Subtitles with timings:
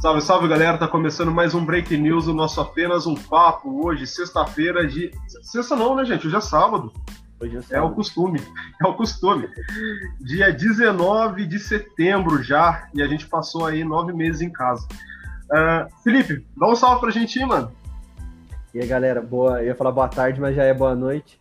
[0.00, 4.06] Salve, salve galera, tá começando mais um Break News, o nosso apenas um papo hoje,
[4.06, 5.10] sexta-feira de.
[5.42, 6.26] Sexta não, né, gente?
[6.26, 6.92] Hoje é sábado.
[7.40, 7.92] Hoje é, É sábado.
[7.92, 8.40] o costume,
[8.80, 9.48] é o costume.
[10.20, 14.86] Dia 19 de setembro já, e a gente passou aí nove meses em casa.
[15.50, 17.72] Ah, Felipe, dá um salve pra gente aí, mano.
[18.72, 19.60] E aí, galera, boa.
[19.60, 21.40] Eu ia falar boa tarde, mas já é boa noite.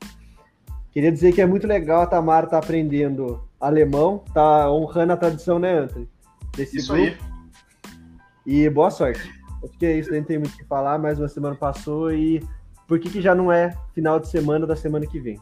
[0.92, 5.60] Queria dizer que é muito legal a Tamara tá aprendendo alemão, tá honrando a tradição,
[5.60, 6.10] né, Anthony?
[6.56, 7.08] Desse Isso grupo.
[7.08, 7.37] aí.
[8.48, 9.30] E boa sorte.
[9.62, 12.42] Acho que é isso, nem tem muito o que falar, mais uma semana passou e
[12.88, 15.38] por que, que já não é final de semana da semana que vem?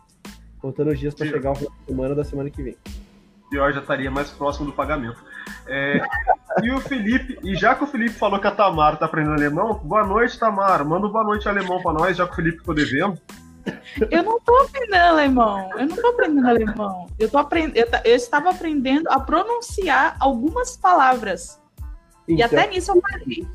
[0.60, 2.76] Contando os dias para chegar o final de semana da semana que vem.
[3.52, 5.24] Pior já estaria mais próximo do pagamento.
[5.68, 6.02] É,
[6.64, 9.76] e o Felipe, e já que o Felipe falou que a Tamara tá aprendendo alemão,
[9.84, 10.84] boa noite, Tamara.
[10.84, 13.22] Manda um boa noite alemão pra nós, já que o Felipe ficou devendo.
[14.10, 15.70] Eu não tô aprendendo alemão.
[15.78, 17.08] Eu não tô aprendendo alemão.
[17.20, 17.72] Eu, tô aprend...
[17.76, 21.64] eu, eu estava aprendendo a pronunciar algumas palavras.
[22.28, 23.48] E Então, até nisso eu parei.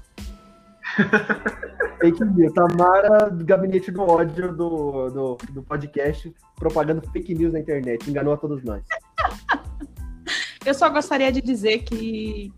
[2.00, 2.52] fake news.
[2.52, 8.08] Tamara do gabinete do ódio do, do, do podcast, propagando fake news na internet.
[8.08, 8.82] Enganou a todos nós.
[10.64, 12.52] Eu só gostaria de dizer que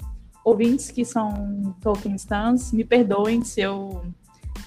[0.44, 4.02] ouvintes que são Tolkien Stans, me perdoem se eu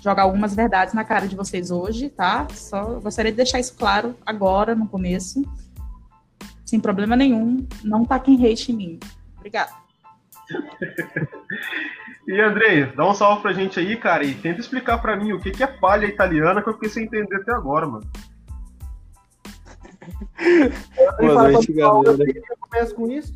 [0.02, 2.48] jogar algumas verdades na cara de vocês hoje, tá?
[2.54, 5.44] Só gostaria de deixar isso claro agora, no começo.
[6.66, 7.68] Sem problema nenhum.
[7.84, 9.00] Não taquem hate em mim.
[9.36, 9.72] Obrigada.
[12.28, 15.40] E Andrei, dá um salve pra gente aí, cara, e tenta explicar pra mim o
[15.40, 18.10] que, que é palha italiana que eu fiquei sem entender até agora, mano.
[21.20, 22.18] Boa noite, galera.
[22.18, 23.32] eu começo com isso.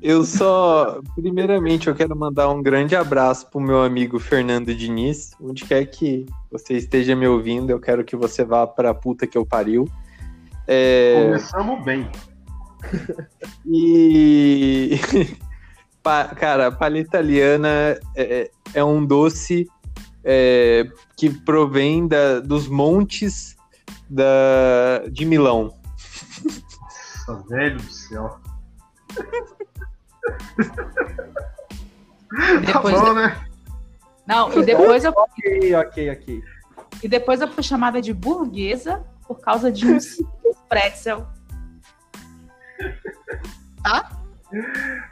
[0.00, 5.32] Eu só, primeiramente, eu quero mandar um grande abraço pro meu amigo Fernando Diniz.
[5.40, 9.36] Onde quer que você esteja me ouvindo, eu quero que você vá pra puta que
[9.36, 9.88] eu pariu.
[10.68, 12.08] É, Começamos bem.
[13.66, 15.00] e,
[16.02, 19.68] Pa- cara, a palha italiana é, é um doce
[20.24, 20.86] é,
[21.16, 23.56] que provém da- dos montes
[24.08, 25.74] da, de Milão.
[27.26, 28.40] Nossa, velho do céu.
[32.64, 33.48] Depois, Tá bom, né?
[34.26, 36.42] não, e depois eu Ok, ok, ok.
[37.02, 39.98] E depois eu fui chamada de burguesa por causa de um
[40.68, 41.26] pretzel.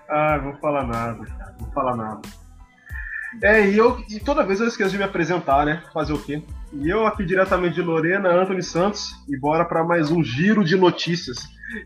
[0.09, 1.55] Ah, vou falar nada, cara.
[1.59, 2.23] Vou falar nada.
[3.43, 5.83] É, e eu e toda vez eu esqueço de me apresentar, né?
[5.93, 6.43] Fazer o quê?
[6.73, 10.77] E eu aqui diretamente de Lorena, Anthony Santos, e bora pra mais um giro de
[10.77, 11.37] notícias.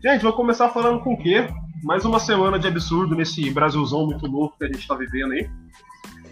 [0.01, 1.47] Gente, vou começar falando com o quê?
[1.83, 5.49] Mais uma semana de absurdo nesse Brasilzão muito louco que a gente tá vivendo aí.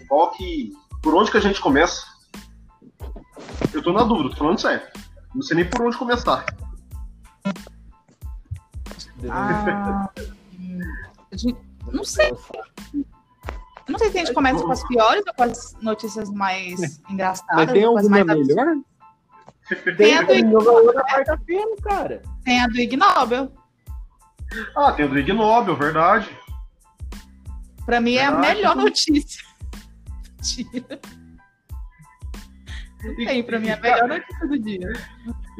[0.08, 0.72] Qual que.
[1.02, 2.06] Por onde que a gente começa?
[3.72, 4.82] Eu tô na dúvida, tô falando sério.
[5.34, 6.44] Não sei nem por onde começar.
[9.28, 10.08] Ah,
[11.32, 11.56] de-
[11.92, 12.30] não sei.
[12.92, 17.00] Eu não sei se a gente começa com as piores ou com as notícias mais
[17.10, 17.56] engraçadas.
[17.56, 18.76] Mas tem alguma melhor?
[19.96, 22.22] Tem a do, quarta-feira, cara.
[22.44, 23.52] tem a do Ig Nobel.
[24.76, 26.28] Ah, tem o do Ig Nobel, verdade.
[27.86, 28.54] Pra mim é a Verdade.
[28.56, 29.42] melhor notícia.
[30.38, 31.00] Mentira.
[33.18, 34.92] E- Tem, pra mim é a melhor notícia do dia.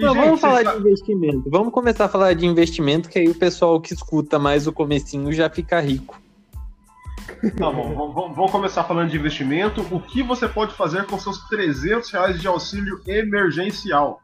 [0.01, 1.51] Não, gente, vamos falar de investimento.
[1.51, 5.33] Vamos começar a falar de investimento, que aí o pessoal que escuta mais o comecinho
[5.33, 6.21] já fica rico.
[7.57, 9.87] Tá bom, vamos- vamos, vamos começar falando de investimento.
[9.91, 14.21] O que você pode fazer com seus 300 reais de auxílio emergencial?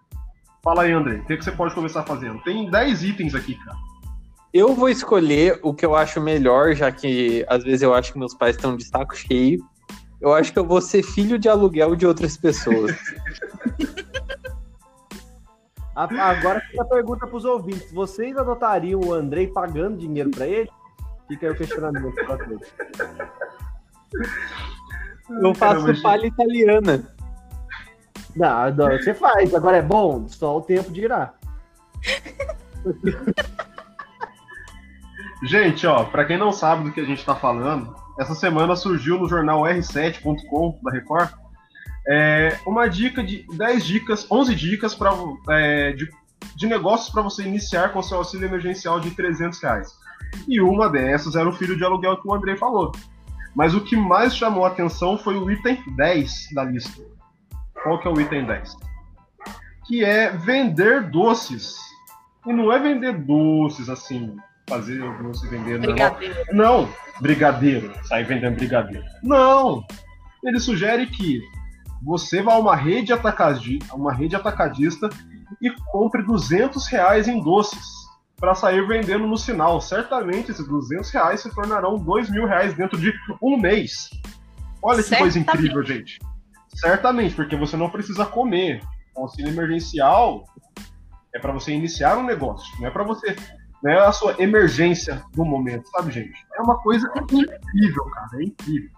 [0.63, 1.17] Fala aí, André.
[1.17, 2.43] O que, que você pode começar fazendo?
[2.43, 3.77] Tem 10 itens aqui, cara.
[4.53, 8.19] Eu vou escolher o que eu acho melhor, já que às vezes eu acho que
[8.19, 9.63] meus pais estão de saco cheio.
[10.21, 12.97] Eu acho que eu vou ser filho de aluguel de outras pessoas.
[15.97, 17.91] Agora fica a pergunta pros ouvintes.
[17.91, 20.71] Vocês adotariam o Andrei pagando dinheiro pra ele?
[21.27, 22.69] Fica aí o questionamento pra todos.
[25.43, 27.03] Eu faço Caramba, palha italiana.
[28.37, 29.55] Não, não, você faz.
[29.55, 31.33] Agora é bom, só o tempo dirá.
[35.45, 39.19] Gente, ó, pra quem não sabe do que a gente tá falando, essa semana surgiu
[39.19, 41.31] no jornal r7.com da Record
[42.09, 45.13] é, uma dica de 10 dicas, 11 dicas pra,
[45.51, 46.09] é, de,
[46.55, 49.93] de negócios para você iniciar com seu auxílio emergencial de 300 reais.
[50.49, 52.93] E uma dessas era o filho de aluguel que o Andrei falou.
[53.55, 57.03] Mas o que mais chamou a atenção foi o item 10 da lista.
[57.83, 58.77] Qual que é o item 10?
[59.87, 61.77] Que é vender doces.
[62.47, 64.37] E não é vender doces assim,
[64.69, 65.81] fazer o doce vender.
[65.81, 66.35] Brigadeiro.
[66.53, 66.89] Não,
[67.21, 69.05] brigadeiro, sair vendendo brigadeiro.
[69.23, 69.85] Não!
[70.45, 71.41] Ele sugere que
[72.03, 75.09] você vá a uma rede, atacadi, uma rede atacadista
[75.61, 77.85] e compre 200 reais em doces
[78.37, 79.81] para sair vendendo no sinal.
[79.81, 83.13] Certamente esses 200 reais se tornarão 2 mil reais dentro de
[83.43, 84.11] um mês.
[84.83, 86.19] Olha que coisa incrível, gente.
[86.75, 88.83] Certamente, porque você não precisa comer.
[89.15, 90.45] O auxílio emergencial
[91.35, 93.35] é para você iniciar um negócio, não é para você.
[93.83, 96.47] Não é a sua emergência do momento, sabe, gente?
[96.55, 98.29] É uma coisa incrível, cara.
[98.41, 98.91] É incrível.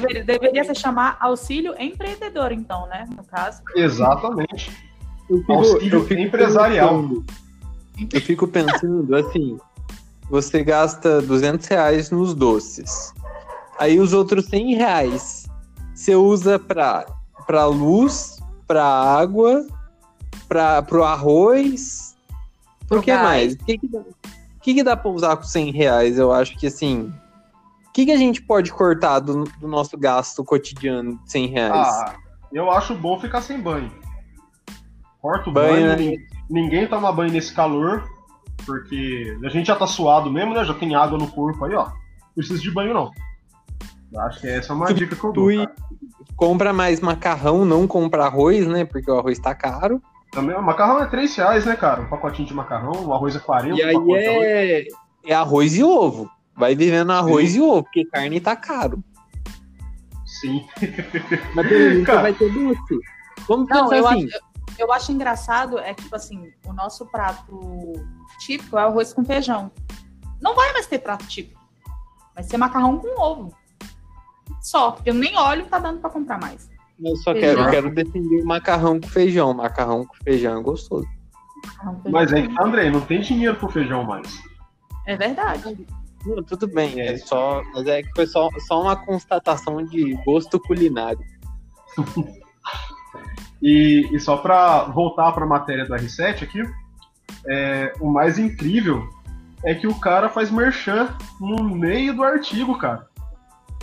[0.00, 3.06] Deveria, deveria se chamar auxílio empreendedor, então, né?
[3.16, 3.62] No caso.
[3.76, 4.70] Exatamente.
[5.28, 6.88] Eu fico, Auxílio eu fico empresarial.
[7.02, 7.24] pensando-
[8.12, 9.58] eu fico pensando assim,
[10.28, 13.12] você gasta 200 reais nos doces.
[13.78, 15.46] Aí os outros 100 reais
[15.94, 17.06] você usa pra,
[17.46, 19.66] pra luz, pra água,
[20.48, 22.16] pra, pro arroz.
[22.80, 23.54] Por Pro que mais?
[23.54, 24.14] O que que, dá, o
[24.60, 26.18] que que dá pra usar com 100 reais?
[26.18, 27.12] Eu acho que assim...
[27.92, 31.86] O que, que a gente pode cortar do, do nosso gasto cotidiano de 100 reais?
[31.88, 32.14] Ah,
[32.50, 33.92] eu acho bom ficar sem banho.
[35.20, 35.96] Corta o Banho, banho, né?
[35.96, 36.16] nin-
[36.48, 38.02] ninguém toma banho nesse calor,
[38.64, 40.64] porque a gente já tá suado mesmo, né?
[40.64, 41.84] Já tem água no corpo aí, ó.
[41.84, 41.92] Não
[42.34, 43.10] precisa de banho, não.
[44.10, 45.54] Eu acho que essa é uma dica que eu dou.
[45.54, 45.74] Cara.
[46.34, 48.86] Compra mais macarrão, não compra arroz, né?
[48.86, 50.02] Porque o arroz tá caro.
[50.30, 52.00] Também, o macarrão é 3 reais, né, cara?
[52.00, 53.76] Um pacotinho de macarrão, o arroz é 40.
[53.78, 54.86] E aí é,
[55.26, 56.30] é arroz e ovo.
[56.54, 59.02] Vai vivendo arroz e ovo, porque carne tá caro.
[60.40, 60.64] Sim.
[61.54, 61.66] Mas
[62.04, 62.18] Cara.
[62.18, 63.00] você vai ter doce.
[63.48, 64.26] Vamos Não, pensar eu, assim.
[64.26, 64.40] acho,
[64.78, 67.92] eu acho engraçado é que, tipo assim, o nosso prato
[68.38, 69.70] típico é arroz com feijão.
[70.40, 71.60] Não vai mais ter prato típico.
[72.34, 73.54] Vai ser macarrão com ovo.
[74.60, 76.70] Só, porque eu nem óleo tá dando pra comprar mais.
[77.04, 77.56] Eu só Feijão.
[77.56, 79.52] quero, quero defender o macarrão com feijão.
[79.52, 81.08] Macarrão com feijão é gostoso.
[82.10, 84.40] Mas é que, André, não tem dinheiro pro feijão mais.
[85.06, 85.86] É verdade.
[86.24, 90.60] Não, tudo bem, é só, mas é que foi só, só uma constatação de gosto
[90.60, 91.20] culinário.
[93.62, 96.64] E, e só pra voltar pra matéria do R7 aqui,
[97.46, 99.08] é, o mais incrível
[99.64, 103.06] é que o cara faz merchan no meio do artigo, cara.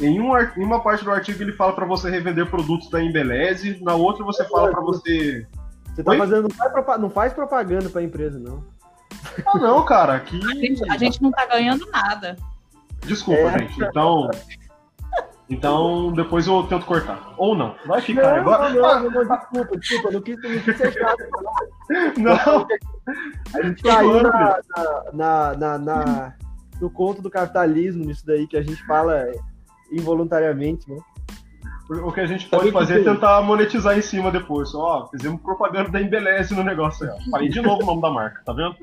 [0.02, 3.82] Em, um, em uma parte do artigo ele fala pra você revender produtos da Embeleze,
[3.82, 5.48] na outra você fala pra você.
[5.96, 6.18] Você tá Oi?
[6.18, 6.44] fazendo.
[6.44, 8.64] Não faz, propa- não faz propaganda pra empresa, não.
[9.46, 10.40] Ah, não, cara, aqui.
[10.46, 12.36] A gente, a gente não tá ganhando nada.
[13.06, 13.60] Desculpa, É.
[13.60, 13.84] gente.
[13.84, 14.30] Então.
[15.50, 17.34] Então, depois eu tento cortar.
[17.36, 17.76] Ou não.
[17.88, 18.22] Vai ficar.
[18.44, 18.70] Não, Agora...
[18.70, 21.24] não, não, não, desculpa, desculpa, não quis, não quis ser chato.
[22.18, 22.68] Não,
[23.56, 24.60] A gente caiu na,
[25.12, 26.34] na, na, na-
[26.80, 29.26] no conto do capitalismo, nisso daí que a gente fala
[29.92, 30.98] involuntariamente, né?
[31.90, 34.74] O que a gente pode que fazer é que- tentar monetizar em cima depois.
[34.76, 37.18] Ó, fizemos propaganda da Embeleze no negócio aí.
[37.28, 37.32] ó.
[37.32, 38.76] Falei de novo o nome da marca, tá vendo?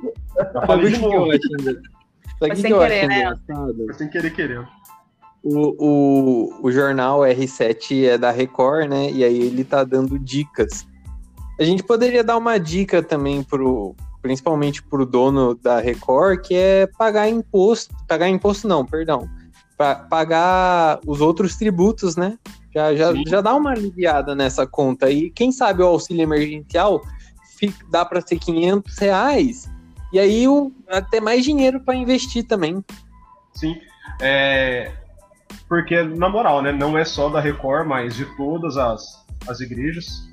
[0.52, 1.30] Já falei de que, que novo.
[1.30, 1.80] Sabe
[2.40, 3.20] o que, sem que eu acho querer, né?
[3.20, 3.76] engraçado?
[3.86, 4.66] Foi sem querer querendo.
[5.42, 9.08] O, o, o jornal R7 é da Record, né?
[9.12, 10.84] E aí ele tá dando dicas.
[11.60, 16.88] A gente poderia dar uma dica também pro, principalmente pro dono da Record, que é
[16.98, 19.28] pagar imposto, pagar imposto não, perdão,
[19.78, 22.36] Pa- pagar os outros tributos, né?
[22.76, 23.22] Já, já, Sim.
[23.26, 25.30] já dá uma aliviada nessa conta aí.
[25.30, 27.00] Quem sabe o auxílio emergencial
[27.58, 29.66] fica- dá para ser 500 reais.
[30.12, 32.84] E aí o, até mais dinheiro para investir também.
[33.54, 33.76] Sim.
[34.20, 34.92] É,
[35.66, 36.70] Porque, na moral, né?
[36.70, 40.28] Não é só da Record, mas de todas as, as igrejas.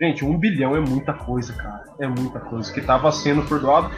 [0.00, 1.84] Gente, um bilhão é muita coisa, cara.
[1.98, 2.72] É muita coisa.
[2.72, 3.90] Que tava sendo perdoado.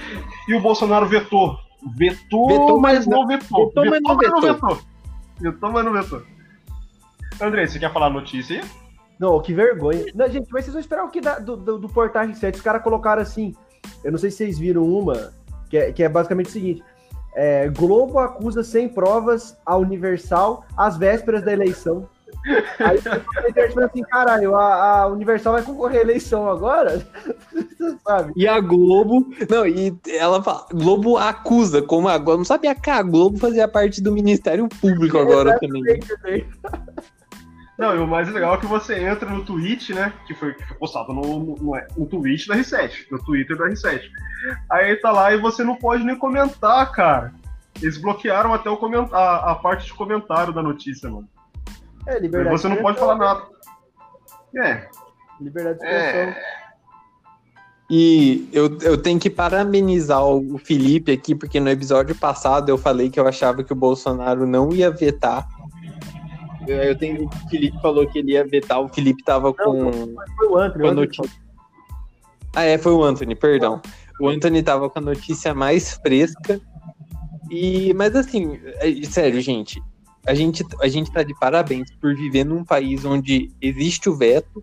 [0.49, 1.57] E o Bolsonaro vetou.
[1.97, 3.69] Vetou, Vetou, mas não vetou.
[3.69, 4.41] vetou, mas não mas vetou.
[4.41, 4.79] vetou.
[5.41, 6.23] Vetou, mas não vetou.
[7.41, 8.69] André, você quer falar a notícia aí?
[9.19, 10.05] Não, que vergonha.
[10.15, 12.57] Não, gente, mas vocês vão esperar o que da- do, do, do Portal R7?
[12.57, 13.55] Os caras colocaram assim.
[14.03, 15.33] Eu não sei se vocês viram uma,
[15.71, 16.83] que é, que é basicamente o seguinte:
[17.35, 22.09] é, Globo acusa sem provas a Universal às vésperas da eleição.
[22.81, 27.07] Aí na internet fala assim: caralho, a, a Universal vai concorrer à eleição agora?
[28.07, 28.33] Sabe?
[28.35, 29.29] E a Globo.
[29.49, 30.67] Não, e ela fala.
[30.73, 32.39] Globo acusa, como a Globo.
[32.39, 36.01] Não sabia que a Globo fazia parte do Ministério Público agora também.
[37.79, 40.13] Não, e o mais legal é que você entra no tweet, né?
[40.27, 43.69] Que foi, que foi postado no, no, no, no tweet da R7, no Twitter da
[43.69, 44.03] R7.
[44.71, 47.33] Aí tá lá e você não pode nem comentar, cara.
[47.81, 49.09] Eles bloquearam até o coment...
[49.13, 51.29] a, a parte de comentário da notícia, mano.
[52.07, 52.57] É, liberdade.
[52.57, 53.43] você não de pode falar nada.
[54.55, 54.89] É,
[55.41, 56.21] Liberdade de expressão.
[56.21, 56.63] é.
[57.91, 63.11] E eu, eu tenho que parabenizar o Felipe aqui, porque no episódio passado eu falei
[63.11, 65.47] que eu achava que o Bolsonaro não ia vetar.
[66.67, 69.91] Eu, eu tenho, o Felipe falou que ele ia vetar, o Felipe tava com.
[70.37, 70.83] Foi o Anthony.
[70.83, 71.43] com a notícia.
[72.55, 73.81] Ah, é, foi o Anthony, perdão.
[74.21, 76.61] O Anthony tava com a notícia mais fresca.
[77.51, 79.83] E, mas assim, é- sério, gente,
[80.27, 84.63] a gente, a gente tá de parabéns por viver num país onde existe o veto,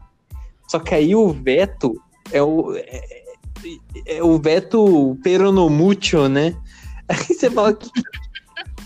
[0.68, 2.02] só que aí o veto
[2.32, 3.24] é o, é,
[4.06, 6.56] é o veto peronomútil, né?
[7.10, 7.90] Aí você fala, o que,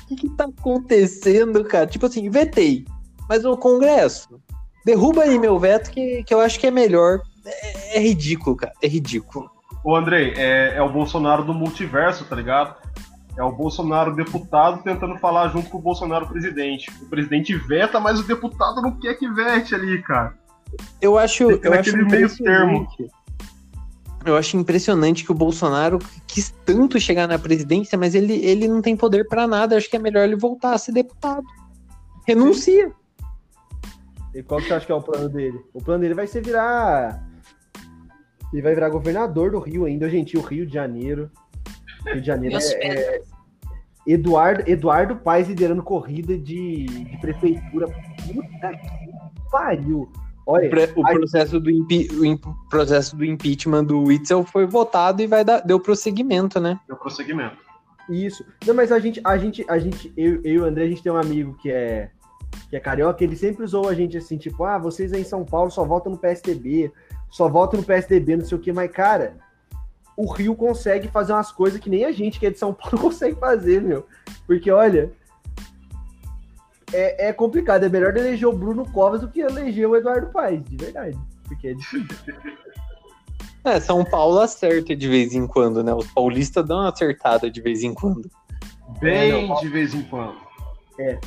[0.08, 1.86] que, que tá acontecendo, cara?
[1.86, 2.86] Tipo assim, vetei.
[3.28, 4.40] Mas o Congresso,
[4.86, 7.22] derruba aí meu veto que, que eu acho que é melhor.
[7.46, 8.74] É, é ridículo, cara.
[8.82, 9.50] É ridículo.
[9.84, 12.76] Ô, Andrei, é, é o Bolsonaro do multiverso, tá ligado?
[13.38, 16.90] É o Bolsonaro deputado tentando falar junto com o Bolsonaro presidente.
[17.02, 20.36] O presidente veta, mas o deputado não quer que vete ali, cara.
[21.02, 22.16] Eu acho, Fica eu acho meio termo.
[22.16, 23.12] impressionante.
[24.26, 28.82] Eu acho impressionante que o Bolsonaro quis tanto chegar na presidência, mas ele, ele não
[28.82, 29.76] tem poder pra nada.
[29.76, 31.44] Acho que é melhor ele voltar a ser deputado.
[32.26, 32.92] Renuncia.
[34.34, 35.60] E qual que você acha que é o plano dele?
[35.74, 37.24] O plano dele vai ser virar.
[38.52, 40.38] Ele vai virar governador do Rio ainda, gente.
[40.38, 41.30] O Rio de Janeiro.
[42.06, 43.22] Rio de Janeiro é, é-
[44.06, 47.88] Eduardo, Eduardo Paes liderando corrida de, de prefeitura.
[47.88, 50.12] Puta que pariu.
[50.46, 55.22] Olha, O, pre- o processo, do impi- o processo do impeachment do Witzel foi votado
[55.22, 56.78] e vai dar, deu prosseguimento, né?
[56.90, 57.56] É o prosseguimento.
[58.10, 58.44] Isso.
[58.68, 61.02] Não, mas a gente, a gente, a gente, eu, eu e o André, a gente
[61.02, 62.10] tem um amigo que é
[62.70, 65.44] que é carioca, ele sempre usou a gente assim, tipo, ah, vocês aí em São
[65.44, 66.92] Paulo só votam no PSDB,
[67.30, 69.36] só votam no PSDB, não sei o que, mas cara,
[70.16, 72.98] o Rio consegue fazer umas coisas que nem a gente que é de São Paulo
[72.98, 74.06] consegue fazer, meu.
[74.46, 75.12] Porque olha,
[76.92, 80.64] é, é complicado, é melhor eleger o Bruno Covas do que eleger o Eduardo Paes,
[80.64, 81.18] de verdade.
[81.48, 82.08] Porque é difícil.
[83.66, 85.94] É, São Paulo acerta de vez em quando, né?
[85.94, 88.30] Os paulistas dão uma acertada de vez em quando.
[89.00, 90.36] Bem É, não, de vez em quando.
[91.00, 91.18] É.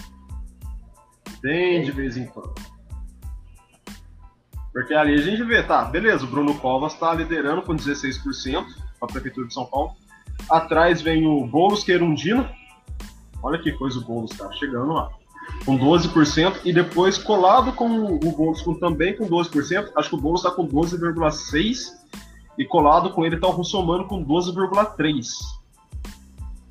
[1.47, 2.55] Bem de vez em quando.
[4.73, 8.67] Porque ali a gente vê, tá, beleza, o Bruno Covas tá liderando com 16%
[9.00, 9.93] a Prefeitura de São Paulo.
[10.50, 12.50] Atrás vem o Boulos Querundina.
[13.41, 15.09] Olha que coisa o Boulos, cara, chegando lá.
[15.65, 16.62] Com 12%.
[16.65, 19.93] E depois colado com o Boulos com, também com 12%.
[19.95, 21.93] Acho que o Boulos tá com 12,6%.
[22.59, 25.29] E colado com ele tá o Russomano com 12,3%.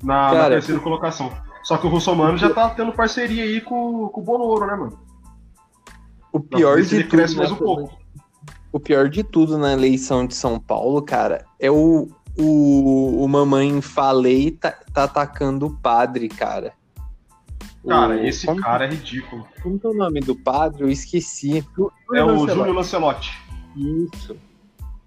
[0.02, 1.45] Na, na terceira colocação.
[1.66, 4.96] Só que o Russomano já tá tendo parceria aí com, com o Bonoro, né, mano?
[6.32, 7.40] O pior de tudo, cresce né?
[7.40, 7.98] mais um pouco.
[8.70, 12.08] O pior de tudo na eleição de São Paulo, cara, é o,
[12.38, 16.72] o, o mamãe falei tá, tá atacando o padre, cara.
[17.84, 19.44] Cara, O- esse como, cara é ridículo.
[19.60, 20.84] Como que é o nome do padre?
[20.84, 21.66] Eu esqueci.
[22.14, 22.54] É o Lancelotti.
[22.54, 23.42] Júlio Lancelotti.
[24.14, 24.36] Isso.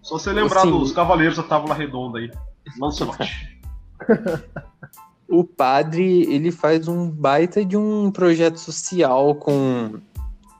[0.01, 0.71] Só você lembrar Sim.
[0.71, 2.29] dos Cavaleiros da Tábula Redonda aí.
[2.77, 3.57] Lancelotti.
[5.29, 9.99] O padre, ele faz um baita de um projeto social com,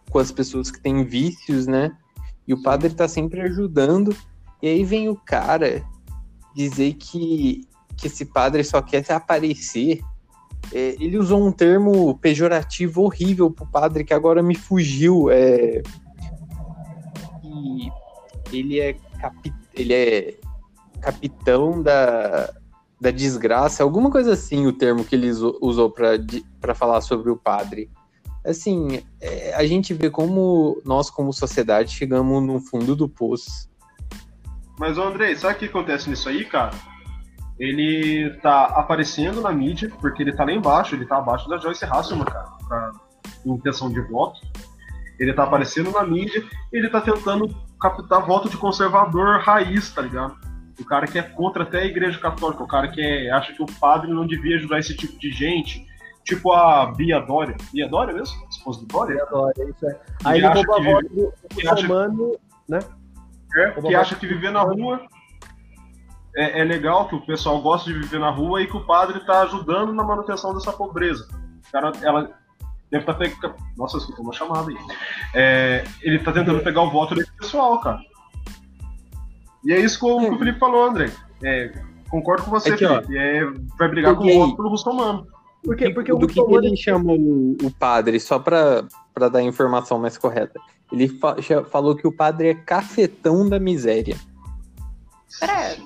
[0.10, 1.92] com as pessoas que têm vícios, né?
[2.48, 4.16] E o padre tá sempre ajudando.
[4.62, 5.84] E aí vem o cara
[6.56, 7.62] dizer que,
[7.98, 10.02] que esse padre só quer se aparecer.
[10.74, 15.32] É, ele usou um termo pejorativo horrível pro padre que agora me fugiu.
[15.32, 15.82] É,
[18.52, 20.40] ele é, capi, ele é
[21.02, 22.54] capitão da,
[23.00, 27.90] da desgraça, alguma coisa assim, o termo que ele usou- para falar sobre o padre.
[28.46, 33.70] Assim, é, a gente vê como nós, como sociedade, chegamos no fundo do poço.
[34.78, 36.72] Mas, ô Andrei, sabe o que acontece nisso aí, cara?
[37.60, 41.84] Ele tá aparecendo na mídia, porque ele tá lá embaixo, ele tá abaixo da Joyce
[41.84, 42.92] Hasselman, cara, pra
[43.46, 44.40] intenção de voto.
[45.20, 46.42] Ele tá aparecendo na mídia,
[46.72, 50.38] ele tá tentando captar voto de conservador raiz, tá ligado?
[50.80, 53.62] O cara que é contra até a igreja católica, o cara que é- acha que
[53.62, 55.86] o padre não devia ajudar esse tipo de gente,
[56.24, 57.56] tipo a Bia Dória.
[57.72, 58.48] Bia Dória mesmo?
[58.50, 59.22] Esposa do Dória?
[59.24, 59.96] Adoro, é isso aí.
[60.26, 62.40] Aí ele rouba a voz do, muçulmano.
[63.56, 65.02] É, que acha que viver na rua
[66.36, 69.20] é, é legal, que o pessoal gosta de viver na rua e que o padre
[69.26, 71.28] tá ajudando na manutenção dessa pobreza.
[71.68, 72.32] O cara, ela
[72.92, 73.56] deve estar pegando.
[73.76, 74.78] Nossa, escutou uma chamada aí.
[75.34, 78.00] É, ele tá tentando pegar o voto desse pessoal, cara.
[79.64, 81.12] E é isso que o, que o Felipe falou, André.
[81.44, 81.72] É,
[82.10, 83.02] concordo com você, Aqui, ó.
[83.02, 83.18] Felipe.
[83.18, 83.46] É,
[83.78, 85.28] vai brigar Porque com o voto pelo Russomano.
[85.64, 90.00] Porque, porque o do que, ele chamou o, o padre, só para dar a informação
[90.00, 90.60] mais correta.
[90.92, 94.16] Ele fa- já falou que o padre é cafetão da miséria.
[95.40, 95.84] Credo.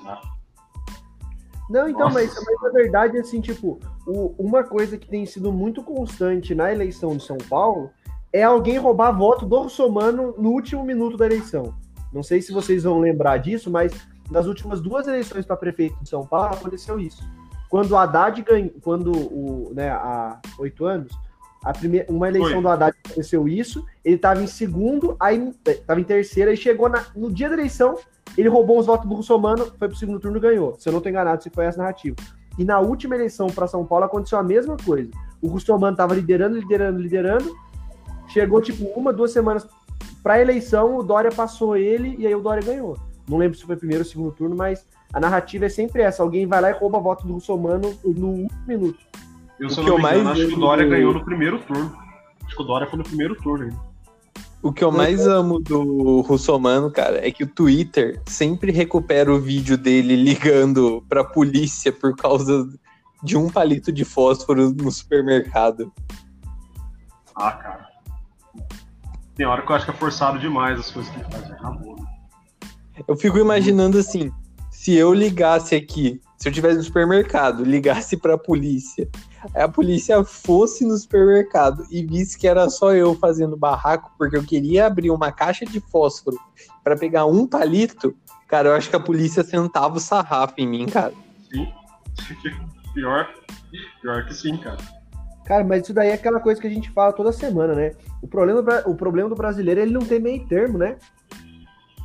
[1.68, 2.14] Não, então, Nossa.
[2.14, 6.70] mas, mas na verdade, assim, tipo, o- uma coisa que tem sido muito constante na
[6.72, 7.90] eleição de São Paulo
[8.32, 11.74] é alguém roubar voto do russomano no último minuto da eleição.
[12.14, 13.92] Não sei se vocês vão lembrar disso, mas
[14.30, 17.22] nas últimas duas eleições para prefeito de São Paulo aconteceu isso.
[17.68, 21.12] Quando o Haddad ganhou, quando o, né, há oito anos,
[21.64, 26.04] a primeira, uma eleição do Haddad aconteceu isso, ele estava em segundo, aí estava em
[26.04, 27.96] terceira, e chegou na- no dia da eleição,
[28.38, 30.76] ele roubou os votos do Russomano, foi pro segundo turno e ganhou.
[30.78, 32.16] Se eu não tô enganado, se foi essa narrativa.
[32.56, 35.10] E na última eleição para São Paulo aconteceu a mesma coisa.
[35.42, 37.52] O Russomano tava liderando, liderando, liderando.
[38.28, 39.66] Chegou tipo uma, duas semanas
[40.24, 42.98] pra eleição, o Dória passou ele e aí o Dória ganhou.
[43.28, 46.22] Não lembro se foi primeiro ou segundo turno, mas a narrativa é sempre essa.
[46.22, 48.98] Alguém vai lá e rouba voto do Russomano no último minuto.
[49.60, 50.90] Eu, O se eu que não eu me engano, mais acho que o Dória do-
[50.90, 51.96] ganhou no primeiro turno.
[52.44, 53.94] Acho que o Dória foi no primeiro turno ainda.
[54.62, 59.38] O que eu mais amo do Russomano, cara, é que o Twitter sempre recupera o
[59.38, 62.66] vídeo dele ligando pra polícia por causa
[63.22, 65.92] de um palito de fósforo no supermercado.
[67.36, 67.93] Ah, cara.
[69.34, 71.50] Tem hora que eu acho que é forçado demais as coisas que ele faz.
[71.50, 71.96] Acabou.
[73.08, 74.32] Eu fico imaginando assim,
[74.70, 79.08] se eu ligasse aqui, se eu tivesse no supermercado, ligasse pra polícia,
[79.54, 84.36] aí a polícia fosse no supermercado e visse que era só eu fazendo barraco, porque
[84.36, 86.38] eu queria abrir uma caixa de fósforo
[86.84, 88.14] pra pegar um palito,
[88.46, 91.14] cara, eu acho que a polícia sentava o sarrafo em mim, cara.
[91.50, 91.66] Sim.
[92.94, 93.28] Pior.
[94.00, 94.78] Pior que sim, cara.
[95.44, 97.92] Cara, mas isso daí é aquela coisa que a gente fala toda semana, né?
[98.22, 100.96] O problema, o problema do brasileiro é ele não tem meio termo, né?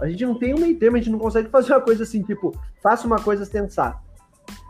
[0.01, 2.21] A gente não tem um meio termo, a gente não consegue fazer uma coisa assim,
[2.21, 3.99] tipo, faça uma coisa sensata.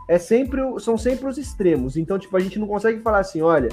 [0.08, 1.96] É sempre, são sempre os extremos.
[1.96, 3.68] Então, tipo, a gente não consegue falar assim, olha,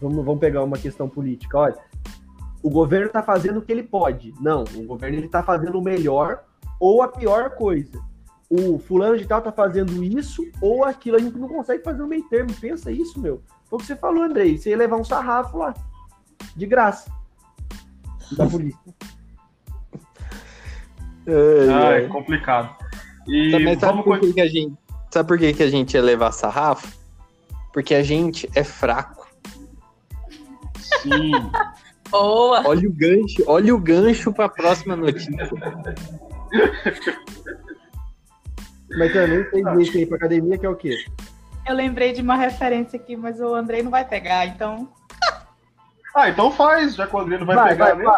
[0.00, 1.76] vamos, vamos pegar uma questão política, olha,
[2.62, 4.34] o governo tá fazendo o que ele pode.
[4.40, 6.44] Não, o governo ele tá fazendo o melhor
[6.80, 8.00] ou a pior coisa.
[8.48, 12.06] O fulano de tal tá fazendo isso ou aquilo, a gente não consegue fazer um
[12.06, 12.50] meio termo.
[12.58, 13.42] Pensa isso, meu.
[13.74, 14.56] Foi o que você falou, Andrei.
[14.56, 15.74] Você ia levar um sarrafo lá.
[16.54, 17.10] De graça.
[18.36, 18.78] Da polícia.
[21.26, 22.76] Ah, é complicado.
[23.26, 24.76] E sabe vamos por que, que a gente.
[25.10, 26.86] Sabe por que, que a gente ia levar sarrafo?
[27.72, 29.26] Porque a gente é fraco.
[31.00, 31.32] Sim.
[32.12, 32.68] Boa!
[32.68, 35.32] Olha o gancho, olha o gancho pra próxima notícia.
[38.98, 39.26] Mas eu
[39.74, 40.94] nem sei ir pra academia, que é o quê?
[41.66, 44.92] Eu lembrei de uma referência aqui, mas o Andrei não vai pegar, então.
[46.16, 48.12] Ah, então faz, já que o André não vai, Vai, pegar vai, mesmo.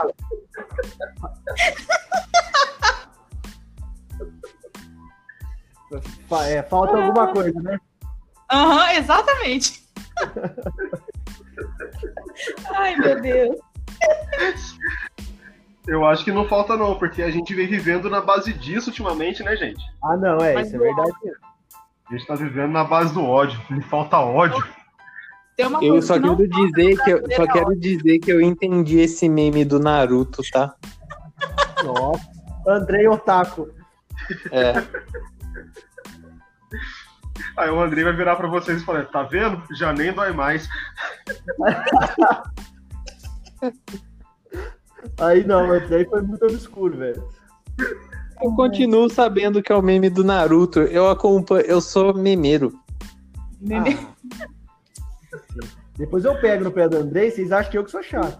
[6.46, 7.78] é, falta alguma coisa, né?
[8.52, 9.82] Aham, exatamente.
[12.74, 13.56] Ai, meu Deus.
[15.86, 19.42] Eu acho que não falta não, porque a gente vem vivendo na base disso ultimamente,
[19.42, 19.82] né, gente?
[20.02, 21.12] Ah, não, é, Mas isso é verdade.
[21.24, 21.55] mesmo.
[22.08, 23.60] A gente tá vivendo na base do ódio.
[23.70, 24.64] Me falta ódio.
[25.56, 28.30] Tem uma Eu coisa só que quero dizer que eu só brasileiro, quero dizer que
[28.30, 30.74] eu entendi esse meme do Naruto, tá?
[31.82, 32.28] Nossa.
[32.68, 33.68] Andrei Otaku.
[34.50, 34.74] É.
[37.56, 39.62] Aí o André vai virar pra vocês e falar, tá vendo?
[39.76, 40.68] Já nem dói mais.
[45.18, 47.26] Aí não, mas daí foi muito obscuro, velho.
[48.42, 50.80] Eu continuo sabendo que é o meme do Naruto.
[50.80, 52.72] Eu acompanho, eu sou memeiro.
[53.60, 53.98] Meme-
[54.40, 54.46] Ah.
[55.96, 58.38] Depois eu pego no pé do Andrei, vocês acham que eu que sou chato.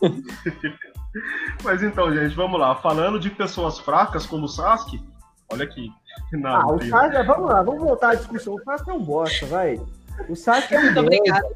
[1.62, 2.74] Mas então, gente, vamos lá.
[2.76, 5.02] Falando de pessoas fracas como o Sasuke,
[5.52, 5.90] olha aqui.
[6.32, 8.54] Não, Ah, o Sasuke, vamos lá, vamos voltar à discussão.
[8.54, 9.78] O Sasuke é um bosta, vai.
[10.28, 11.06] O Sasuke é um Muito deus.
[11.06, 11.48] obrigada.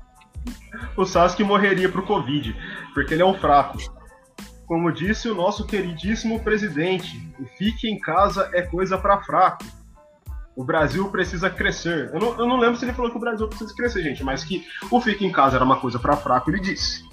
[0.97, 2.55] o Sasuke morreria pro Covid,
[2.93, 3.79] porque ele é um fraco.
[4.67, 9.65] Como disse o nosso queridíssimo presidente, o fique em casa é coisa pra fraco.
[10.57, 12.11] O Brasil precisa crescer.
[12.13, 14.43] Eu não, eu não lembro se ele falou que o Brasil precisa crescer, gente, mas
[14.43, 17.05] que o fique em casa era uma coisa pra fraco, ele disse.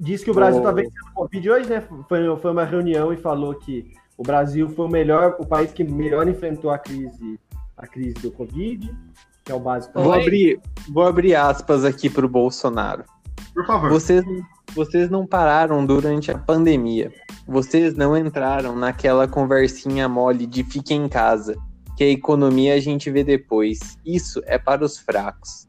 [0.00, 0.64] Diz que o Brasil Oh.
[0.64, 1.82] tá vencendo o Covid hoje, né?
[2.08, 5.84] Foi, foi uma reunião e falou que o Brasil foi o melhor, o país que
[5.84, 7.38] melhor enfrentou a crise,
[7.76, 8.90] a crise do Covid,
[9.44, 10.00] que é o básico.
[10.00, 13.04] Vou abrir, vou abrir aspas aqui pro Bolsonaro.
[13.56, 13.88] Por favor.
[13.88, 14.22] Vocês,
[14.74, 17.10] vocês não pararam durante a pandemia.
[17.48, 21.56] Vocês não entraram naquela conversinha mole de fique em casa,
[21.96, 23.96] que a economia a gente vê depois.
[24.04, 25.66] Isso é para os fracos.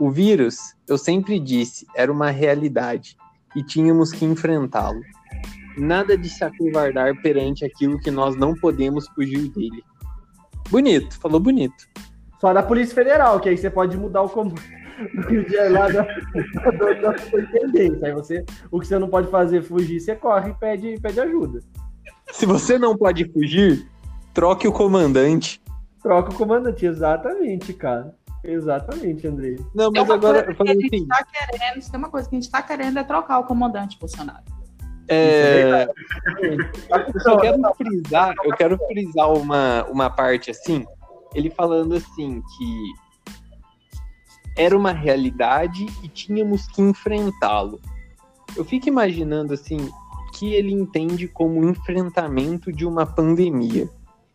[0.00, 3.18] O vírus, eu sempre disse, era uma realidade
[3.54, 5.02] e tínhamos que enfrentá-lo.
[5.76, 9.84] Nada de se acovardar perante aquilo que nós não podemos fugir dele.
[10.70, 11.86] Bonito, falou bonito.
[12.40, 14.58] Só da Polícia Federal, que aí você pode mudar o comando
[15.14, 18.06] do dia lá da, da, da superintendência.
[18.06, 21.20] Aí você, o que você não pode fazer é fugir, você corre e pede, pede
[21.20, 21.60] ajuda.
[22.30, 23.86] Se você não pode fugir,
[24.34, 25.60] troque o comandante.
[26.02, 28.14] Troca o comandante, exatamente, cara.
[28.44, 29.58] Exatamente, Andrei.
[29.74, 31.06] Não, mas agora que a falei gente assim.
[31.06, 33.98] tá querendo, se tem uma coisa que a gente tá querendo é trocar o comandante
[33.98, 34.44] Bolsonaro.
[35.08, 35.88] É,
[36.42, 40.84] Então, eu só quero frisar, eu quero frisar uma, uma parte assim,
[41.34, 42.92] ele falando assim que
[44.56, 47.80] era uma realidade e tínhamos que enfrentá-lo.
[48.56, 49.90] Eu fico imaginando assim
[50.34, 53.88] que ele entende como enfrentamento de uma pandemia.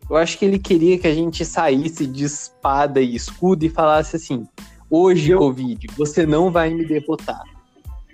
[0.08, 4.16] Eu acho que ele queria que a gente saísse de espada e escudo e falasse
[4.16, 4.46] assim:
[4.90, 7.42] hoje, Eu- Covid, você não vai me derrotar.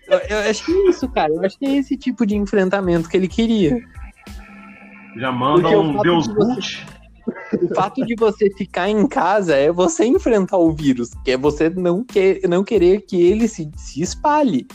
[0.06, 1.32] Eu, eu acho que é isso, cara.
[1.32, 3.78] Eu acho que é esse tipo de enfrentamento que ele queria.
[5.16, 6.86] Já manda um Deus de você- Boot.
[7.62, 11.68] O fato de você ficar em casa é você enfrentar o vírus, que é você
[11.70, 14.66] não, que, não querer que ele se, se espalhe.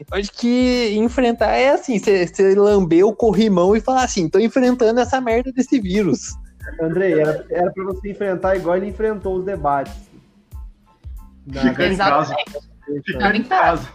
[0.00, 5.00] Eu acho que enfrentar é assim, você lamber o corrimão e falar assim, tô enfrentando
[5.00, 6.34] essa merda desse vírus.
[6.80, 9.92] Andrei, era, era pra você enfrentar igual ele enfrentou os debates.
[11.46, 12.34] Fica em casa.
[13.04, 13.88] Fica em casa.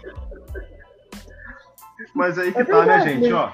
[2.13, 3.52] Mas aí que é tá, né, gente, ó.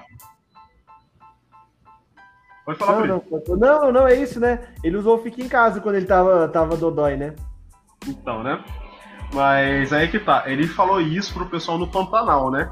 [2.66, 4.68] Pode falar, não, não, não, não, é isso, né?
[4.84, 7.34] Ele usou Fica em Casa quando ele tava, tava dodói, né?
[8.08, 8.64] Então, né?
[9.34, 10.44] Mas aí que tá.
[10.46, 12.70] Ele falou isso pro pessoal no Pantanal, né?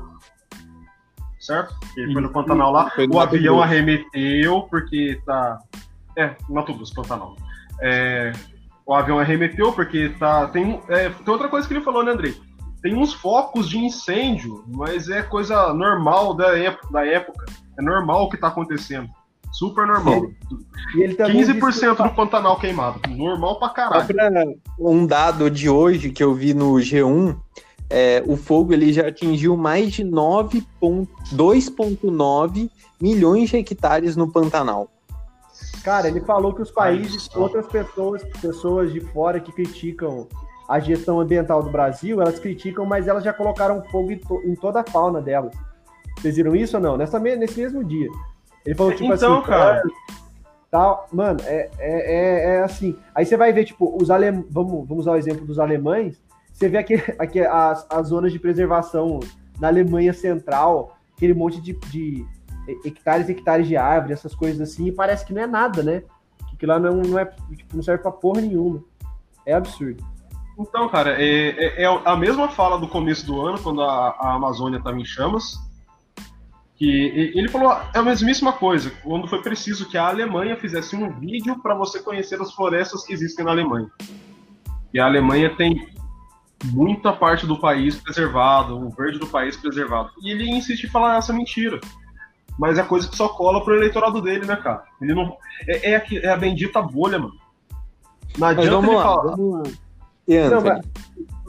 [1.40, 1.74] Certo?
[1.96, 2.92] Ele foi no Pantanal lá.
[3.10, 5.58] O avião arremeteu porque tá.
[6.18, 7.36] É, Mato Grosso, Pantanal.
[7.82, 8.34] É,
[8.86, 10.48] o avião arremeteu porque tá.
[10.48, 12.36] Tem, é, tem outra coisa que ele falou, né, Andrei?
[12.82, 16.52] Tem uns focos de incêndio, mas é coisa normal da,
[16.92, 17.46] da época.
[17.78, 19.10] É normal o que tá acontecendo.
[19.52, 20.28] Super normal.
[20.96, 23.02] E ele 15% do Pantanal queimado.
[23.10, 24.60] Normal pra caralho.
[24.80, 27.36] um dado de hoje que eu vi no G1,
[27.90, 32.70] é, o fogo ele já atingiu mais de 2,9
[33.02, 34.88] milhões de hectares no Pantanal.
[35.84, 40.28] Cara, ele falou que os países, outras pessoas, pessoas de fora que criticam
[40.68, 44.54] a gestão ambiental do Brasil, elas criticam, mas elas já colocaram fogo em, to em
[44.56, 45.56] toda a fauna delas.
[46.18, 46.96] Vocês viram isso ou não?
[46.96, 48.08] Nessa, nesse mesmo dia.
[48.66, 49.84] Ele falou, tipo então, assim, cara.
[50.72, 52.96] Tal, mano, é, é, é, é, assim.
[53.16, 54.46] Aí você vai ver, tipo, os alemães.
[54.52, 56.22] Vamos, vamos usar o exemplo dos alemães.
[56.54, 59.20] Você vê aqui, aqui as, as zonas de preservação
[59.60, 62.26] na Alemanha Central, aquele monte de, de
[62.86, 66.04] hectares e hectares de árvore, essas coisas assim, e parece que não é nada, né?
[66.58, 68.84] Que lá não, não, é, tipo, não serve pra porra nenhuma.
[69.46, 70.06] É absurdo.
[70.60, 74.34] Então, cara, é, é, é, a mesma fala do começo do ano, quando a, a
[74.34, 75.58] Amazônia estava em chamas,
[76.80, 81.12] que ele falou é a mesmíssima coisa, quando foi preciso que a Alemanha fizesse um
[81.20, 83.90] vídeo para você conhecer as florestas que existem na Alemanha.
[84.94, 85.90] E a Alemanha tem
[86.72, 90.12] muita parte do país preservado, o verde do país preservado.
[90.24, 91.82] E ele insiste em falar essa mentira.
[92.58, 94.84] Mas é coisa que só cola pro eleitorado dele, né, cara?
[95.02, 95.36] Ele não.
[95.68, 97.34] É, é, a, é a bendita bolha, mano.
[98.38, 99.36] Não adianta vamos ele lá, falar.
[99.36, 99.74] Vamos lá.
[100.50, 100.86] Não, mas...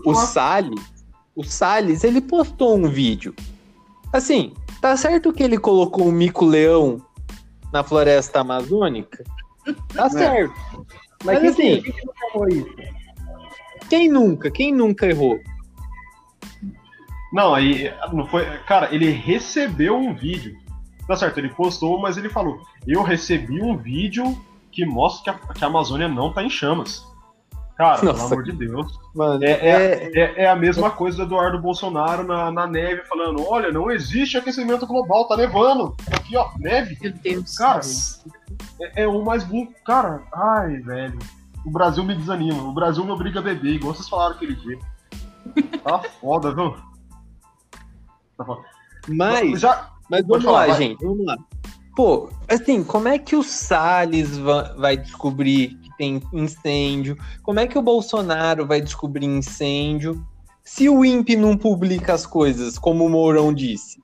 [0.05, 0.81] O Salles,
[1.37, 3.35] o Salles, ele postou um vídeo.
[4.13, 7.01] Assim, Tá certo que ele colocou um mico-leão
[7.73, 9.25] na floresta amazônica?
[9.95, 10.11] Tá é.
[10.11, 10.87] certo.
[11.25, 12.91] Mas, Mas assim, quem nunca isso?
[13.89, 14.51] Quem nunca?
[14.51, 15.39] Quem nunca errou?
[17.33, 18.45] Não, aí não foi.
[18.61, 20.57] Cara, ele recebeu um vídeo.
[21.07, 24.41] Tá certo, ele postou, mas ele falou: Eu recebi um vídeo
[24.73, 27.05] que mostra que a, que a Amazônia não tá em chamas.
[27.81, 28.13] Cara, Nossa.
[28.13, 29.01] pelo amor de Deus.
[29.15, 33.43] Mano, é, é, é, é, a mesma coisa do Eduardo Bolsonaro na, na neve falando:
[33.49, 35.97] olha, não existe aquecimento global, tá nevando.
[36.13, 36.99] Aqui, ó, neve.
[37.01, 37.57] Meu Deus.
[37.57, 37.81] Cara,
[38.83, 39.73] é, é o mais burro.
[39.87, 41.19] Cara, ai, velho.
[41.65, 42.63] O Brasil me desanima.
[42.65, 44.79] O Brasil me obriga a beber, igual vocês falaram aquele dia.
[45.83, 46.77] Tá foda, viu?
[48.37, 48.61] Tá foda.
[49.09, 49.89] Mas, Já...
[50.11, 51.03] mas vamos falar, lá, gente.
[51.03, 51.39] Vamos lá.
[51.97, 57.19] Pô, assim, como é que o Salles vai descobrir tem incêndio?
[57.43, 60.27] Como é que o Bolsonaro vai descobrir incêndio
[60.65, 64.01] se o INPE não publica as coisas, como o Mourão disse?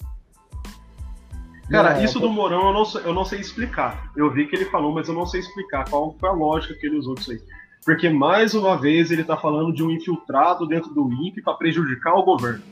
[1.70, 4.12] Cara, isso do Mourão eu não, sei, eu não sei explicar.
[4.14, 6.86] Eu vi que ele falou, mas eu não sei explicar qual foi a lógica que
[6.86, 7.40] ele usou disso aí.
[7.82, 12.14] Porque, mais uma vez, ele tá falando de um infiltrado dentro do INPE para prejudicar
[12.14, 12.62] o governo.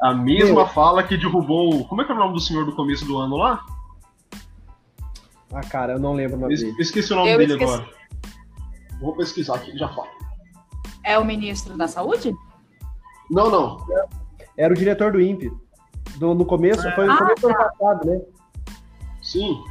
[0.00, 1.86] A mesma fala que derrubou.
[1.86, 3.64] Como é que é o nome do senhor do começo do ano lá?
[5.52, 6.74] Ah, cara, eu não lembro o nome dele.
[6.78, 7.72] Esqueci o nome eu dele esqueci.
[7.72, 7.97] agora.
[9.00, 10.08] Vou pesquisar aqui, já falo.
[11.04, 12.34] É o ministro da Saúde?
[13.30, 13.78] Não, não.
[14.56, 15.52] Era o diretor do INPE.
[16.16, 16.94] Do, no começo, é.
[16.94, 17.64] foi no ah, começo do ano tá.
[17.64, 18.20] passado, né?
[19.22, 19.62] Sim.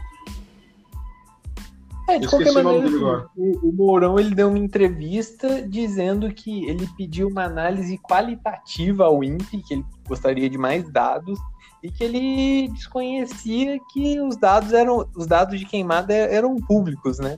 [2.10, 7.28] É, de qualquer maneira, o, o Mourão ele deu uma entrevista dizendo que ele pediu
[7.28, 11.38] uma análise qualitativa ao INPE, que ele gostaria de mais dados,
[11.84, 17.38] e que ele desconhecia que os dados eram os dados de queimada eram públicos, né?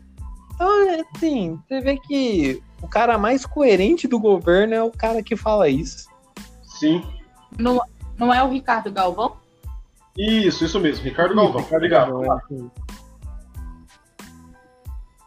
[0.59, 5.23] Então, é assim, você vê que o cara mais coerente do governo é o cara
[5.23, 6.09] que fala isso.
[6.63, 7.01] Sim.
[7.57, 7.81] Não,
[8.17, 9.37] não é o Ricardo Galvão?
[10.17, 11.61] Isso, isso mesmo, Ricardo Galvão.
[11.61, 12.19] Ricardo Obrigado.
[12.19, 12.71] Galvão.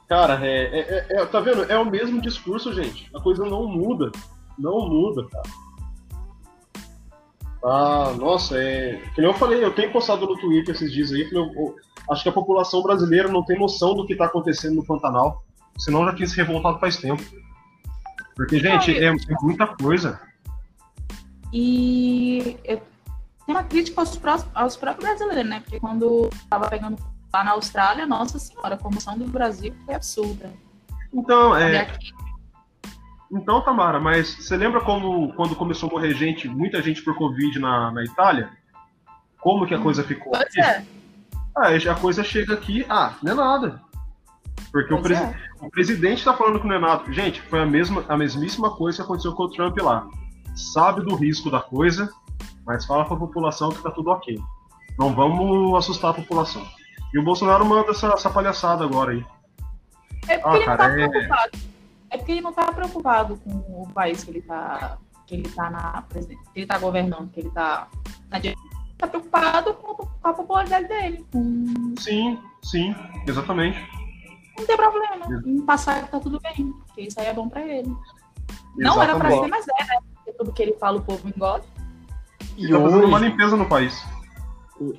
[0.07, 1.65] Cara, é, é, é, tá vendo?
[1.65, 3.09] É o mesmo discurso, gente.
[3.15, 4.13] A coisa não muda.
[4.59, 5.49] Não muda, cara.
[7.65, 9.01] Ah, nossa, é.
[9.15, 11.75] Como eu falei, eu tenho postado no Twitter esses dias aí, que eu,
[12.11, 15.45] acho que a população brasileira não tem noção do que está acontecendo no Pantanal.
[15.79, 17.23] Senão já tinha se revoltado faz tempo.
[18.35, 20.21] Porque, gente, é, é muita coisa.
[21.53, 22.79] E eu
[23.47, 24.21] tenho uma crítica aos,
[24.55, 25.61] aos próprios brasileiros, né?
[25.61, 26.97] Porque quando estava pegando
[27.33, 30.53] lá na Austrália, nossa senhora, a comoção do Brasil foi absurda.
[31.13, 31.89] Então, é.
[33.31, 37.59] Então, Tamara, mas você lembra como quando começou a morrer gente, muita gente por Covid
[37.59, 38.51] na, na Itália?
[39.41, 40.85] Como que a coisa ficou Pois é.
[41.57, 43.83] Aí a coisa chega aqui, ah, não é nada.
[44.71, 45.37] Porque o, Pois presi- é.
[45.61, 47.13] o presidente tá falando que não é nada.
[47.13, 50.07] Gente, foi a, mesma, a mesmíssima coisa que aconteceu com o Trump lá.
[50.55, 52.11] Sabe do risco da coisa,
[52.67, 54.39] mas fala pra população que tá tudo ok.
[54.99, 56.67] Não vamos assustar a população.
[57.13, 59.25] E o Bolsonaro manda essa, essa palhaçada agora aí.
[60.29, 61.51] É porque Ah, ele não cara, tá é- preocupado.
[62.11, 63.51] É porque ele não tá preocupado com
[63.83, 67.41] o país que ele tá, que ele tá na presidência, que ele tá governando, que
[67.41, 67.89] ele tá
[68.31, 68.61] na direita.
[69.03, 71.27] Tá preocupado com, a popularidade dele.
[71.33, 71.93] Com...
[71.99, 72.95] Sim, sim,
[73.27, 73.77] exatamente.
[74.57, 75.27] Não tem problema.
[75.45, 76.73] Em passar tá tudo bem.
[76.87, 77.93] Porque isso aí é bom pra ele.
[78.77, 79.43] Não era pra Exatamente.
[79.43, 79.99] ser, mas é, né?
[80.15, 81.65] Porque tudo que ele fala o povo engole.
[82.57, 84.01] E Tá fazendo uma hoje, limpeza no país.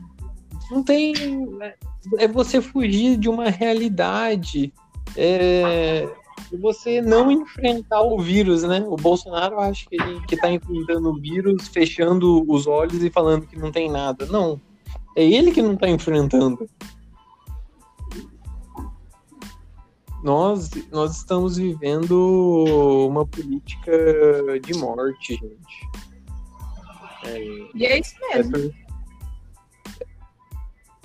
[0.72, 1.14] não tem.
[1.62, 1.76] É,
[2.20, 4.74] é você fugir de uma realidade.
[5.18, 6.08] É
[6.62, 8.86] você não enfrentar o vírus, né?
[8.88, 13.46] O Bolsonaro acha que, ele, que tá enfrentando o vírus, fechando os olhos e falando
[13.46, 14.26] que não tem nada.
[14.28, 14.62] Não.
[15.18, 16.70] É ele que não tá enfrentando.
[20.24, 23.92] Nós, nós estamos vivendo uma política
[24.64, 25.90] de morte, gente.
[27.74, 28.72] E é isso mesmo.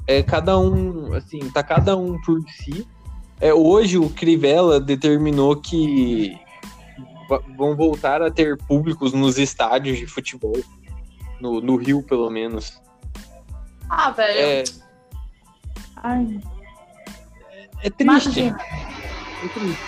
[0.07, 2.87] É cada um, assim, tá cada um por si.
[3.41, 6.39] É, hoje o Crivella determinou que
[7.57, 10.61] vão voltar a ter públicos nos estádios de futebol.
[11.41, 12.83] No, no Rio, pelo menos.
[13.95, 14.39] Ah, velho.
[14.39, 14.65] É,
[15.97, 16.41] Ai,
[17.83, 18.01] é triste.
[18.03, 18.59] imagina.
[19.45, 19.83] É triste.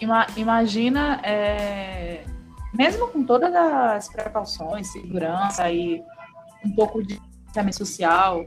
[0.00, 2.24] Ima- imagina, é,
[2.74, 6.02] mesmo com todas as precauções, segurança e
[6.64, 8.42] um pouco de distanciamento social,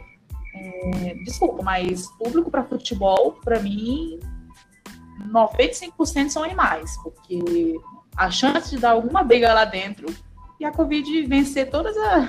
[0.55, 4.19] é, desculpa, mas público para futebol, para mim,
[5.31, 7.75] 95% são animais, porque
[8.17, 10.07] a chance de dar alguma briga lá dentro
[10.59, 12.27] e a Covid vencer todas, a-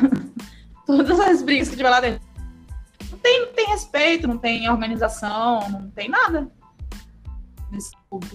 [0.87, 2.20] todas as brigas que tiver lá dentro.
[3.11, 6.51] Não tem, não tem respeito, não tem organização, não tem nada
[7.70, 7.90] nesse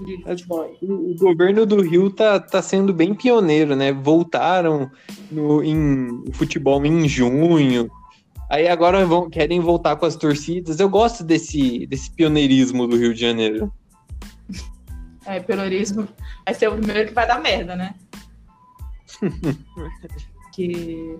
[0.05, 0.77] de futebol.
[0.81, 3.91] O, o governo do Rio tá, tá sendo bem pioneiro, né?
[3.91, 4.91] Voltaram
[5.31, 7.89] no, em futebol em junho.
[8.49, 10.79] Aí agora vão, querem voltar com as torcidas.
[10.79, 13.71] Eu gosto desse, desse pioneirismo do Rio de Janeiro.
[15.25, 16.07] É, pelourismo
[16.45, 17.95] vai ser o primeiro que vai dar merda, né?
[20.53, 21.17] que.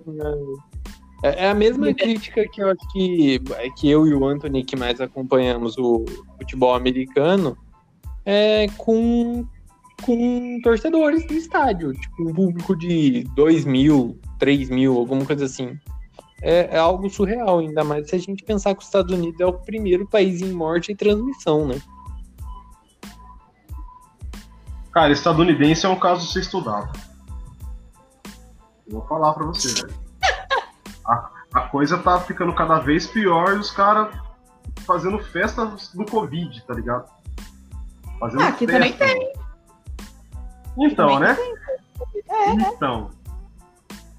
[1.22, 3.40] É, é a mesma crítica que eu acho que,
[3.76, 6.04] que eu e o Anthony, que mais acompanhamos o
[6.38, 7.56] futebol americano,
[8.26, 9.46] é com,
[10.04, 11.92] com torcedores do estádio.
[11.92, 15.78] Tipo, um público de 2 mil, 3 mil, alguma coisa assim.
[16.42, 19.46] É, é algo surreal, ainda mais se a gente pensar que os Estados Unidos é
[19.46, 21.80] o primeiro país em morte e transmissão, né?
[24.90, 26.98] Cara, estadunidense é um caso a ser estudado.
[28.88, 30.01] Vou falar pra você, velho.
[31.06, 34.14] A, a coisa tá ficando cada vez pior e os caras
[34.86, 37.10] fazendo festa do Covid, tá ligado?
[38.18, 38.72] Fazendo Ah, aqui festa.
[38.72, 39.32] também tem.
[40.78, 41.36] Então, Também né?
[42.28, 43.10] É, Então.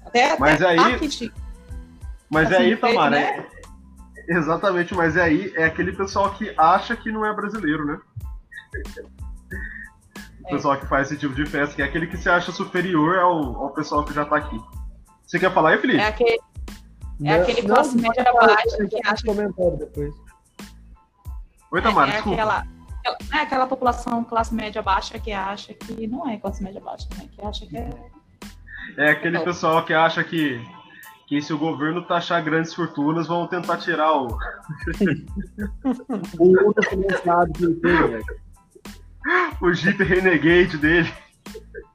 [0.06, 1.32] Até, Mas até aí- marketing.
[2.30, 3.22] Mas é Assim, aí, Tamara, né?
[3.22, 3.54] é-
[4.36, 8.00] Exatamente, mas é aí é aquele pessoal que acha que não é brasileiro, né?
[10.42, 10.50] O É.
[10.50, 13.62] pessoal que faz esse tipo de festa, que é aquele que se acha superior ao,
[13.64, 14.58] ao pessoal que já tá aqui.
[15.26, 15.98] Você quer falar aí, Felipe?
[16.00, 16.38] É aquele,
[17.20, 20.14] Não- aquele não, classe não média baixa que acha comentário depois.
[21.72, 22.42] Oi, Tamara, é, é desculpa.
[22.42, 22.66] aquela,
[23.32, 27.28] é aquela população classe média baixa que acha que não é classe média baixa, né?
[27.32, 27.90] Que acha que é.
[28.98, 29.44] É aquele Não.
[29.44, 30.60] pessoal que acha que,
[31.26, 34.28] que se o governo taxar grandes fortunas, vão tentar tirar o,
[36.38, 38.24] O outro financiado que ele tem, velho.
[39.60, 41.12] o Jeep Renegade dele.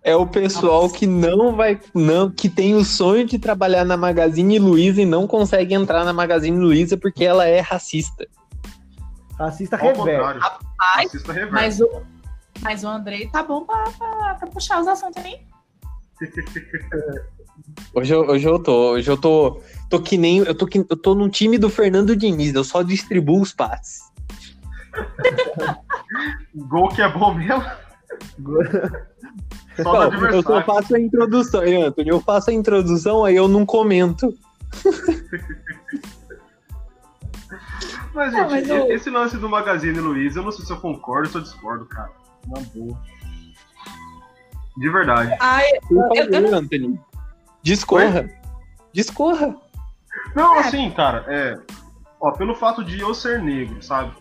[0.03, 0.95] É o pessoal Nossa.
[0.95, 5.27] que não vai, não, que tem o sonho de trabalhar na Magazine Luiza e não
[5.27, 8.27] consegue entrar na Magazine Luiza porque ela é racista.
[9.37, 10.39] Racista reverso.
[10.79, 11.53] Racista reverso.
[11.53, 12.01] Mas o,
[12.61, 15.45] mas o Andrei tá bom pra, pra, pra puxar os assuntos, hein?
[17.93, 20.97] Hoje eu, hoje eu tô, hoje eu tô, tô que nem, eu tô, que, eu
[20.97, 24.11] tô no time do Fernando Diniz, eu só distribuo os passes.
[26.55, 27.63] Gol que é bom mesmo.
[29.81, 33.65] Só não, eu só faço a introdução, Antônio, eu faço a introdução, aí eu não
[33.65, 34.33] comento.
[38.13, 38.91] mas, gente, não, mas eu...
[38.91, 41.85] esse lance do Magazine Luiza, eu não sei se eu concordo ou se eu discordo,
[41.85, 42.11] cara.
[42.47, 42.97] Na boa.
[44.77, 45.35] De verdade.
[45.39, 46.55] Ai, eu, eu, eu.
[46.55, 46.99] Anthony.
[47.61, 48.21] Discorra.
[48.21, 48.31] Oi?
[48.93, 49.55] Discorra.
[50.35, 50.59] Não, é.
[50.59, 51.59] assim, cara, é.
[52.19, 54.11] Ó, pelo fato de eu ser negro, sabe?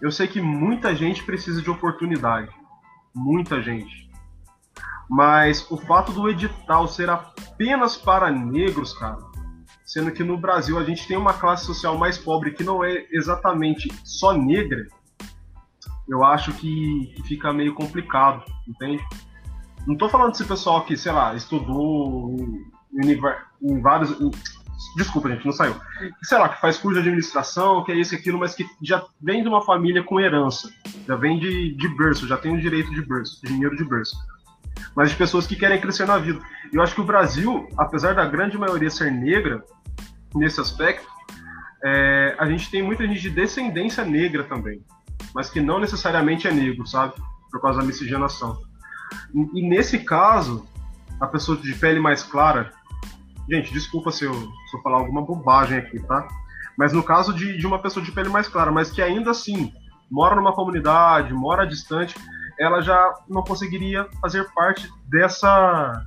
[0.00, 2.50] Eu sei que muita gente precisa de oportunidade.
[3.14, 4.10] Muita gente.
[5.08, 9.18] Mas o fato do edital ser apenas para negros, cara,
[9.84, 13.06] sendo que no Brasil a gente tem uma classe social mais pobre que não é
[13.12, 14.86] exatamente só negra,
[16.08, 19.02] eu acho que, fica meio complicado, entende?
[19.86, 22.34] Não tô falando desse pessoal que, sei lá, estudou
[22.92, 23.20] em,
[23.62, 24.20] em vários.
[24.20, 24.30] Em,
[24.96, 25.76] desculpa, gente, não saiu.
[26.22, 29.04] Sei lá, que faz curso de administração, que é isso e aquilo, mas que já
[29.20, 30.70] vem de uma família com herança.
[31.06, 34.16] Já vem de, de berço, já tem o direito de berço, dinheiro de berço.
[34.94, 36.40] Mas de pessoas que querem crescer na vida.
[36.72, 39.62] Eu acho que o Brasil, apesar da grande maioria ser negra,
[40.34, 41.06] nesse aspecto,
[41.84, 44.82] é, a gente tem muita gente de descendência negra também,
[45.34, 47.14] mas que não necessariamente é negro, sabe?
[47.50, 48.58] Por causa da miscigenação.
[49.34, 50.66] E, e, nesse caso,
[51.20, 52.72] a pessoa de pele mais clara,
[53.50, 56.26] gente, desculpa se eu, se eu falar alguma bobagem aqui, tá?
[56.76, 59.72] Mas no caso de, de uma pessoa de pele mais clara, mas que ainda assim
[60.10, 62.14] mora numa comunidade, mora distante,
[62.58, 66.04] ela já não conseguiria fazer parte dessa,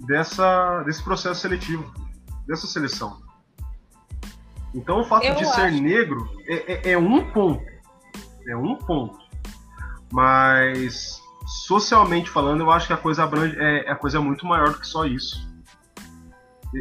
[0.00, 1.90] dessa desse processo seletivo,
[2.46, 3.20] dessa seleção.
[4.74, 5.54] Então o fato eu de acho.
[5.54, 7.64] ser negro é, é, é um ponto,
[8.46, 9.18] é um ponto,
[10.12, 11.20] mas
[11.66, 14.78] socialmente falando, eu acho que a coisa abrange, é, a coisa é muito maior do
[14.78, 15.47] que só isso.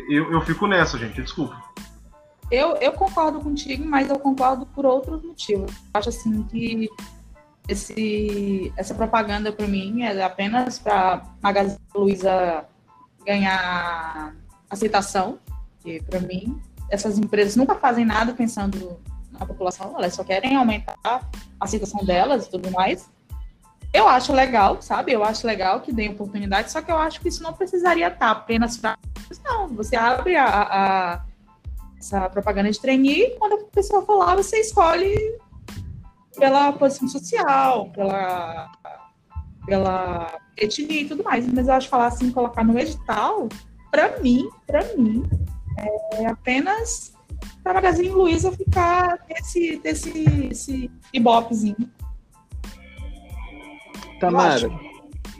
[0.10, 1.62] Eu, eu fico nessa, gente, desculpa.
[2.50, 5.72] Eu, eu concordo contigo, mas eu concordo por outros motivos.
[5.94, 6.90] Acho assim que
[7.68, 12.66] esse, essa propaganda para mim é apenas para Magazine Luiza
[13.26, 14.34] ganhar
[14.70, 15.38] aceitação,
[15.82, 18.98] que para mim essas empresas nunca fazem nada pensando
[19.32, 21.22] na população, elas só querem aumentar a
[21.60, 23.10] aceitação delas e tudo mais.
[23.94, 25.12] Eu acho legal, sabe?
[25.12, 28.32] Eu acho legal que dê oportunidade, só que eu acho que isso não precisaria estar
[28.32, 28.98] apenas para.
[29.44, 31.22] Não, você abre a, a,
[32.00, 35.38] essa propaganda de trainee e quando a pessoa for lá, você escolhe
[36.38, 38.72] pela posição social, pela,
[39.66, 41.52] pela etnia e tudo mais.
[41.52, 43.50] Mas eu acho que falar assim, colocar no edital,
[43.92, 45.24] para mim, para mim,
[46.14, 47.14] é apenas
[47.64, 51.92] para a Magazine Luiza ficar desse, desse, desse ibopezinho.
[54.20, 54.72] Tamara,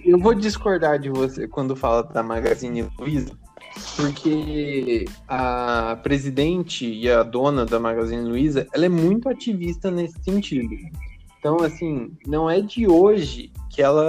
[0.04, 3.32] eu vou discordar de você quando fala da Magazine Luiza,
[3.96, 10.76] porque a presidente e a dona da Magazine Luiza, ela é muito ativista nesse sentido.
[11.40, 14.04] Então, assim, não é de hoje que ela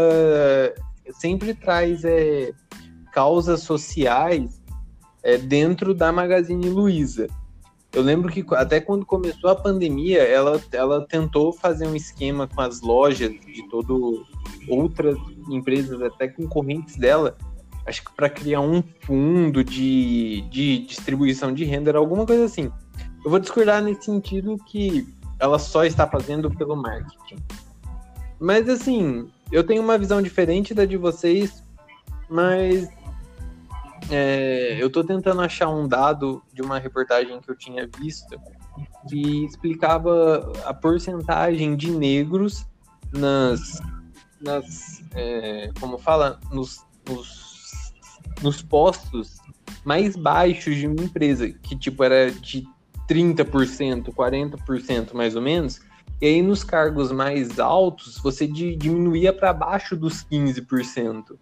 [1.12, 2.52] sempre traz é,
[3.12, 4.62] causas sociais
[5.22, 7.26] é, dentro da Magazine Luiza.
[7.92, 12.60] Eu lembro que até quando começou a pandemia, ela, ela tentou fazer um esquema com
[12.60, 14.26] as lojas de todo
[14.68, 15.16] outras
[15.48, 17.36] empresas até concorrentes dela,
[17.88, 22.70] acho que para criar um fundo de, de distribuição de renda, era alguma coisa assim.
[23.24, 25.06] Eu vou discordar nesse sentido que
[25.38, 27.36] ela só está fazendo pelo marketing.
[28.38, 31.64] Mas assim, eu tenho uma visão diferente da de vocês,
[32.28, 32.88] mas
[34.10, 38.38] é, eu estou tentando achar um dado de uma reportagem que eu tinha visto
[39.08, 42.64] que explicava a porcentagem de negros
[43.12, 43.80] nas
[44.40, 47.47] nas é, como fala, nos, nos,
[48.42, 49.38] nos postos
[49.84, 52.66] mais baixos de uma empresa, que tipo era de
[53.08, 55.80] 30%, 40% mais ou menos,
[56.20, 61.36] e aí nos cargos mais altos você diminuía para baixo dos 15%.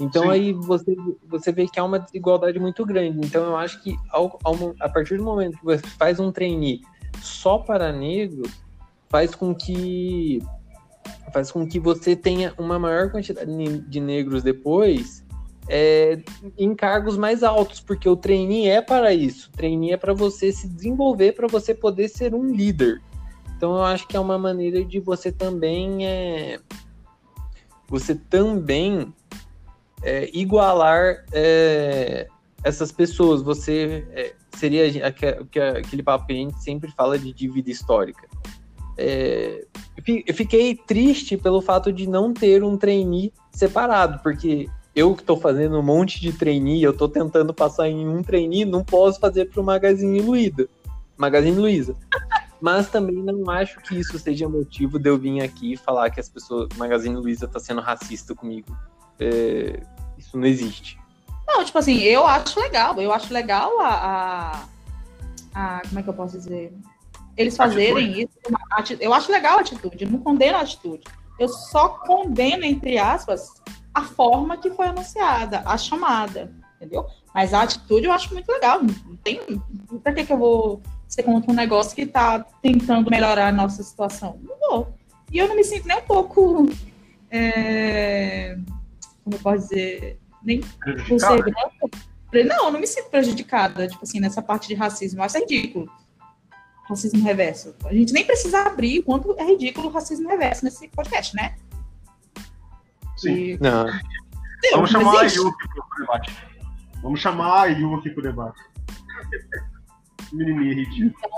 [0.00, 0.30] Então Sim.
[0.30, 3.18] aí você, você vê que há uma desigualdade muito grande.
[3.26, 6.80] Então eu acho que ao, ao, a partir do momento que você faz um trainee
[7.20, 8.52] só para negros,
[9.08, 10.40] faz com que
[11.32, 13.50] faz com que você tenha uma maior quantidade
[13.80, 15.24] de negros depois
[15.68, 16.18] é,
[16.56, 19.50] em cargos mais altos, porque o trainee é para isso.
[19.52, 23.02] O trainee é para você se desenvolver, para você poder ser um líder.
[23.56, 26.60] Então eu acho que é uma maneira de você também é,
[27.88, 29.12] você também
[30.02, 32.28] é, igualar é,
[32.62, 33.42] essas pessoas.
[33.42, 38.26] Você é, seria aque- que- aquele papo que a gente sempre fala de dívida histórica.
[38.96, 39.64] É,
[40.26, 44.68] eu fiquei triste pelo fato de não ter um trainee separado, porque
[44.98, 48.64] eu que estou fazendo um monte de trainee, eu estou tentando passar em um trainee,
[48.64, 50.68] não posso fazer para o Magazine Luiza.
[51.16, 51.94] Magazine Luiza.
[52.60, 56.18] Mas também não acho que isso seja motivo de eu vir aqui e falar que
[56.18, 58.76] as pessoas, o Magazine Luiza está sendo racista comigo.
[59.20, 59.80] É,
[60.18, 60.98] isso não existe.
[61.46, 63.00] Não, tipo assim, eu acho legal.
[63.00, 63.88] Eu acho legal a.
[63.88, 64.64] a,
[65.54, 66.72] a- como é que eu posso dizer?
[67.36, 68.30] Eles fazerem isso.
[68.48, 71.04] uma ati- Eu acho legal a atitude, eu não condeno a atitude.
[71.38, 73.52] Eu só condeno, entre aspas,
[73.98, 77.04] a forma que foi anunciada, a chamada, entendeu?
[77.34, 78.80] Mas a atitude eu acho muito legal.
[78.80, 79.40] Não tem.
[80.02, 83.82] Pra que, que eu vou ser contra um negócio que tá tentando melhorar a nossa
[83.82, 84.38] situação?
[84.42, 84.94] Não vou.
[85.32, 86.66] E eu não me sinto nem um pouco.
[87.30, 88.56] é,
[89.24, 90.20] como eu posso dizer?
[90.42, 91.90] Nem por ser branca.
[92.46, 95.20] Não, eu não me sinto prejudicada, tipo assim, nessa parte de racismo.
[95.20, 95.90] Eu acho ridículo.
[96.88, 97.74] Racismo reverso.
[97.84, 101.56] A gente nem precisa abrir o quanto é ridículo o racismo reverso nesse podcast, né?
[103.18, 103.34] Sim.
[103.34, 103.84] E- Não.
[104.72, 105.44] Vamos não chamar a existe.
[105.44, 106.36] Yuki pro debate.
[107.02, 108.60] Vamos chamar a Yuki pro debate.
[110.32, 111.30] Menininha ridícula.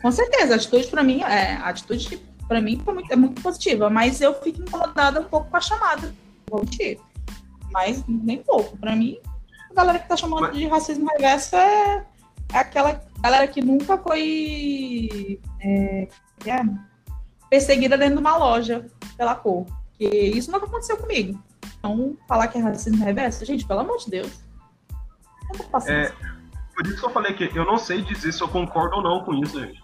[0.00, 2.16] Com certeza, a atitude pra mim, é, a atitude
[2.48, 5.60] para mim foi muito, é muito positiva, mas eu fico incomodada um pouco com a
[5.60, 6.14] chamada.
[6.50, 6.98] Vou mentir.
[7.72, 8.76] Mas nem pouco.
[8.78, 9.18] Pra mim,
[9.70, 12.06] a galera que tá chamando Mas- de racismo reverso é,
[12.52, 16.08] é aquela galera que nunca foi é,
[16.46, 16.62] é,
[17.50, 18.86] perseguida dentro de uma loja
[19.16, 19.66] pela cor.
[20.10, 21.42] Que isso nunca aconteceu comigo.
[21.78, 24.44] Então, falar que é racismo reverso, gente, pelo amor de Deus.
[25.58, 25.92] Não passando.
[25.92, 26.12] É,
[26.74, 29.24] por isso que eu falei que eu não sei dizer se eu concordo ou não
[29.24, 29.82] com isso, gente.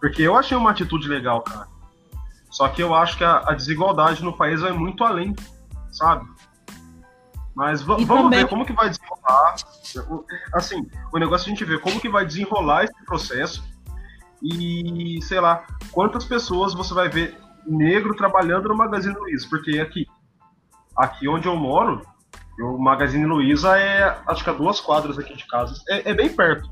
[0.00, 1.66] Porque eu achei uma atitude legal, cara.
[2.50, 5.34] Só que eu acho que a, a desigualdade no país vai muito além,
[5.90, 6.26] sabe?
[7.54, 9.56] Mas va- vamos também- ver como que vai desenrolar.
[10.52, 13.64] Assim, o negócio é a gente ver como que vai desenrolar esse processo
[14.42, 17.36] e, sei lá, quantas pessoas você vai ver
[17.66, 19.46] negro trabalhando no Magazine Luiza.
[19.48, 20.06] Porque aqui,
[20.96, 22.02] aqui onde eu moro,
[22.60, 25.80] o Magazine Luiza é, acho que a duas quadras aqui de casa.
[25.88, 26.68] É, é bem perto.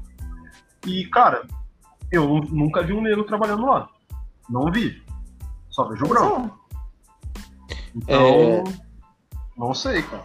[0.86, 1.47] E, cara,
[2.11, 3.88] eu nu- nunca vi um negro trabalhando lá.
[4.49, 5.03] Não vi.
[5.70, 6.59] Só vejo branco.
[7.95, 8.64] Então, É.
[9.57, 10.24] não sei, cara.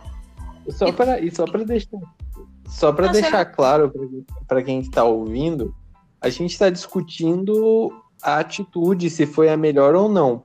[0.70, 1.98] Só para e só para deixar
[2.68, 3.92] só para Não, deixar será- claro
[4.48, 5.74] para quem está ouvindo,
[6.20, 7.90] a gente está discutindo
[8.22, 10.44] a atitude se foi a melhor ou não.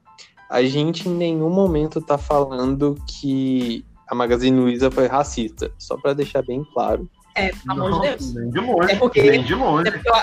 [0.53, 6.13] A gente em nenhum momento está falando que a Magazine Luiza foi racista, só para
[6.13, 7.09] deixar bem claro.
[7.35, 8.35] É, pelo amor de Deus.
[8.35, 8.93] Nem de longe.
[8.93, 9.89] É porque- Nem de longe.
[9.89, 10.15] Até porque, eu,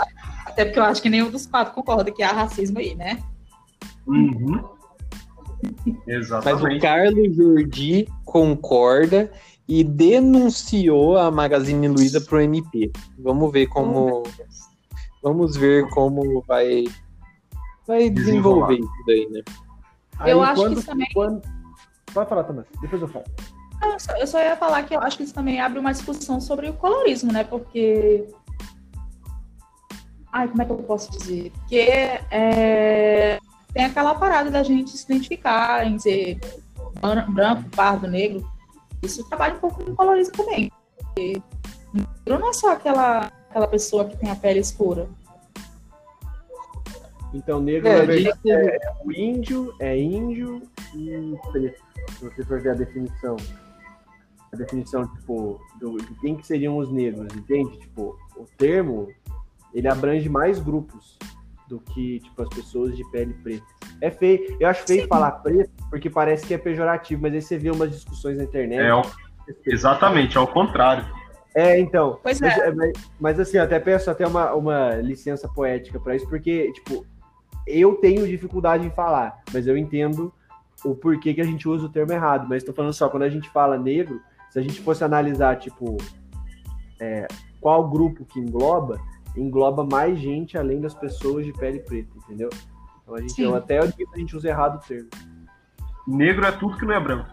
[0.46, 3.18] até porque eu acho que nenhum dos quatro concorda que há racismo aí, né?
[4.06, 4.64] Uhum.
[5.64, 6.80] Mas o Exatamente.
[6.80, 9.32] Carlos Jordi concorda
[9.68, 12.92] e denunciou a Magazine Luiza pro MP.
[13.18, 14.22] Vamos ver como
[15.24, 16.86] vamos ver como vai
[17.88, 19.42] vai desenvolver isso daí, né?
[20.26, 21.42] Eu Aí, acho que quando- isso também- quando-
[22.14, 22.66] Pode falar, Thomas.
[22.82, 23.26] Depois eu falo.
[23.84, 26.42] Eu só, eu só ia falar que eu acho que isso também abre uma discussão
[26.42, 27.44] sobre o colorismo, né?
[27.44, 28.28] Porque.
[30.32, 31.52] Ai, como é que eu posso dizer?
[31.52, 31.80] Porque
[32.30, 33.40] é,
[33.74, 36.40] tem aquela parada da gente se identificar em ser
[37.02, 38.46] bran- branco, pardo, negro.
[39.02, 40.72] Isso trabalha um pouco com o colorismo também.
[40.98, 41.42] Porque
[41.94, 45.08] negro não é só aquela, aquela pessoa que tem a pele escura.
[47.34, 50.62] Então, negro, É, na verdade, é, é o índio, é índio
[50.96, 51.82] e preto.
[52.18, 53.36] Se você for ver a definição.
[54.52, 57.78] A definição, tipo, do, de quem que seriam os negros, entende?
[57.78, 59.08] Tipo, o termo,
[59.74, 61.20] ele abrange mais grupos
[61.68, 63.64] do que, tipo, as pessoas de pele preta.
[64.02, 64.58] É feio.
[64.60, 65.08] Eu acho feio Sim.
[65.08, 68.82] falar preto, porque parece que é pejorativo, mas aí você vê umas discussões na internet.
[68.82, 71.06] É, exatamente, é o contrário.
[71.56, 72.20] É, então.
[72.24, 72.72] Pois mas, é.
[72.72, 77.06] mas, mas, assim, eu até peço até uma, uma licença poética pra isso, porque, tipo,
[77.66, 80.34] eu tenho dificuldade em falar, mas eu entendo
[80.84, 82.48] o porquê que a gente usa o termo errado.
[82.48, 85.98] Mas tô falando só, quando a gente fala negro, se a gente fosse analisar, tipo,
[87.00, 87.28] é,
[87.60, 89.00] qual grupo que engloba,
[89.36, 92.50] engloba mais gente além das pessoas de pele preta, entendeu?
[93.04, 93.44] Então a gente, Sim.
[93.44, 95.10] eu até admito que a gente usa errado o termo.
[96.08, 97.30] Negro é tudo que não é branco.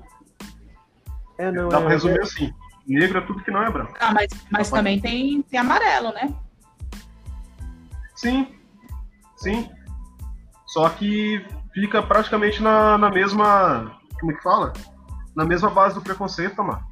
[1.38, 2.52] É, não, Dá é, pra resumir assim.
[2.86, 3.94] Negro é tudo que não é branco.
[3.98, 6.34] Ah, mas, mas também tem, tem amarelo, né?
[8.14, 8.54] Sim,
[9.36, 9.68] sim.
[10.66, 13.98] Só que fica praticamente na, na mesma.
[14.18, 14.72] Como é que fala?
[15.34, 16.82] Na mesma base do preconceito, mano.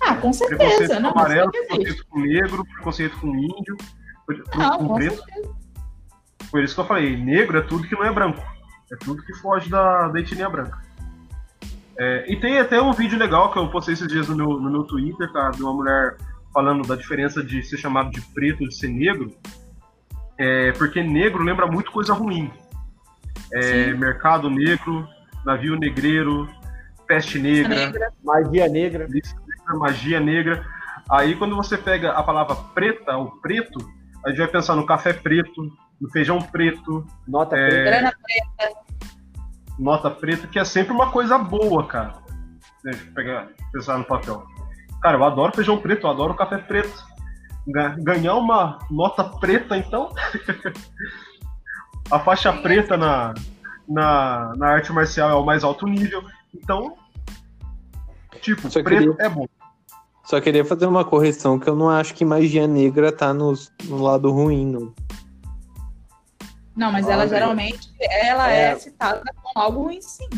[0.00, 0.94] Ah, com Preconceito certeza.
[0.96, 3.76] com Não, mas amarelo, preconceito com negro, preconceito com índio,
[4.26, 5.22] com, Não, com com preto.
[6.50, 8.42] Por isso que eu falei, negro é tudo que não é branco.
[8.92, 10.80] É tudo que foge da, da etnia branca.
[11.98, 14.70] É, e tem até um vídeo legal que eu postei esses dias no meu, no
[14.70, 16.16] meu Twitter, cara, de uma mulher
[16.54, 19.34] falando da diferença de ser chamado de preto e de ser negro.
[20.38, 22.50] É, porque negro lembra muito coisa ruim.
[23.52, 25.06] É, mercado negro,
[25.44, 26.48] navio negreiro,
[27.06, 28.12] peste negra, Negra.
[28.24, 29.06] Magia negra.
[29.78, 30.64] magia negra.
[31.10, 33.78] Aí quando você pega a palavra preta, o preto,
[34.24, 35.70] a gente vai pensar no café preto,
[36.00, 37.90] no feijão preto, Nota É, preta.
[37.90, 38.74] Grana preta.
[39.78, 42.12] nota preta, que é sempre uma coisa boa, cara.
[42.84, 44.44] Deixa eu pegar, pensar no papel.
[45.00, 47.06] Cara, eu adoro feijão preto, eu adoro café preto.
[47.68, 50.10] Ga- Ganhar uma nota preta, então.
[52.10, 53.34] a faixa preta na,
[53.88, 56.22] na, na arte marcial é o mais alto nível.
[56.54, 56.96] Então.
[58.40, 59.46] Tipo, Só preto queria- é bom.
[60.24, 64.02] Só queria fazer uma correção que eu não acho que magia negra tá nos- no
[64.02, 64.92] lado ruim, não.
[66.76, 67.28] Não, mas ela Olha aí.
[67.28, 68.70] geralmente ela é.
[68.72, 68.76] É.
[68.76, 70.28] citada como algo ruim, sim.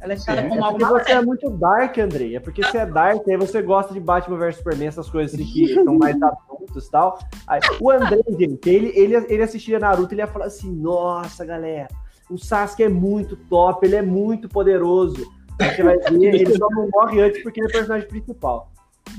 [0.00, 2.36] Ela é como É algo porque você é muito dark, Andrei.
[2.36, 5.50] É porque você é dark, aí você gosta de Batman vs Superman, essas coisas assim
[5.50, 7.18] que são mais adultos e tal.
[7.46, 11.88] Aí, o Andrei, gente, ele, ele, ele assistia Naruto, ele ia falar assim: nossa, galera,
[12.30, 15.26] o Sasuke é muito top, ele é muito poderoso.
[15.60, 18.70] Aí você vai ver, ele só não morre antes porque ele é o personagem principal.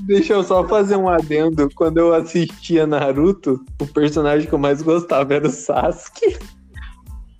[0.06, 1.68] Deixa eu só fazer um adendo.
[1.74, 6.38] Quando eu assistia Naruto, o personagem que eu mais gostava era o Sasuke.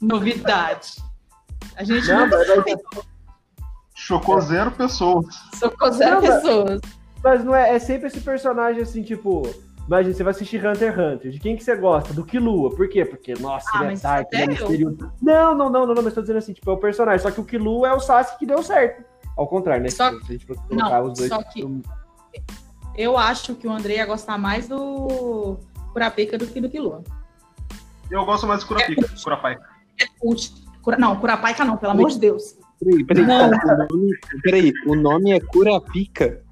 [0.00, 0.96] Novidade.
[1.76, 2.38] A gente Não, não,
[4.08, 5.26] Chocou zero pessoas.
[5.54, 6.80] socou zero Não, pessoas.
[7.22, 9.42] mas não é, é sempre esse personagem assim, tipo.
[9.86, 11.30] Imagina, você vai assistir Hunter x Hunter.
[11.30, 12.12] De quem que você gosta?
[12.14, 12.74] Do Killua.
[12.74, 13.04] Por quê?
[13.04, 15.12] Porque, nossa, Ah, ele é mas dark, ele é misterioso.
[15.20, 17.20] Não, não, não, não, não, mas tô dizendo assim, tipo, é o personagem.
[17.20, 19.02] Só que o Killua é o Sasuke que deu certo.
[19.36, 19.88] Ao contrário, né?
[19.90, 21.28] Só- Se a gente fosse colocar Não, os dois.
[21.30, 21.64] só que-
[22.96, 25.56] Eu acho que o André ia gostar mais do
[25.92, 27.02] Curapica do que do Killua.
[28.10, 29.56] Eu gosto mais do Curapica, Curapai.
[30.22, 30.52] Ult-
[30.82, 32.57] Cura- Não, Curapaica não, pelo amor de Deus.
[32.80, 33.26] Peraí, peraí.
[33.26, 33.48] Não.
[33.48, 33.50] O
[33.90, 36.42] nome, peraí, o nome é Curapica.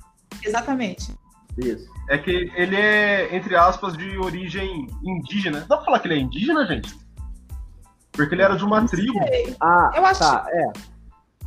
[0.44, 1.14] Exatamente.
[1.56, 1.88] Isso.
[2.08, 5.60] É que ele é, entre aspas, de origem indígena.
[5.68, 6.94] Dá pra falar que ele é indígena, gente?
[8.12, 9.18] Porque ele era de uma tribo.
[9.60, 10.72] Ah, Eu acho- tá, é.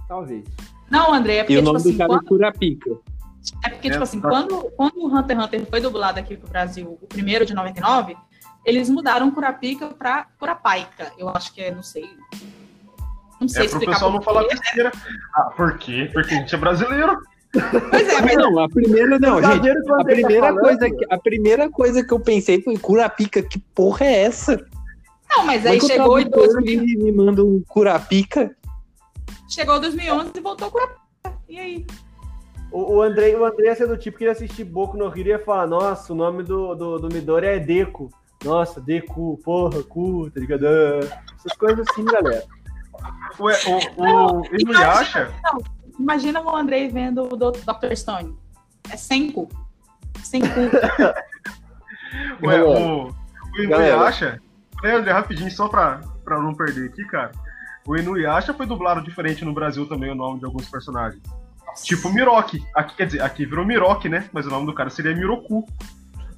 [0.08, 0.44] Talvez.
[0.90, 2.90] Não, André, é E porque, o tipo nome assim, do cara quando, é Curapica.
[3.64, 4.28] é porque, É, tipo assim, tá.
[4.30, 8.18] quando, quando o Hunter x Hunter foi dublado aqui pro Brasil, o primeiro de 99,
[8.66, 11.12] eles mudaram Curapica pra Curapaica.
[11.18, 12.10] Eu acho que é, não sei.
[13.40, 14.92] Não sei É pro pessoal não falar besteira.
[15.36, 16.10] Ah, por quê?
[16.14, 17.18] Porque a gente é brasileiro.
[17.52, 19.70] Pois é, mas Não, a primeira não, gente.
[19.70, 24.06] A tá primeira, coisa que, a primeira coisa que eu pensei foi Curapica, que porra
[24.06, 24.64] é essa?
[25.30, 28.56] não, mas é aí chegou em tradutor 2000, me, me manda um Curapica?
[29.50, 31.00] chegou em 2011 e voltou Curapaica.
[31.50, 31.88] E aí?
[32.72, 35.20] O, o Andrei, o Andrei ia ser do tipo que ia assistir Boku no Hero
[35.20, 38.12] e ia falar, nossa, o nome do, do, do Midori é Deku.
[38.46, 40.66] Nossa, Deku, porra, cu, tá ligado?
[40.66, 42.46] Essas coisas assim, galera.
[43.40, 43.56] Ué,
[43.98, 45.32] o, o Inuyasha,
[46.00, 47.96] Imagina o Andrei vendo o Dr.
[47.96, 48.38] Stone.
[48.90, 49.50] É sem cu.
[50.24, 50.48] Sem cu.
[52.46, 54.42] ué, o, o Inuyasha,
[54.82, 57.32] né, André, rapidinho, só pra, pra não perder aqui, cara.
[57.86, 61.22] O Inuyasha foi dublado diferente no Brasil também, o nome de alguns personagens.
[61.84, 62.64] Tipo Miroki.
[62.76, 64.30] Aqui, quer dizer, aqui virou Miroki, né?
[64.32, 65.66] Mas o nome do cara seria Miroku.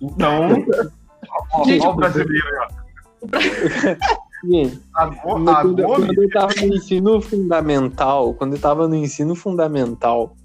[0.01, 0.49] Então,
[1.53, 4.21] ó, Gente, ó o brasileiro aí, ó.
[4.43, 8.59] Gente, A, Go- No- a quando, Gomi, quando eu tava no ensino fundamental, quando eu
[8.59, 10.35] tava no ensino fundamental,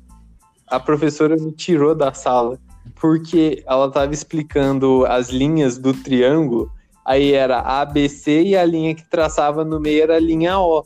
[0.67, 2.59] a professora me tirou da sala
[2.95, 6.71] porque ela tava explicando as linhas do triângulo,
[7.05, 10.59] aí era A, B, C e a linha que traçava no meio era a linha
[10.59, 10.85] O.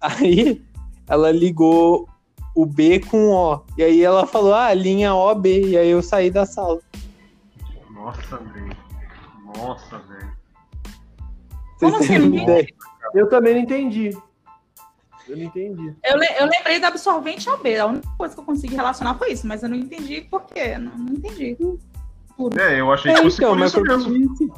[0.00, 0.62] Aí
[1.06, 2.08] ela ligou
[2.54, 6.02] o B com O, e aí ela falou, ah, linha O, B, e aí eu
[6.02, 6.80] saí da sala.
[7.90, 8.76] Nossa, velho.
[9.56, 10.31] Nossa, velho.
[11.90, 12.44] Como assim?
[13.14, 14.16] Eu também não entendi.
[15.28, 15.94] Eu não entendi.
[16.04, 17.78] Eu, le- eu lembrei da absorvente AB.
[17.78, 20.76] A única coisa que eu consegui relacionar foi isso, mas eu não entendi por quê.
[20.78, 21.56] Não, não entendi.
[22.58, 24.52] É, eu achei É, que fosse então, por mas isso por mesmo.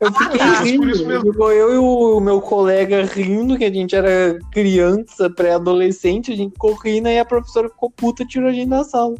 [0.00, 0.38] Eu fiquei.
[0.38, 0.90] Por rindo.
[0.90, 1.32] isso mesmo.
[1.32, 6.52] Ficou eu e o meu colega rindo, que a gente era criança, pré-adolescente, a gente
[6.52, 9.14] ficou rindo e a professora ficou puta e tirou a gente da sala.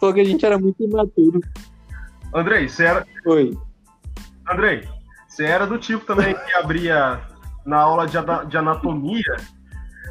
[0.00, 1.40] Falou que a gente era muito imaturo.
[2.34, 3.06] Andrei, você era.
[3.22, 3.56] Foi.
[4.50, 4.86] Andrei,
[5.34, 7.20] você era do tipo também que abria
[7.66, 8.16] na aula de,
[8.48, 9.36] de anatomia.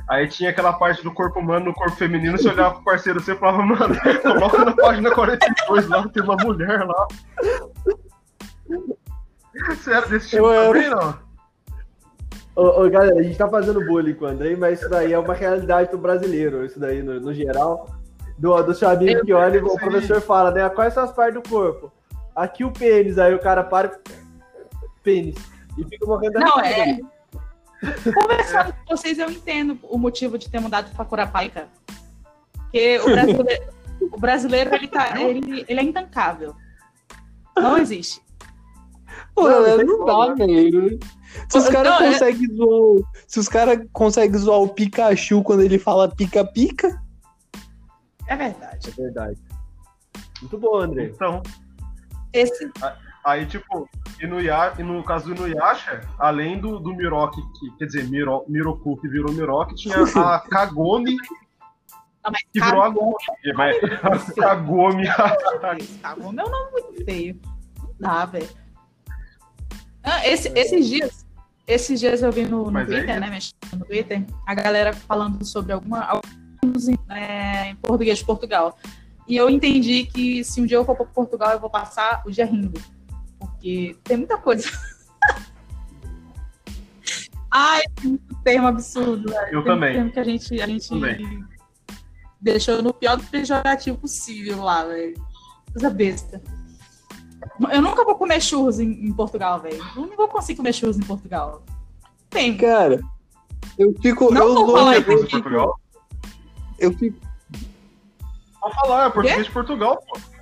[0.09, 3.33] Aí tinha aquela parte do corpo humano no corpo feminino, você olhava pro parceiro você
[3.33, 7.07] falava, mano, coloca na página 42 lá, tem uma mulher lá.
[9.69, 11.17] Você era desse tipo Eu também, não?
[12.55, 15.17] Ô, ô, galera, a gente tá fazendo bullying com o Andrei, mas isso daí é
[15.17, 17.87] uma realidade do brasileiro, isso daí no, no geral.
[18.37, 20.67] Do, do amigo que olha e o professor fala, né?
[20.69, 21.93] Quais são as partes do corpo?
[22.35, 24.22] Aqui o pênis, aí o cara para e
[25.03, 25.35] pênis.
[25.77, 26.99] E fica morrendo Não, é.
[28.13, 31.67] Conversando com vocês, eu entendo o motivo de ter mudado pra Curapaica.
[32.53, 33.63] Porque o brasileiro,
[34.01, 36.55] o brasileiro ele, tá, ele, ele é intancável.
[37.57, 38.21] Não existe.
[39.35, 40.99] Pô, Não, não dá, velho.
[41.49, 42.69] Se os caras é- conseguem zoar.
[42.69, 47.01] o- Se os caras conseguem zoar o Pikachu quando ele fala pica-pica.
[48.27, 48.89] É verdade.
[48.89, 49.39] É verdade.
[50.41, 51.05] Muito bom, André.
[51.13, 51.41] Então,
[52.31, 52.71] Esse,
[53.25, 53.89] aí, tipo,
[54.21, 58.03] e no, Ya- e no caso do Inuyasha, além do, do Miroki, que, quer dizer,
[58.09, 59.95] Miro, Miroku que virou Miroki, tinha
[60.35, 61.15] a Kagome
[62.23, 63.15] não, mas que virou a Gomi.
[63.55, 65.03] Mas, a Kagome.
[66.01, 67.37] Kagome é um nome muito feio.
[67.77, 68.47] Não dá, velho.
[70.03, 71.25] Ah, esse- esses dias,
[71.67, 73.19] esses dias eu vi no, no é Twitter, isso.
[73.19, 78.25] né, mexendo no Twitter, a galera falando sobre alguma, alguns em, é, em português de
[78.25, 78.77] Portugal.
[79.27, 82.31] E eu entendi que se um dia eu for para Portugal, eu vou passar o
[82.31, 82.79] dia rindo.
[83.63, 84.69] Porque tem muita coisa.
[87.49, 89.53] Ai, tem muito termo absurdo, velho.
[89.53, 89.93] Eu Tem também.
[89.93, 91.45] termo que a gente, a gente Também.
[92.41, 95.13] deixou no pior do pejorativo possível lá, velho.
[95.71, 96.41] Coisa besta.
[97.71, 99.81] Eu nunca vou comer churros em, em Portugal, velho.
[99.95, 101.63] Eu não vou conseguir comer churros em Portugal.
[102.29, 102.57] Tem.
[102.57, 102.99] Cara,
[103.79, 104.29] eu fico.
[104.33, 105.05] Não eu vou falar eu.
[105.05, 105.79] Portugal?
[106.79, 107.17] eu fico.
[108.59, 110.32] Pode falar, é português de Portugal, pô.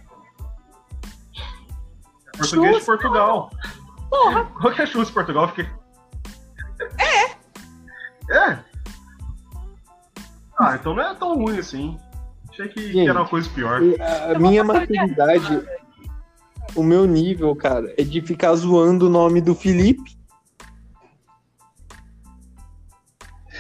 [2.42, 3.52] É português de Chus, Portugal.
[4.10, 5.48] Porra, Qual que é churros de Portugal?
[5.50, 5.70] Fiquei...
[6.98, 7.32] É.
[8.36, 8.60] É?
[10.58, 11.98] Ah, então não é tão ruim assim.
[12.50, 13.82] Achei que, que Gente, era uma coisa pior.
[14.34, 15.68] A minha maturidade,
[16.76, 20.20] o meu nível, cara, é de ficar zoando o nome do Felipe.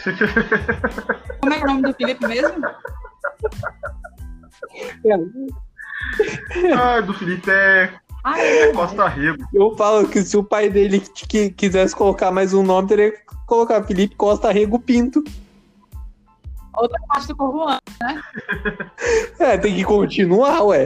[1.39, 2.65] como é que é o nome do Felipe mesmo?
[6.77, 7.93] ah, do Felipe é,
[8.24, 8.74] Ah, é é.
[8.74, 9.43] Costa Rego.
[9.53, 13.19] Eu falo que se o pai dele que- quisesse colocar mais um nome, teria que
[13.47, 15.24] colocar Felipe Costa Rego Pinto.
[16.74, 17.82] Outra parte do corpo humano.
[19.39, 20.86] É, tem que continuar, ué.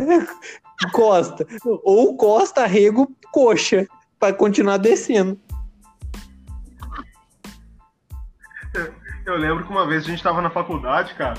[0.93, 1.45] Costa.
[1.83, 3.85] Ou Costa Rego Coxa,
[4.19, 5.37] pra continuar descendo.
[9.25, 11.37] Eu lembro que uma vez a gente tava na faculdade, cara.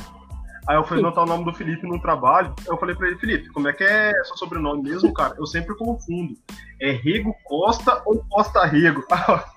[0.68, 2.54] Aí eu fui anotar o nome do Felipe no trabalho.
[2.60, 5.34] Aí eu falei pra ele, Felipe, como é que é seu sobrenome mesmo, cara?
[5.38, 6.34] Eu sempre confundo.
[6.80, 9.04] É Rego Costa ou Costa Rego?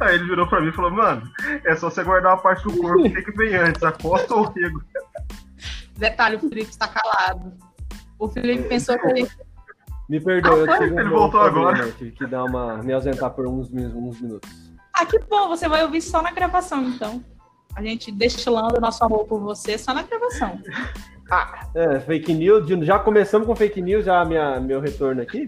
[0.00, 1.22] Aí ele virou pra mim e falou, mano,
[1.64, 4.34] é só você guardar a parte do corpo que tem que vem antes, a Costa
[4.34, 4.82] ou o Rego.
[5.96, 7.52] Detalhe, o Felipe está calado.
[8.18, 9.28] O Felipe pensou que ele.
[10.08, 11.90] Me perdoe, eu tive Ele um voltou agora.
[11.92, 14.50] Tive que dar uma, me ausentar por uns, uns minutos.
[14.92, 17.24] Ah, que bom, você vai ouvir só na gravação, então.
[17.74, 20.60] A gente destilando nosso amor por você só na gravação.
[21.74, 25.44] É, fake news, já começamos com fake news, já minha, meu retorno aqui.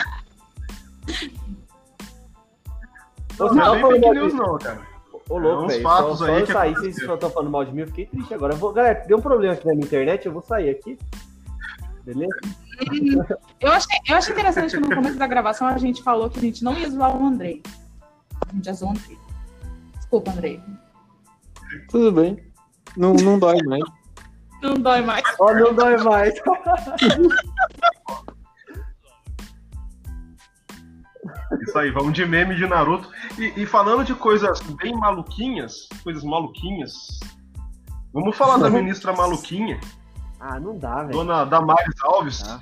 [3.38, 4.80] Não só é fake news não, cara.
[5.28, 5.82] Ô, É louco, uns velho.
[5.82, 6.92] Só, fatos só aí eu que sair, aconteceu.
[6.94, 8.54] vocês estão falando mal de mim, eu fiquei triste agora.
[8.54, 10.98] Eu vou, galera, deu um problema aqui na minha internet, eu vou sair aqui.
[12.04, 12.36] Beleza?
[13.60, 16.42] Eu achei, eu achei interessante que no começo da gravação a gente falou que a
[16.42, 17.62] gente não ia zoar o Andrei.
[18.48, 19.18] A gente ia zoar o Andrei.
[19.96, 20.62] Desculpa, Andrei.
[21.88, 22.36] Tudo bem.
[22.96, 23.82] Não, não dói mais.
[24.62, 25.22] Não dói mais.
[25.38, 26.34] Ó, não dói mais.
[31.62, 33.08] Isso aí, vamos de meme de Naruto.
[33.38, 37.20] E, e falando de coisas bem maluquinhas, coisas maluquinhas,
[38.12, 39.78] vamos falar da ministra maluquinha,
[40.40, 41.12] Ah, não dá, velho.
[41.12, 42.42] dona Damares Alves.
[42.42, 42.60] Tá.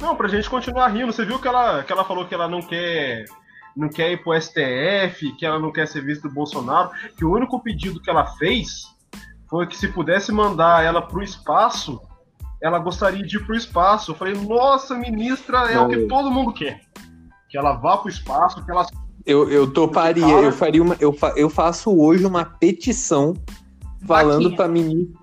[0.00, 2.60] Não, pra gente continuar rindo, você viu que ela, que ela falou que ela não
[2.60, 3.24] quer
[3.76, 7.32] não quer ir pro STF, que ela não quer ser vice do Bolsonaro, que o
[7.32, 8.82] único pedido que ela fez
[9.48, 12.00] foi que se pudesse mandar ela pro espaço,
[12.62, 14.12] ela gostaria de ir pro espaço.
[14.12, 16.08] Eu falei, nossa, ministra, é o que Não.
[16.08, 16.80] todo mundo quer.
[17.50, 18.86] Que ela vá pro espaço, que ela
[19.26, 20.96] Eu, eu toparia, eu faria uma.
[20.98, 23.34] Eu, fa- eu faço hoje uma petição
[24.06, 24.56] falando Vaquinha.
[24.56, 25.20] pra ministra,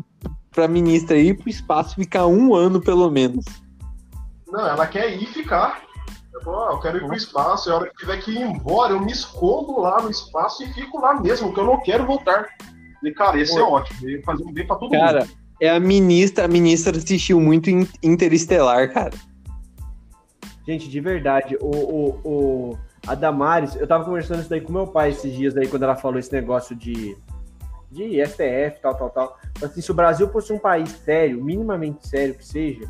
[0.52, 3.46] pra ministra ir pro espaço ficar um ano pelo menos.
[4.48, 5.82] Não, ela quer ir ficar.
[6.40, 8.42] Eu falo, ah, eu quero ir pro espaço, e a hora que tiver que ir
[8.42, 12.06] embora, eu me escondo lá no espaço e fico lá mesmo, porque eu não quero
[12.06, 12.48] voltar.
[13.04, 14.08] E, cara, esse é ótimo.
[14.08, 15.32] Ele fazer um bem pra todo Cara, mundo.
[15.62, 19.14] é a ministra, a ministra assistiu muito in- Interestelar, cara.
[20.66, 22.78] Gente, de verdade, o, o, o,
[23.08, 25.96] a Damares, eu tava conversando isso daí com meu pai esses dias aí, quando ela
[25.96, 27.18] falou esse negócio de,
[27.92, 29.38] de STF, tal, tal, tal.
[29.62, 32.86] Assim, se o Brasil fosse um país sério, minimamente sério que seja,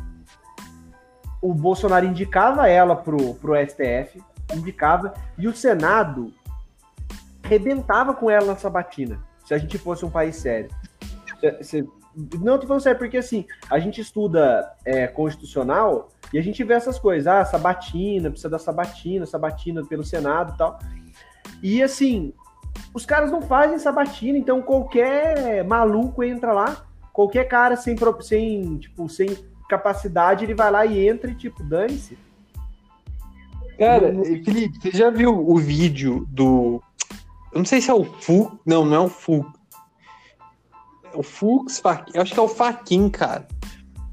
[1.40, 4.22] o Bolsonaro indicava ela pro, pro STF,
[4.54, 6.32] indicava, e o Senado
[7.42, 10.70] arrebentava com ela na sabatina, se a gente fosse um país sério.
[11.40, 11.88] Cê- cê-
[12.40, 16.74] não, tô falando sério, porque assim, a gente estuda é, constitucional e a gente vê
[16.74, 20.78] essas coisas, ah, sabatina, precisa da sabatina, sabatina pelo Senado e tal.
[21.62, 22.32] E assim,
[22.92, 29.08] os caras não fazem sabatina, então qualquer maluco entra lá, qualquer cara sem, sem, tipo,
[29.08, 29.36] sem
[29.70, 32.18] capacidade, ele vai lá e entra e, tipo, dane-se.
[33.78, 34.12] Cara,
[34.44, 36.82] Felipe, você já viu o vídeo do.
[37.52, 38.52] Eu não sei se é o Fux.
[38.66, 39.48] Não, não é o Fux.
[41.14, 43.48] É o Fux, Fa- eu acho que é o Faquin, cara.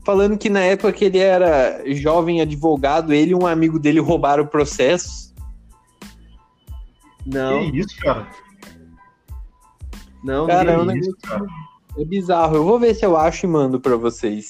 [0.06, 4.44] Falando que na época que ele era jovem advogado, ele e um amigo dele roubaram
[4.46, 5.34] o processo.
[7.26, 8.26] Não, Que isso, cara?
[10.24, 10.84] não, Cara, é não.
[10.86, 11.46] um Que isso, negócio cara?
[11.98, 12.56] é bizarro.
[12.56, 14.50] Eu vou ver se eu acho e mando pra vocês.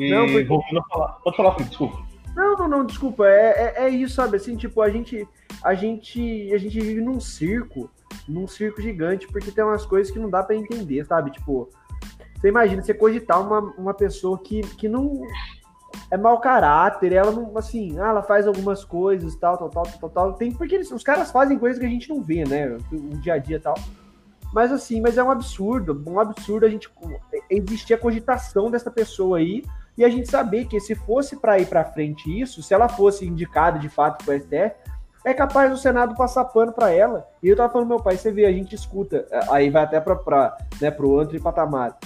[0.00, 1.08] E Não, porque- a falar.
[1.22, 2.10] Pode falar, Felipe, desculpa.
[2.34, 3.26] Não, não, não, desculpa.
[3.26, 4.36] É, é, é isso, sabe?
[4.36, 5.28] Assim, tipo, a gente,
[5.62, 7.90] a gente, a gente vive num circo,
[8.28, 11.32] num circo gigante, porque tem umas coisas que não dá pra entender, sabe?
[11.32, 11.68] Tipo,
[12.40, 15.20] você imagina você cogitar uma, uma pessoa que, que não
[16.10, 20.10] é mau caráter, ela não, assim, ah, ela faz algumas coisas, tal, tal, tal, tal,
[20.10, 20.32] tal.
[20.34, 22.78] Tem porque eles, os caras fazem coisas que a gente não vê, né?
[22.90, 23.74] O dia a dia e tal.
[24.52, 26.90] Mas assim, mas é um absurdo, um absurdo a gente
[27.48, 29.62] existir a cogitação dessa pessoa aí
[30.00, 33.26] e a gente saber que se fosse para ir para frente isso, se ela fosse
[33.26, 34.74] indicada de fato para o STF,
[35.26, 37.28] é capaz do Senado passar pano para ela.
[37.42, 40.56] E eu tava falando, meu pai, você vê, a gente escuta, aí vai até para
[40.80, 41.98] né, pro outro patamar.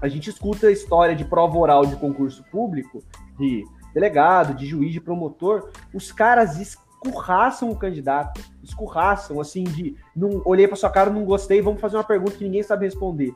[0.00, 3.04] A gente escuta a história de prova oral de concurso público,
[3.38, 10.40] de delegado, de juiz, de promotor, os caras escurraçam o candidato, escurraçam, assim, de não
[10.46, 13.34] olhei para sua cara, não gostei, vamos fazer uma pergunta que ninguém sabe responder.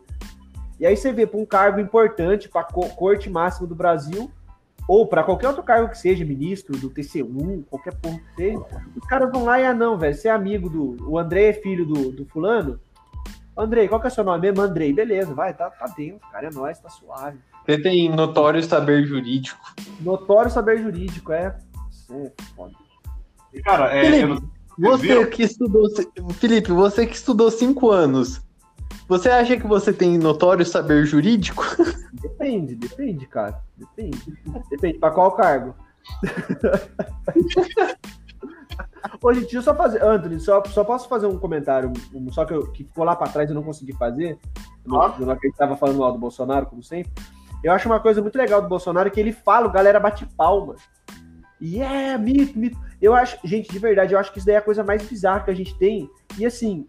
[0.78, 4.30] E aí você vê para um cargo importante, para a corte máxima do Brasil,
[4.88, 8.64] ou para qualquer outro cargo que seja, ministro do TCU, qualquer porra que seja,
[8.96, 11.10] os caras vão lá e, ah, não, velho, você é amigo do.
[11.10, 12.78] O André é filho do, do fulano?
[13.56, 14.60] Andrei, qual que é o seu nome mesmo?
[14.62, 17.38] Andrei, beleza, vai, tá, tá dentro, cara, é nóis, tá suave.
[17.64, 19.58] Você tem notório saber jurídico.
[20.00, 21.56] Notório saber jurídico, é.
[22.10, 22.74] é foda.
[23.64, 24.40] Cara, é, Felipe,
[24.76, 25.30] não- Você viram?
[25.30, 25.84] que estudou.
[26.34, 28.42] Felipe, você que estudou cinco anos.
[29.08, 31.62] Você acha que você tem notório saber jurídico?
[32.12, 33.60] Depende, depende, cara.
[33.76, 34.18] Depende.
[34.70, 35.74] Depende, pra qual cargo?
[39.22, 40.02] Ô, gente, deixa eu só fazer.
[40.02, 43.28] Anthony, só, só posso fazer um comentário, um- só que, eu, que ficou lá pra
[43.28, 44.38] trás e eu não consegui fazer.
[44.84, 45.24] No, Claro.
[45.26, 47.12] no que ele tava falando mal do Bolsonaro, como sempre.
[47.62, 50.74] Eu acho uma coisa muito legal do Bolsonaro que ele fala, o galera bate palma.
[51.60, 52.78] E é, mito, mito.
[53.00, 55.40] Eu acho, gente, de verdade, eu acho que isso daí é a coisa mais bizarra
[55.40, 56.10] que a gente tem.
[56.38, 56.86] E assim,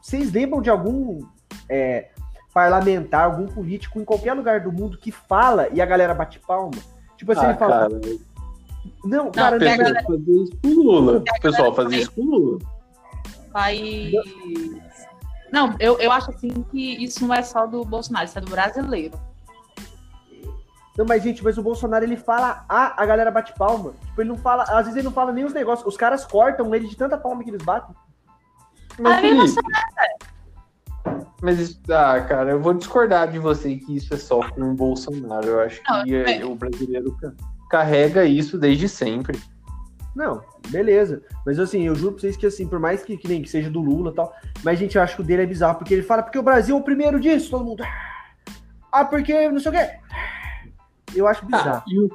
[0.00, 1.20] vocês lembram de algum
[1.68, 2.10] é,
[2.52, 6.78] parlamentar, algum político em qualquer lugar do mundo que fala e a galera bate palma?
[7.16, 7.86] Tipo assim, ele fala.
[7.86, 8.00] Ah, cara,
[9.04, 11.18] Não, cara, o tem a não, pessoal fazia isso com o Lula.
[11.18, 12.58] O pessoal fazia isso com o Lula.
[15.52, 18.50] Não, eu, eu acho assim que isso não é só do Bolsonaro, isso é do
[18.50, 19.18] brasileiro.
[20.96, 23.94] Não, mas, gente, mas o Bolsonaro, ele fala A, a galera bate palma.
[24.06, 25.86] Tipo, ele não fala, às vezes ele não fala nem os negócios.
[25.86, 27.94] Os caras cortam ele de tanta palma que eles batem.
[28.98, 29.60] Mas, Ah, Felipe,
[31.44, 34.74] mas isso, ah, cara, eu vou discordar de você que isso é só com o
[34.74, 35.46] Bolsonaro.
[35.46, 37.32] Eu acho Não, que é- é, o brasileiro ca-
[37.70, 39.38] carrega isso desde sempre.
[40.16, 41.22] Não, beleza.
[41.44, 43.68] Mas assim, eu juro pra vocês que assim, por mais que, que nem que seja
[43.68, 44.32] do Lula e tal,
[44.62, 46.76] mas gente, eu acho que o dele é bizarro, porque ele fala, porque o Brasil
[46.76, 47.82] é o primeiro disso, todo mundo.
[48.92, 49.90] Ah, porque não sei o quê.
[51.14, 51.82] Eu acho Ah, bizarro.
[51.88, 52.10] e, o,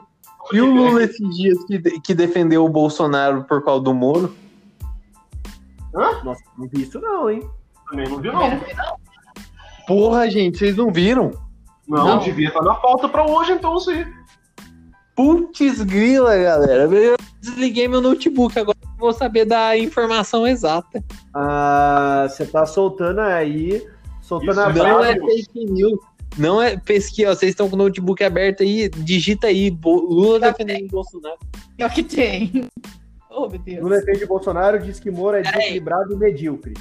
[0.54, 4.34] e o Lula esses dias que, que defendeu o Bolsonaro por causa do Moro?
[5.94, 7.50] Nossa, não vi isso não, hein?
[7.90, 9.00] Também não vi, Também não.
[9.90, 11.32] Porra, gente, vocês não viram?
[11.88, 12.20] Não, Não.
[12.20, 14.06] devia estar na pauta pra hoje, então sim.
[15.16, 16.84] Putz grila, galera.
[16.84, 21.04] Eu desliguei meu notebook, agora eu vou saber da informação exata.
[21.34, 23.84] Ah, você tá soltando aí,
[24.22, 25.08] soltando Isso a não brava.
[25.08, 26.00] é fake news.
[26.38, 30.86] Não é pesquisa, ó, vocês estão com o notebook aberto aí, digita aí, Lula defendendo
[30.86, 31.40] o Bolsonaro.
[31.76, 32.52] Pior que tem.
[33.32, 33.82] Oh, meu Deus.
[33.82, 36.74] No defende Bolsonaro, diz que Moro é desequilibrado e medíocre.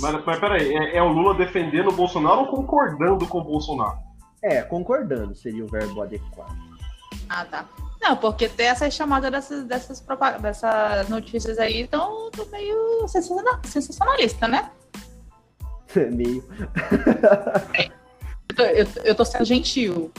[0.00, 3.98] Mas, mas peraí, é, é o Lula defendendo o Bolsonaro ou concordando com o Bolsonaro?
[4.42, 6.56] É, concordando seria o verbo adequado.
[7.28, 7.64] Ah, tá.
[8.00, 10.04] Não, porque tem essas chamadas dessas, dessas,
[10.40, 14.70] dessas notícias aí estão meio sensaciona- sensacionalista, né?
[16.12, 16.42] Meio
[18.48, 20.10] Eu tô, eu, eu tô sendo gentil.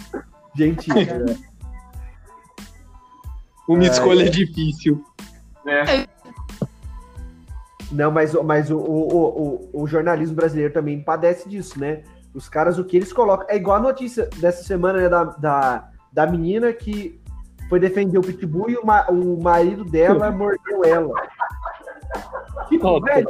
[0.55, 0.95] gentil.
[1.05, 1.37] né?
[3.67, 5.03] Uma É, escolha difícil.
[5.67, 6.07] É,
[7.93, 12.03] Não, mas, o- mas o, o, o, o jornalismo brasileiro também padece disso, né?
[12.33, 13.45] Os caras, o que eles colocam.
[13.49, 17.21] É igual a notícia dessa semana né, da, da, da menina que
[17.69, 21.13] foi defender o Pitbull e o, ma- o marido dela mordeu ela.
[22.69, 23.29] Tipo, velho,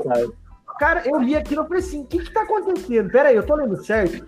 [0.79, 3.09] cara, eu li aquilo e falei assim: o que que tá acontecendo?
[3.11, 4.25] Pera aí, eu tô lendo certo?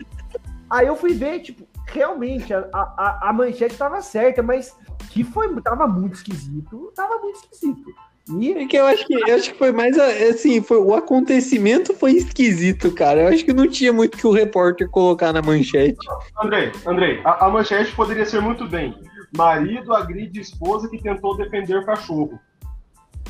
[0.69, 4.75] Aí eu fui ver, tipo, realmente a, a, a manchete tava certa, mas
[5.11, 7.86] que foi, tava muito esquisito, tava muito esquisito.
[8.30, 8.53] E...
[8.53, 12.13] É que eu acho que eu acho que foi mais assim, foi, o acontecimento foi
[12.13, 13.21] esquisito, cara.
[13.21, 15.97] Eu acho que não tinha muito que o repórter colocar na manchete.
[16.43, 18.95] Andrei, Andrei, a, a manchete poderia ser muito bem.
[19.36, 22.39] Marido agride esposa que tentou defender cachorro.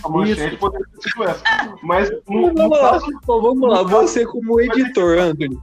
[0.04, 0.58] A manchete Isso.
[0.58, 1.44] poderia ter sido essa.
[1.84, 5.60] Mas no, vamos, no lá, caso, vamos lá, você como editor, Anthony.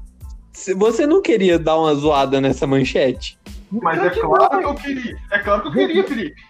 [0.76, 3.38] Você não queria dar uma zoada nessa manchete?
[3.70, 5.16] Mas é claro que eu queria.
[5.30, 6.42] É claro que eu queria, Felipe.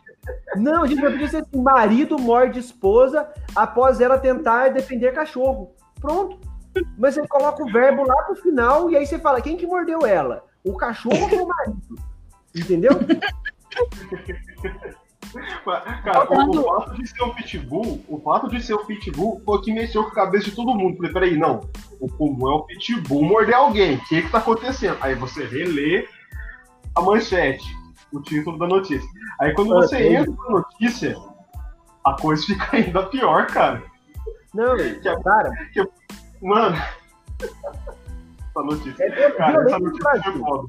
[0.57, 5.75] Não, a gente vai podia ser assim: marido morde esposa após ela tentar defender cachorro.
[6.01, 6.39] Pronto.
[6.99, 10.07] Mas você coloca o verbo lá pro final e aí você fala: quem que mordeu
[10.07, 10.45] ela?
[10.65, 11.99] O cachorro ou o marido?
[12.55, 12.93] Entendeu?
[16.05, 19.63] Cara, o, fato de ser um pitbull, o fato de ser um pitbull foi o
[19.63, 20.97] que mexeu com a cabeça de todo mundo.
[20.97, 21.61] Falei, peraí, não.
[21.99, 23.97] O como é o pitbull morder alguém.
[23.97, 24.99] O que que tá acontecendo?
[25.01, 26.07] Aí você relê
[26.95, 27.65] a manchete,
[28.13, 29.09] o título da notícia.
[29.43, 31.17] Aí quando você ah, entra na notícia,
[32.07, 33.83] a coisa fica ainda pior, cara.
[34.55, 35.51] Não, que é, cara.
[35.73, 35.85] Que,
[36.41, 36.77] mano.
[37.41, 39.03] essa notícia.
[39.03, 40.69] É, cara, essa notícia é foda.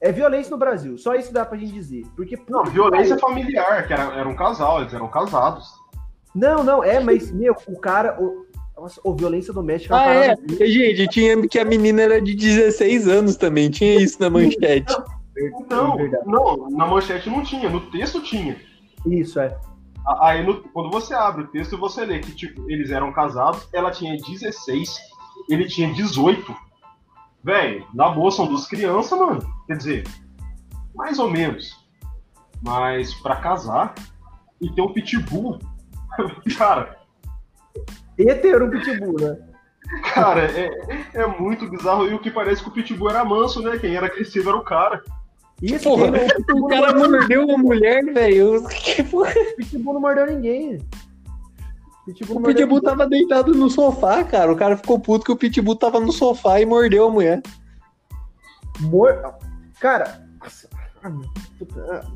[0.00, 2.06] É violência no Brasil, só isso dá pra gente dizer.
[2.16, 5.74] Porque, não, violência familiar, que era, era um casal, eles eram casados.
[6.34, 8.18] Não, não, é, mas, meu, o cara.
[8.18, 8.46] O,
[8.78, 9.94] nossa, o violência doméstica.
[9.94, 10.36] Ah, é.
[10.66, 14.94] Gente, tinha que a menina era de 16 anos também, tinha isso na manchete.
[15.68, 15.96] Não,
[16.56, 18.56] não, na manchete não tinha, no texto tinha.
[19.04, 19.58] Isso, é.
[20.20, 23.90] Aí no, quando você abre o texto, você lê que tipo, eles eram casados, ela
[23.90, 24.96] tinha 16,
[25.48, 26.54] ele tinha 18.
[27.42, 29.40] Velho, na boa são duas crianças, mano.
[29.66, 30.08] Quer dizer,
[30.94, 31.84] mais ou menos.
[32.62, 33.94] Mas para casar
[34.60, 35.58] e ter um pitbull,
[36.56, 36.96] cara.
[38.18, 39.36] E ter um pitbull, né?
[40.12, 40.70] Cara, é,
[41.14, 42.08] é muito bizarro.
[42.08, 43.78] E o que parece que o pitbull era manso, né?
[43.78, 45.02] Quem era crescido era o cara.
[45.62, 46.12] Isso, porra,
[46.52, 48.64] o, o cara mordeu uma mulher, velho.
[49.12, 50.78] O pitbull não mordeu ninguém.
[52.04, 54.52] Pitbull o Pitbull tava deitado no sofá, cara.
[54.52, 57.42] O cara ficou puto que o Pitbull tava no sofá e mordeu a mulher.
[58.80, 59.34] Mor...
[59.80, 60.26] Cara,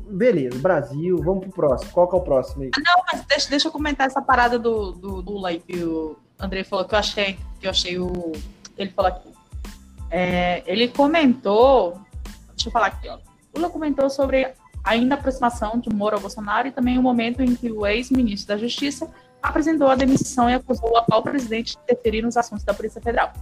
[0.07, 1.91] beleza, Brasil, vamos pro próximo.
[1.91, 2.71] Qual que é o próximo aí?
[2.77, 6.17] Não, mas deixa, deixa eu comentar essa parada do, do, do Lula aí que o
[6.39, 8.31] André falou que eu achei, que eu achei o.
[8.77, 9.29] Ele falou aqui.
[10.09, 11.99] É, ele comentou.
[12.55, 13.17] Deixa eu falar aqui, ó.
[13.53, 17.55] Lula comentou sobre ainda a aproximação de Moro ao Bolsonaro e também o momento em
[17.55, 19.09] que o ex-ministro da Justiça
[19.41, 23.33] apresentou a demissão e acusou o atual presidente de interferir nos assuntos da Polícia Federal.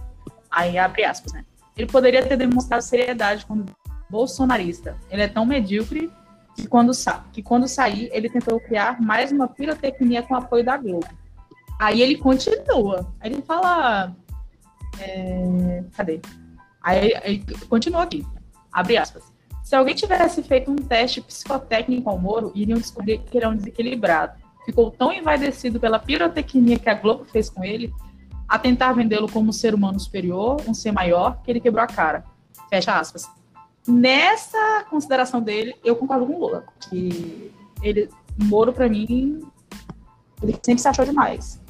[0.50, 1.44] Aí abre aspas, né?
[1.76, 3.64] Ele poderia ter demonstrado seriedade como
[4.08, 4.96] bolsonarista.
[5.10, 6.10] Ele é tão medíocre
[6.56, 10.76] que quando, sa que quando sair, ele tentou criar mais uma pirotecnia com apoio da
[10.76, 11.06] Globo.
[11.78, 13.10] Aí ele continua.
[13.20, 14.14] Aí ele fala.
[14.98, 16.20] É, cadê?
[16.82, 18.26] Aí, aí continua aqui.
[18.72, 19.32] Abre aspas.
[19.70, 23.54] Se alguém tivesse feito um teste psicotécnico ao Moro, iriam descobrir que ele é um
[23.54, 24.32] desequilibrado
[24.64, 27.94] ficou tão envaidecido pela pirotecnia que a Globo fez com ele,
[28.48, 31.86] a tentar vendê-lo como um ser humano superior, um ser maior, que ele quebrou a
[31.86, 32.24] cara.
[32.68, 33.30] Fecha aspas.
[33.86, 38.10] Nessa consideração dele, eu concordo com o Lula, que ele,
[38.42, 39.40] Moro, para mim,
[40.42, 41.62] ele sempre se achou demais.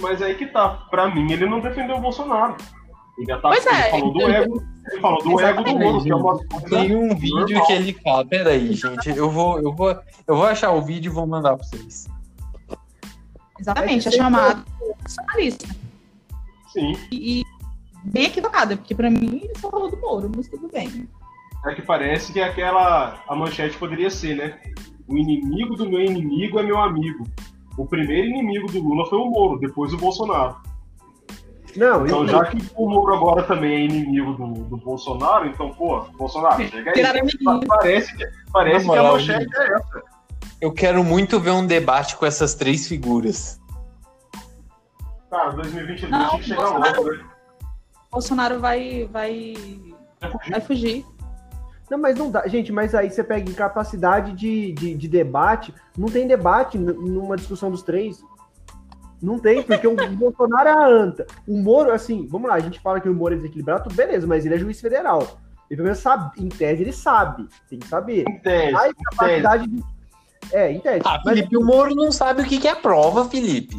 [0.00, 2.56] Mas aí que tá, pra mim, ele não defendeu o Bolsonaro.
[3.18, 6.10] Ele, tá, pois ele é, falou do ego, ele falou do ego do Moro, que
[6.10, 6.38] é uma
[6.68, 7.66] Tem um vídeo normal.
[7.66, 9.90] que ele fala, peraí, gente, eu vou, eu vou,
[10.26, 12.06] eu vou achar o vídeo e vou mandar pra vocês.
[13.58, 14.64] Exatamente, é chamado
[15.02, 15.66] nacionalista.
[16.72, 16.92] Sim.
[17.10, 17.44] E, e,
[18.04, 21.08] bem equivocada, porque para mim ele só falou do Moro, mas tudo bem.
[21.64, 23.24] É que parece que aquela.
[23.26, 24.60] A manchete poderia ser, né?
[25.08, 27.26] O inimigo do meu inimigo é meu amigo.
[27.76, 30.56] O primeiro inimigo do Lula foi o Moro, depois o Bolsonaro.
[31.74, 36.00] Não, então, já que o Moro agora também é inimigo do, do Bolsonaro, então, pô,
[36.16, 37.02] Bolsonaro, chega aí.
[37.66, 38.16] Parece,
[38.52, 40.02] parece que a manchete é essa.
[40.60, 43.60] Eu quero muito ver um debate com essas três figuras.
[45.28, 47.24] Tá, 2022 não, tinha que chegar Bolsonaro, logo, né?
[48.10, 49.54] Bolsonaro vai, vai,
[50.20, 50.50] vai fugir.
[50.50, 51.06] vai fugir.
[51.90, 52.46] Não, mas não dá.
[52.48, 55.72] Gente, mas aí você pega incapacidade de, de, de debate.
[55.96, 58.22] Não tem debate numa discussão dos três.
[59.22, 61.26] Não tem, porque o Bolsonaro é a anta.
[61.46, 64.44] O Moro, assim, vamos lá, a gente fala que o Moro é desequilibrado, beleza, mas
[64.44, 65.20] ele é juiz federal.
[65.70, 68.24] Ele pelo menos sabe, em tese ele sabe, tem que saber.
[68.28, 69.82] Em tese, a incapacidade de
[70.52, 71.02] é, entende.
[71.04, 71.62] Ah, Felipe, mas...
[71.62, 73.76] o Moro não sabe o que é prova, Felipe.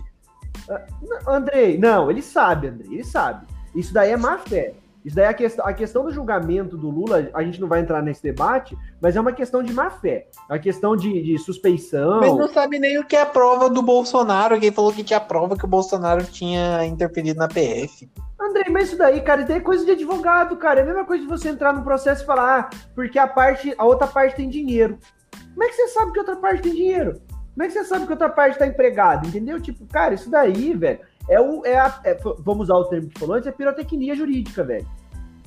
[0.68, 3.48] Uh, Andrei, não, ele sabe, Andrei, ele sabe.
[3.76, 4.74] Isso daí é má fé.
[5.08, 7.80] Isso daí é a questão, a questão do julgamento do Lula, a gente não vai
[7.80, 10.28] entrar nesse debate, mas é uma questão de má fé.
[10.50, 12.20] É uma questão de, de suspeição.
[12.20, 14.60] Mas não sabe nem o que é a prova do Bolsonaro.
[14.60, 18.10] Quem falou que tinha prova que o Bolsonaro tinha interferido na PF.
[18.38, 20.82] Andrei, mas isso daí, cara, isso daí é coisa de advogado, cara.
[20.82, 23.74] É a mesma coisa de você entrar no processo e falar, ah, porque a parte,
[23.78, 24.98] a outra parte tem dinheiro.
[25.54, 27.22] Como é que você sabe que outra parte tem dinheiro?
[27.54, 29.26] Como é que você sabe que outra parte tá empregada?
[29.26, 29.62] Entendeu?
[29.62, 31.00] Tipo, cara, isso daí, velho,
[31.30, 31.66] é o.
[31.66, 34.88] É a, é, vamos usar o termo que falou antes, é pirotecnia jurídica, velho.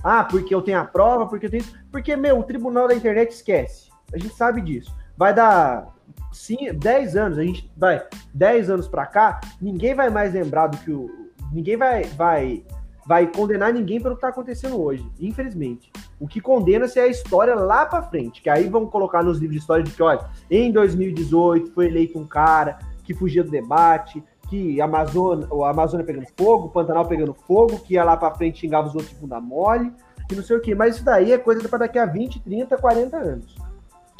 [0.02, 1.74] Ah, porque eu tenho a prova, porque eu tenho isso.
[1.90, 3.90] Porque, meu, o tribunal da internet esquece.
[4.12, 4.94] A gente sabe disso.
[5.16, 5.94] Vai dar
[6.32, 8.02] sim, 10 anos, a gente vai
[8.32, 12.64] 10 anos para cá, ninguém vai mais lembrar do que o ninguém vai vai
[13.06, 15.90] vai condenar ninguém pelo que tá acontecendo hoje, infelizmente.
[16.20, 19.56] O que condena-se é a história lá para frente, que aí vão colocar nos livros
[19.56, 24.22] de história de que, olha, em 2018 foi eleito um cara que fugia do debate,
[24.50, 28.60] que Amazônia, a Amazônia pegando fogo, o Pantanal pegando fogo, que ia lá para frente
[28.60, 29.90] xingava os outros de bunda mole,
[30.28, 30.74] que não sei o quê.
[30.74, 33.70] Mas isso daí é coisa para daqui a 20, 30, 40 anos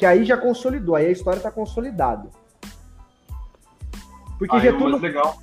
[0.01, 2.27] que aí já consolidou, aí a história está consolidada.
[4.39, 4.97] Porque aí, Getúlio.
[4.97, 5.37] Legal.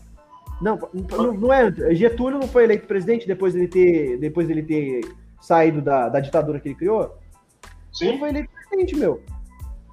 [0.60, 1.94] Não, não, não, é.
[1.94, 6.58] Getúlio não foi eleito presidente depois dele ter, depois dele ter saído da, da ditadura
[6.58, 7.16] que ele criou?
[7.92, 8.08] Sim.
[8.08, 9.22] Ele foi eleito presidente, meu.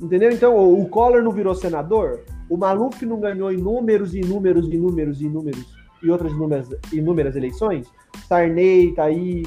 [0.01, 0.31] Entendeu?
[0.31, 5.65] Então, o Collor não virou senador, o Maluf não ganhou inúmeros, inúmeros, inúmeros, inúmeros
[6.01, 7.91] e outras inúmeras, inúmeras eleições.
[8.27, 9.43] Sarney tá aí.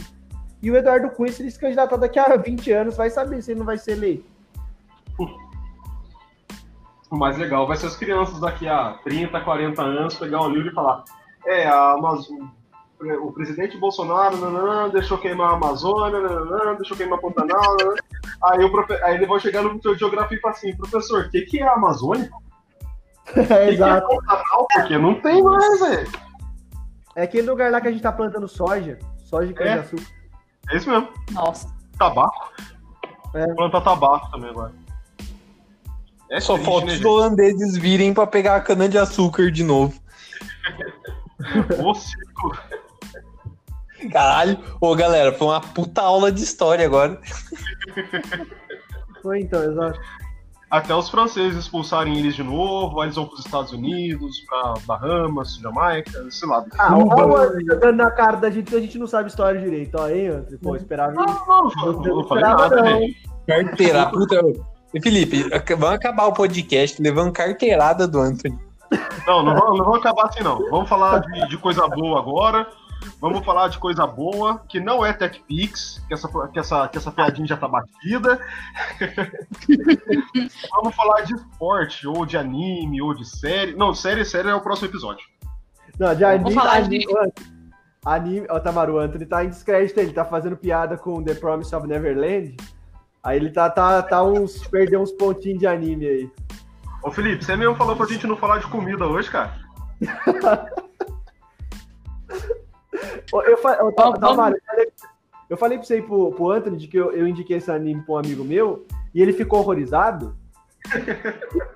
[0.60, 3.52] E o Eduardo Cunha, se ele se candidatar daqui a 20 anos, vai saber se
[3.52, 4.24] ele não vai ser eleito.
[7.10, 10.70] O mais legal vai ser as crianças daqui a 30, 40 anos pegar um livro
[10.70, 11.04] e falar:
[11.46, 12.50] é, a Amazônia,
[13.22, 14.36] o presidente Bolsonaro
[14.90, 16.20] deixou queimar a Amazônia,
[16.76, 17.76] deixou queimar Pantanal.
[18.42, 18.92] Aí, o profe...
[19.04, 21.66] aí ele vai chegar no de geografia e falar assim: professor, o que, que é
[21.66, 22.30] a Amazônia?
[23.50, 24.06] É, exato.
[24.12, 24.80] É?
[24.80, 26.12] Porque não tem mais, velho.
[27.14, 30.06] É aquele lugar lá que a gente tá plantando soja, soja de cana-de-açúcar.
[30.70, 30.74] É.
[30.74, 31.08] é isso mesmo.
[31.32, 31.68] Nossa.
[31.98, 32.52] Tabaco.
[33.34, 33.46] É.
[33.54, 34.72] Plantar tabaco também agora.
[36.30, 39.98] É Só falta né, os holandeses virem para pegar a cana de açúcar de novo.
[41.82, 42.58] o circo.
[44.12, 47.20] Caralho, ô galera, foi uma puta aula de história agora.
[49.22, 49.98] Foi então, exato.
[50.70, 54.74] Até os franceses expulsarem eles de novo, aí eles vão para os Estados Unidos, para
[54.86, 56.64] Bahamas, Jamaica, sei lá.
[56.78, 60.08] Ah, olha dando na cara da gente que a gente não sabe história direito, ó,
[60.08, 61.12] hein, Pô, esperava.
[61.12, 63.00] Não, não, não, não, não falei nada, não.
[63.46, 64.42] Carteira, puta.
[65.02, 68.58] Felipe, vamos acabar o podcast levando carteirada do Anthony.
[69.26, 70.58] Não, não vamos, não vamos acabar assim, não.
[70.70, 72.66] Vamos falar de, de, coisa boa agora.
[73.20, 77.10] Vamos falar de coisa boa, que não é TechPix, que essa, que essa, que essa
[77.10, 78.38] piadinha já tá batida.
[80.70, 83.74] vamos falar de esporte, ou de anime, ou de série.
[83.74, 85.26] Não, série, série é o próximo episódio.
[85.98, 86.44] Não, de anime.
[86.44, 87.42] Vamos falar anime, de...
[88.04, 88.46] anime.
[88.50, 92.56] Ó, Tamaru, Anthony tá em descrédito, ele tá fazendo piada com The Promise of Neverland.
[93.22, 94.66] Aí ele tá, tá, tá uns.
[94.68, 96.30] Perdeu uns pontinhos de anime aí.
[97.02, 99.54] Ô Felipe, você mesmo falou pra gente não falar de comida hoje, cara.
[103.32, 104.12] eu, eu, eu, tá,
[105.48, 108.02] eu falei pra você ir pro, pro Anthony de que eu, eu indiquei esse anime
[108.02, 110.36] pra um amigo meu e ele ficou horrorizado.
[110.94, 111.14] Ele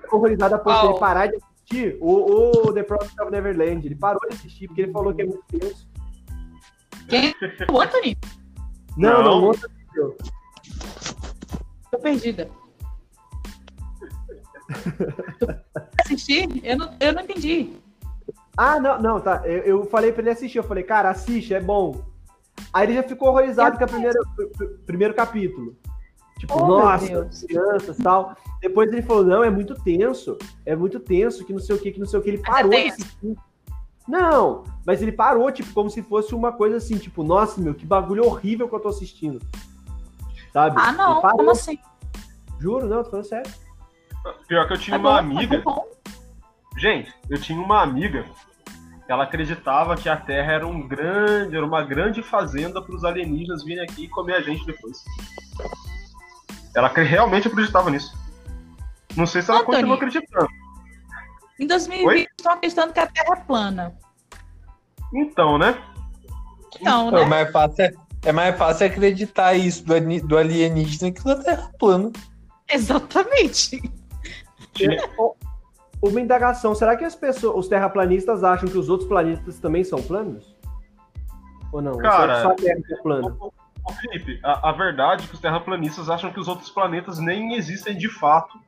[0.01, 3.85] ficou horrorizado a ponto de ele parar de assistir o, o The Promised of Neverland.
[3.85, 5.87] Ele parou de assistir porque ele falou que é muito tenso.
[7.07, 7.33] Quem?
[7.71, 8.17] O Anthony?
[8.95, 9.69] Não, não, não o outro
[11.91, 12.49] Tô perdida.
[15.99, 16.47] assistir?
[16.63, 17.77] Eu não, eu não entendi.
[18.55, 19.41] Ah, não, não, tá.
[19.45, 20.57] Eu, eu falei pra ele assistir.
[20.57, 22.03] Eu falei, cara, assiste, é bom.
[22.71, 24.19] Aí ele já ficou horrorizado com o primeiro,
[24.85, 25.75] primeiro capítulo.
[26.37, 28.35] Tipo, oh, nossa, crianças e tal.
[28.61, 30.37] Depois ele falou, não, é muito tenso.
[30.65, 32.29] É muito tenso, que não sei o que, que não sei o que.
[32.29, 33.35] Ele parou de assistir.
[34.07, 37.85] Não, mas ele parou, tipo, como se fosse uma coisa assim, tipo, nossa, meu, que
[37.85, 39.39] bagulho horrível que eu tô assistindo
[40.53, 40.75] sabe?
[40.79, 41.79] Ah, não, como assim?
[42.59, 43.51] Juro, não, tô falando sério.
[44.47, 45.57] Pior que eu tinha é uma bom, amiga.
[45.57, 45.63] É
[46.77, 48.25] Gente, eu tinha uma amiga.
[49.07, 53.63] Ela acreditava que a Terra era um grande, era uma grande fazenda para os alienígenas
[53.63, 55.03] virem aqui e comer a gente depois.
[56.75, 58.17] Ela realmente acreditava nisso.
[59.15, 60.47] Não sei se ela Antônio, continua acreditando.
[61.59, 63.93] Em 2020 estão acreditando que a Terra é plana.
[65.13, 65.77] Então, né?
[66.79, 67.25] Então, né?
[67.25, 67.93] Mas fácil é,
[68.25, 69.93] é mais fácil acreditar isso do,
[70.27, 72.11] do alienígena que da Terra plana.
[72.67, 73.81] Exatamente.
[76.03, 80.03] Uma indagação, será que as pessoas, os terraplanistas acham que os outros planetas também são
[80.03, 80.53] planos?
[81.71, 81.97] Ou não?
[81.97, 83.33] Cara, só a Terra é plana?
[84.01, 87.97] Felipe, a, a, verdade é que os terraplanistas acham que os outros planetas nem existem
[87.97, 88.59] de fato.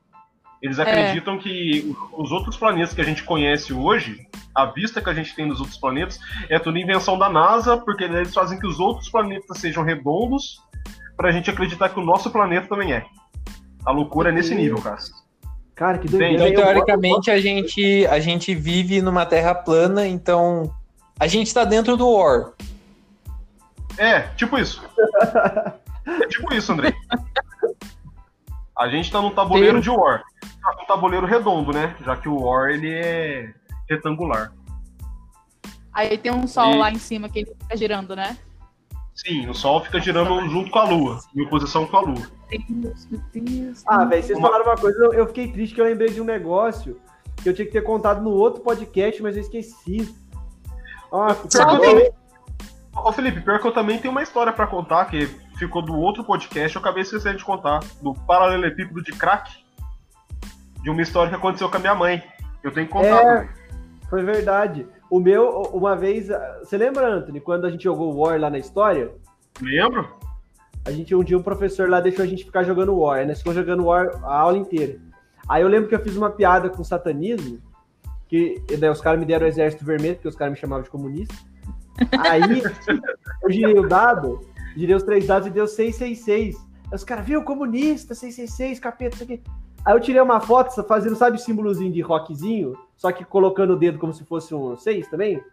[0.62, 0.84] Eles é.
[0.84, 1.38] acreditam é.
[1.40, 4.26] que os outros planetas que a gente conhece hoje,
[4.56, 6.18] a vista que a gente tem dos outros planetas,
[6.50, 10.64] é tudo invenção da NASA, porque eles fazem que os outros planetas sejam redondos,
[11.18, 13.06] pra gente acreditar que o nosso planeta também é.
[13.86, 14.98] A loucura é nesse nível, cara.
[15.76, 16.50] Cara, que doideira.
[16.50, 20.74] Então, teoricamente, a gente, a gente vive numa terra plana, então
[21.20, 22.54] a gente está dentro do War.
[23.98, 24.82] É, tipo isso.
[26.08, 26.94] é tipo isso, André.
[28.78, 30.24] A gente tá num tabuleiro de War.
[30.42, 31.96] Tá um tabuleiro redondo, né?
[32.06, 33.54] Já que o War ele é
[33.90, 34.54] retangular.
[35.94, 38.38] Aí tem um sol E- lá em cima que ele fica girando, né?
[39.14, 42.28] Sim, o Sol fica girando junto com a Lua, em oposição com a Lua.
[42.50, 43.84] Deus, meu Deus.
[43.88, 46.26] Ah, velho, vocês Uma- falaram uma coisa, eu- fiquei triste que eu lembrei de um
[46.26, 47.00] negócio
[47.42, 50.14] que eu tinha que ter contado no outro podcast, mas eu esqueci.
[51.10, 52.12] Pior que eu também-
[52.96, 55.28] Ô Felipe, pior que eu também tenho uma história pra contar que
[55.58, 59.52] ficou do outro podcast, eu acabei esquecendo de contar, do paralelepípedo de crack,
[60.82, 62.24] de uma história que aconteceu com a minha mãe.
[62.64, 63.44] Eu tenho que contar.
[63.44, 63.50] É.
[64.10, 64.88] Foi verdade.
[65.10, 66.32] O meu, uma vez.
[66.32, 69.12] ah, Você lembra, Anthony, quando a gente jogou War lá na história?
[69.62, 70.10] Lembro?
[70.86, 73.26] A gente, um dia, um professor lá deixou a gente ficar jogando War.
[73.26, 75.00] Nós ficamos jogando War a aula inteira.
[75.50, 77.60] Aí eu lembro que eu fiz uma piada com o satanismo,
[78.28, 80.90] que né, os caras me deram o exército vermelho, porque os caras me chamavam de
[80.90, 81.36] comunista.
[82.20, 82.62] Aí
[83.44, 84.42] eu girei o dado,
[84.76, 86.56] girei os três dados e deu 666.
[86.92, 89.42] Aí os caras, viu, comunista, 666, capeta, isso aqui.
[89.84, 93.98] Aí eu tirei uma foto fazendo, sabe, símbolozinho de rockzinho, só que colocando o dedo
[94.00, 95.42] como se fosse um 6 também.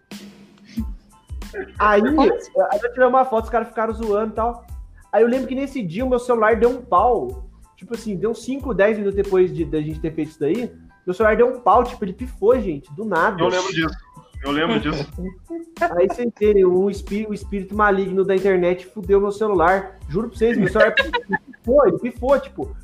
[1.78, 4.64] Aí, aí eu tirei uma foto, os caras ficaram zoando e tal.
[5.12, 7.48] Aí eu lembro que nesse dia o meu celular deu um pau.
[7.76, 10.72] Tipo assim, deu uns 5, 10 minutos depois de, da gente ter feito isso daí.
[11.04, 13.42] Meu celular deu um pau, tipo, ele pifou, gente, do nada.
[13.42, 13.96] Eu lembro disso.
[14.42, 15.06] Eu lembro disso.
[15.96, 19.98] Aí vocês terem um espírito, o espírito maligno da internet fudeu meu celular.
[20.08, 22.76] Juro pra vocês, meu celular pifou, ele pifou, tipo.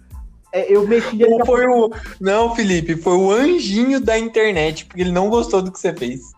[0.53, 1.17] é, eu mexi.
[1.17, 1.91] Não foi o.
[2.21, 6.33] Não, Felipe, foi o anjinho da internet, porque ele não gostou do que você fez.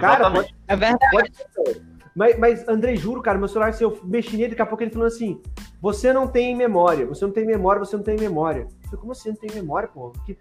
[0.00, 0.54] Cara, Exatamente.
[0.66, 1.10] É verdade.
[1.12, 1.95] Pode ser.
[2.16, 4.90] Mas, mas, Andrei, juro, cara, meu celular, se eu mexi nele, daqui a pouco ele
[4.90, 5.38] falou assim:
[5.82, 8.62] você não tem memória, você não tem memória, você não tem memória.
[8.62, 10.08] Eu falei, como assim não tem memória, pô?
[10.10, 10.32] Porque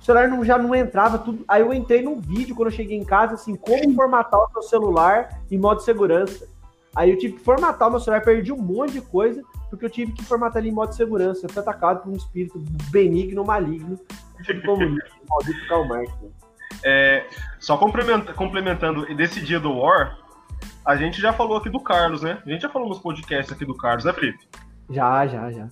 [0.00, 1.44] o celular não, já não entrava tudo.
[1.46, 4.62] Aí eu entrei num vídeo quando eu cheguei em casa, assim, como formatar o seu
[4.62, 6.48] celular em modo segurança.
[6.96, 9.90] Aí eu tive que formatar o meu celular, perdi um monte de coisa, porque eu
[9.90, 11.44] tive que formatar ele em modo segurança.
[11.44, 12.58] Eu fui atacado por um espírito
[12.90, 14.00] benigno, maligno,
[14.44, 14.98] tipo como
[15.28, 16.10] maldito Karl Marx.
[16.82, 17.26] É,
[17.58, 20.21] só complementa- complementando desse dia do War,
[20.84, 22.38] a gente já falou aqui do Carlos, né?
[22.44, 24.48] A gente já falou nos podcasts aqui do Carlos, né, Felipe?
[24.90, 25.68] Já, já, já.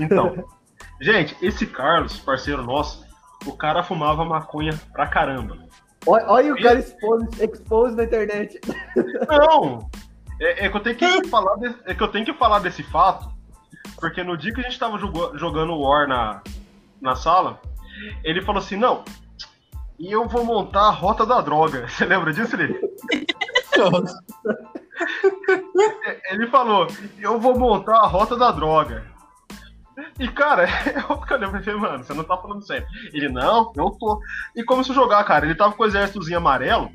[0.00, 0.44] Então,
[1.00, 3.06] gente, esse Carlos, parceiro nosso,
[3.46, 5.58] o cara fumava maconha pra caramba.
[6.06, 8.60] Olha, olha o cara expose, expose na internet.
[9.28, 9.88] Não!
[10.40, 12.82] É, é que eu tenho que falar de- é que eu tenho que falar desse
[12.84, 13.28] fato,
[14.00, 16.40] porque no dia que a gente tava jogo- jogando War na,
[17.00, 17.60] na sala,
[18.22, 19.02] ele falou assim, não,
[19.98, 21.86] e eu vou montar a rota da droga.
[21.90, 22.56] Você lembra disso,
[26.30, 26.86] Ele falou,
[27.20, 29.06] eu vou montar a rota da droga.
[30.18, 30.66] E, cara,
[31.08, 32.86] eu pra ele, mano, você não tá falando sério.
[33.12, 34.20] Ele, não, eu tô.
[34.54, 35.44] E começou a jogar, cara.
[35.44, 36.90] Ele tava com o exércitozinho amarelo.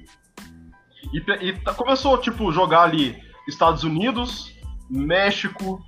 [1.14, 4.54] E, e começou, tipo, jogar ali Estados Unidos,
[4.90, 5.80] México,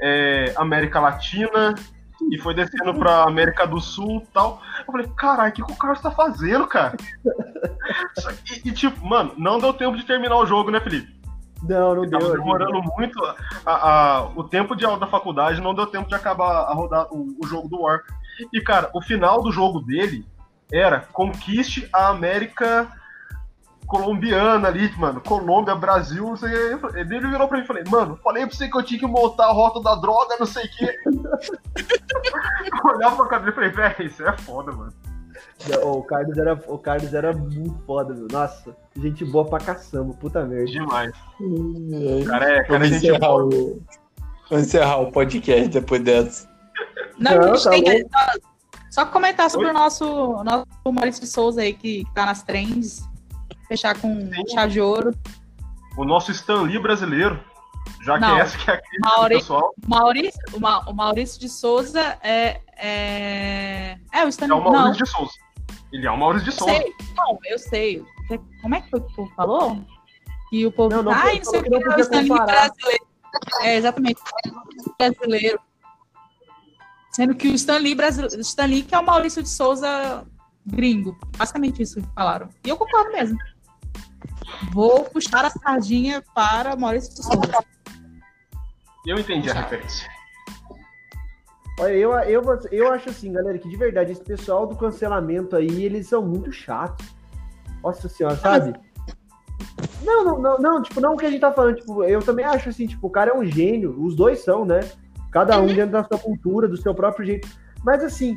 [0.00, 1.74] é, América Latina.
[2.30, 4.62] E foi descendo pra América do Sul e tal.
[4.80, 6.96] Eu falei, caralho, o que, que o Carlos tá fazendo, cara?
[8.44, 11.18] Que- e, tipo, mano, não deu tempo de terminar o jogo, né, Felipe?
[11.62, 12.32] Não, não Tava deu.
[12.38, 13.22] demorando muito.
[13.24, 17.06] A, a- o tempo de aula da faculdade não deu tempo de acabar a rodar
[17.12, 18.00] o, o jogo do War.
[18.52, 20.24] E, cara, o final do jogo dele
[20.72, 22.88] era conquiste a América
[23.86, 25.20] colombiana ali, mano.
[25.20, 26.50] Colômbia, Brasil, não sei.
[26.94, 29.46] Ele virou pra mim e falei, mano, falei pra você que eu tinha que montar
[29.46, 30.86] a rota da droga, não sei o que.
[32.84, 34.92] eu olhava pra dele e falei, velho, isso é foda, mano.
[35.84, 38.26] O Carlos, era, o Carlos era muito foda, meu.
[38.30, 40.66] Nossa, gente boa pra caçamba, puta merda.
[40.70, 41.12] Demais.
[42.26, 43.82] Cara, é, cara, gente encerrar, o...
[44.48, 46.48] Vamos encerrar o podcast depois dessa.
[47.18, 48.40] Não, Não, a gente tá tem que só,
[48.90, 49.72] só comentar sobre Oi?
[49.72, 53.08] o nosso, nosso Maurício de Souza aí, que tá nas trends.
[53.68, 54.48] Fechar com Sim.
[54.48, 55.14] chave de ouro.
[55.96, 57.38] o nosso Stan Lee brasileiro,
[58.04, 58.34] já Não.
[58.34, 59.74] que essa que é a crítica Mauri- pessoal.
[59.86, 62.60] O Maurício, o, Ma- o Maurício de Souza é.
[62.82, 64.56] É, é o Stanley.
[64.56, 65.32] É o Maurício não, de Souza.
[65.92, 66.72] Ele é o Maurício de Souza.
[66.72, 66.94] sei.
[67.16, 68.04] Não, eu sei.
[68.62, 69.84] Como é que foi que o povo falou?
[70.48, 70.94] Que o povo.
[70.94, 73.06] Não, não, Ai, não sei o que não é o Stanley brasileiro.
[73.60, 74.20] É, exatamente.
[74.98, 75.60] Brasileiro.
[77.12, 78.40] Sendo que o Stanley brasileiro.
[78.40, 80.24] Stanley que é o Maurício de Souza
[80.64, 81.18] gringo.
[81.36, 82.48] Basicamente isso que falaram.
[82.64, 83.38] E eu concordo mesmo.
[84.72, 87.64] Vou puxar a sardinha para Maurício de Souza.
[89.06, 90.08] Eu entendi a referência.
[91.80, 95.82] Olha, eu, eu, eu acho assim, galera, que de verdade, esse pessoal do cancelamento aí,
[95.82, 97.06] eles são muito chatos.
[97.82, 98.78] Nossa senhora, sabe?
[100.04, 102.44] Não, não, não, não, tipo, não o que a gente tá falando, tipo, eu também
[102.44, 104.80] acho assim, tipo, o cara é um gênio, os dois são, né?
[105.32, 107.48] Cada um dentro da sua cultura, do seu próprio jeito.
[107.82, 108.36] Mas assim,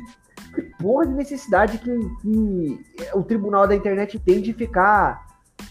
[0.54, 2.80] que porra de necessidade que, que
[3.12, 5.22] o tribunal da internet tem de ficar.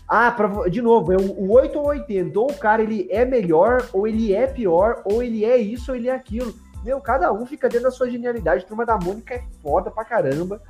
[0.07, 2.39] Ah, pra, de novo, é o, o 8 ou 80.
[2.39, 5.97] Ou o cara ele é melhor, ou ele é pior, ou ele é isso, ou
[5.97, 6.53] ele é aquilo.
[6.83, 8.65] Meu, cada um fica dentro da sua genialidade.
[8.65, 10.61] Turma da Mônica é foda pra caramba.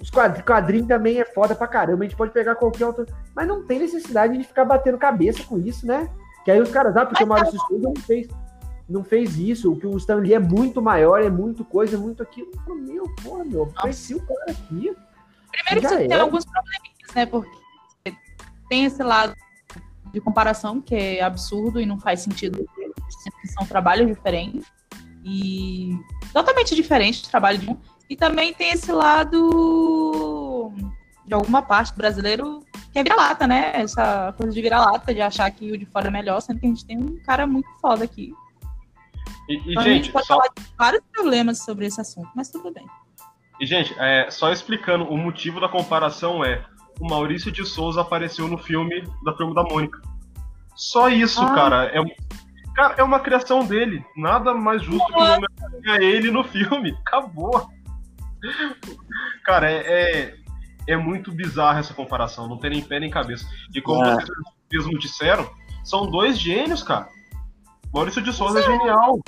[0.00, 2.04] Os quadrinhos quadrinho também é foda pra caramba.
[2.04, 3.06] A gente pode pegar qualquer outro.
[3.34, 6.08] Mas não tem necessidade de ficar batendo cabeça com isso, né?
[6.44, 8.28] Que aí os caras, ah, porque o Maurício Souza não fez,
[8.88, 9.72] não fez isso.
[9.72, 12.50] O que o Stan Lee é muito maior, é muito coisa, é muito aquilo.
[12.68, 14.94] Meu, porra, meu, conheci o cara aqui.
[15.50, 17.26] Primeiro que você tem alguns probleminhas, né?
[17.26, 17.64] Porque
[18.68, 19.34] tem esse lado
[20.12, 22.64] de comparação que é absurdo e não faz sentido,
[23.40, 24.64] que são trabalhos diferentes
[25.24, 25.98] e
[26.32, 27.76] totalmente diferentes de trabalho de um.
[28.08, 30.72] E também tem esse lado
[31.24, 32.60] de alguma parte brasileiro
[32.92, 33.72] que é vira-lata, né?
[33.74, 36.68] Essa coisa de vira-lata, de achar que o de fora é melhor, sendo que a
[36.68, 38.32] gente tem um cara muito foda aqui.
[39.48, 40.34] E, e então, gente, a gente pode só...
[40.34, 42.86] falar de vários problemas sobre esse assunto, mas tudo bem.
[43.60, 46.64] E, gente, é, só explicando, o motivo da comparação é
[47.00, 50.00] o Maurício de Souza apareceu no filme da Turma da Mônica.
[50.74, 51.54] Só isso, ah.
[51.54, 51.84] cara.
[51.86, 52.00] É,
[52.74, 54.04] cara, é uma criação dele.
[54.16, 56.96] Nada mais justo que homenagear ele no filme.
[57.06, 57.68] Acabou.
[59.44, 60.34] Cara, é, é,
[60.88, 62.48] é, muito bizarra essa comparação.
[62.48, 63.46] Não tem nem pé nem cabeça.
[63.74, 64.14] E como ah.
[64.14, 64.38] vocês
[64.70, 65.48] mesmo disseram,
[65.84, 67.08] são dois gênios, cara.
[67.92, 69.20] Maurício de Souza é genial.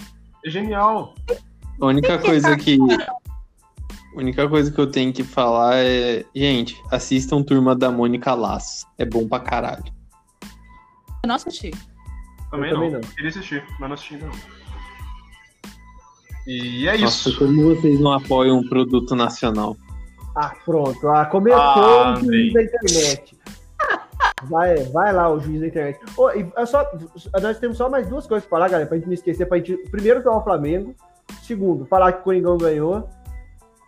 [0.45, 1.15] É genial.
[1.81, 7.43] A única coisa que a única coisa que eu tenho que falar é, gente, assistam
[7.43, 8.87] Turma da Mônica Laços.
[8.99, 9.85] É bom pra caralho.
[11.23, 11.35] Eu não
[12.57, 12.81] Também, não.
[12.81, 13.01] também não.
[13.01, 14.31] Queria assistir, mas não assisti não.
[16.47, 17.39] E é Nossa, isso.
[17.39, 19.77] como vocês não apoiam um produto nacional?
[20.35, 21.09] Ah, pronto.
[21.09, 23.37] Ah, começou ah, o juiz da internet.
[24.45, 25.99] Vai, vai lá, o juiz da internet.
[26.17, 26.89] Oh, e é só,
[27.43, 29.47] nós temos só mais duas coisas para falar, galera, pra gente não esquecer.
[29.47, 30.95] Pra gente, primeiro, falar o Flamengo.
[31.43, 33.09] Segundo, falar que o Coringão ganhou.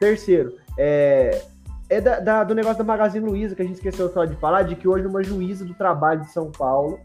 [0.00, 1.42] Terceiro, é,
[1.88, 4.62] é da, da, do negócio da Magazine Luiza, que a gente esqueceu só de falar,
[4.62, 6.98] de que hoje uma juíza do trabalho de São Paulo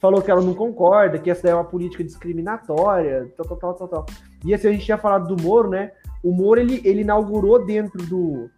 [0.00, 4.06] falou que ela não concorda, que essa é uma política discriminatória, tal, tal, tal, tal.
[4.44, 5.92] E assim, a gente tinha falado do Moro, né?
[6.22, 8.48] O Moro, ele, ele inaugurou dentro do,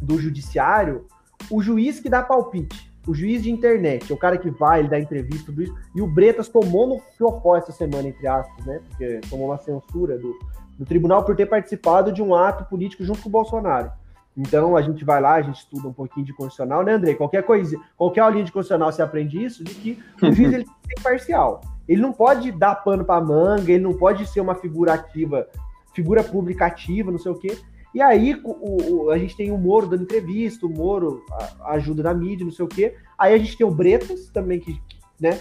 [0.00, 1.06] do judiciário
[1.50, 4.98] o juiz que dá palpite, o juiz de internet, o cara que vai, ele dá
[4.98, 5.74] entrevista, tudo isso.
[5.94, 8.80] E o Bretas tomou no fiofó essa semana, entre aspas, né?
[8.88, 10.38] Porque tomou uma censura do,
[10.78, 13.92] do tribunal por ter participado de um ato político junto com o Bolsonaro.
[14.40, 17.12] Então a gente vai lá, a gente estuda um pouquinho de constitucional, né, André?
[17.14, 20.74] Qualquer coisa, qualquer aulinha de constitucional você aprende isso, de que o juiz ele tem
[20.82, 21.60] que ser imparcial.
[21.86, 25.46] Ele não pode dar pano para manga, ele não pode ser uma figura ativa,
[25.92, 27.58] figura pública ativa, não sei o quê.
[27.94, 31.22] E aí o, o, a gente tem o Moro dando entrevista, o Moro
[31.66, 32.96] ajuda na mídia, não sei o quê.
[33.18, 34.80] Aí a gente tem o Bretas também que,
[35.20, 35.38] né,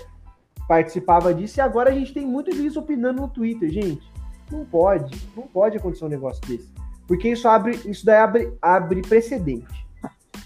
[0.67, 4.11] participava disso, e agora a gente tem muito juiz opinando no Twitter, gente.
[4.51, 6.69] Não pode, não pode acontecer um negócio desse.
[7.09, 9.83] Porque isso abre, isso daí abre, abre precedente.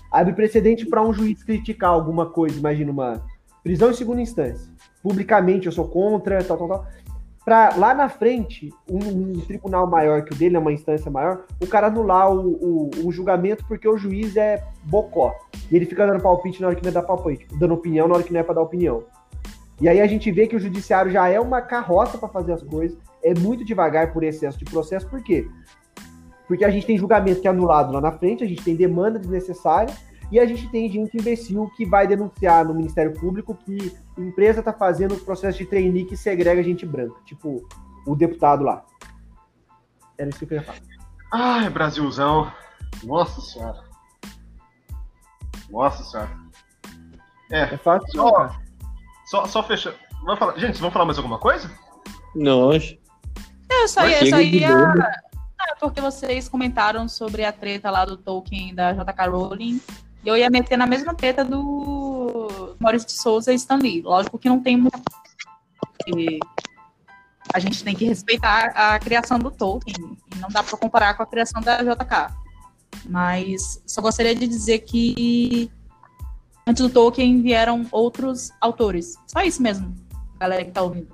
[0.10, 3.22] Abre precedente para um juiz criticar alguma coisa, imagina uma
[3.62, 4.72] prisão em segunda instância.
[5.02, 6.88] Publicamente eu sou contra, tal, tal, tal.
[7.44, 11.44] Para lá na frente, um, um, tribunal maior que o dele, é uma instância maior,
[11.60, 15.36] o cara anular o, o, o, julgamento porque o juiz é bocó.
[15.70, 18.14] E ele fica dando palpite na hora que não é dar palpite, dando opinião na
[18.14, 19.04] hora que não é para dar opinião.
[19.82, 22.64] E aí a gente vê que o judiciário já é uma carroça para fazer as
[22.64, 25.46] coisas, é muito devagar por excesso de processo, por quê?
[26.48, 29.18] Porque a gente tem julgamento que é anulado lá na frente, a gente tem demanda
[29.18, 29.94] desnecessária
[30.32, 34.60] e a gente tem gente imbecil que vai denunciar no Ministério Público que a empresa
[34.60, 37.68] está fazendo processo de trainee que segrega gente branca, tipo
[38.06, 38.84] o deputado lá.
[40.18, 40.80] Era isso que eu ia falar.
[41.32, 42.52] Ai, Brasilzão.
[43.04, 43.84] Nossa Senhora.
[45.70, 46.32] Nossa Senhora.
[47.52, 48.08] É, é fácil.
[48.12, 48.56] Só,
[49.26, 49.96] só, só fechando.
[50.24, 50.58] Vamos falar...
[50.58, 51.70] Gente, vamos falar mais alguma coisa?
[52.36, 53.00] Não, hoje.
[53.70, 54.94] Eu só ia, só ia...
[55.84, 59.28] Porque vocês comentaram sobre a treta lá do Tolkien da J.K.
[59.28, 59.82] Rowling.
[60.24, 64.02] E eu ia meter na mesma treta do Maurício de Souza e Stan Lee.
[64.02, 65.02] Lógico que não tem muita
[65.82, 66.40] porque
[67.54, 70.18] a gente tem que respeitar a criação do Tolkien.
[70.34, 72.34] E não dá para comparar com a criação da JK.
[73.10, 75.70] Mas só gostaria de dizer que
[76.66, 79.18] antes do Tolkien vieram outros autores.
[79.28, 79.94] Só isso mesmo,
[80.40, 81.14] galera que tá ouvindo.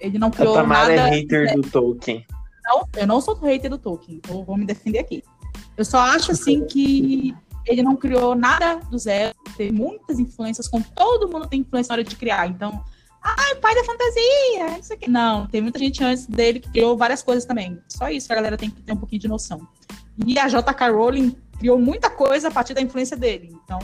[0.00, 1.08] Ele não criou a Tamara nada.
[1.08, 2.26] é hater do Tolkien.
[2.70, 5.24] Não, eu não sou hater do Tolkien, então vou me defender aqui.
[5.76, 7.34] Eu só acho assim que
[7.66, 11.94] ele não criou nada do zero, teve muitas influências, como todo mundo tem influência na
[11.96, 12.46] hora de criar.
[12.46, 12.84] Então,
[13.20, 15.10] ai, pai da fantasia, isso aqui.
[15.10, 17.80] Não, tem muita gente antes dele que criou várias coisas também.
[17.88, 19.66] Só isso que a galera tem que ter um pouquinho de noção.
[20.24, 20.90] E a J.K.
[20.90, 23.56] Rowling criou muita coisa a partir da influência dele.
[23.64, 23.80] Então,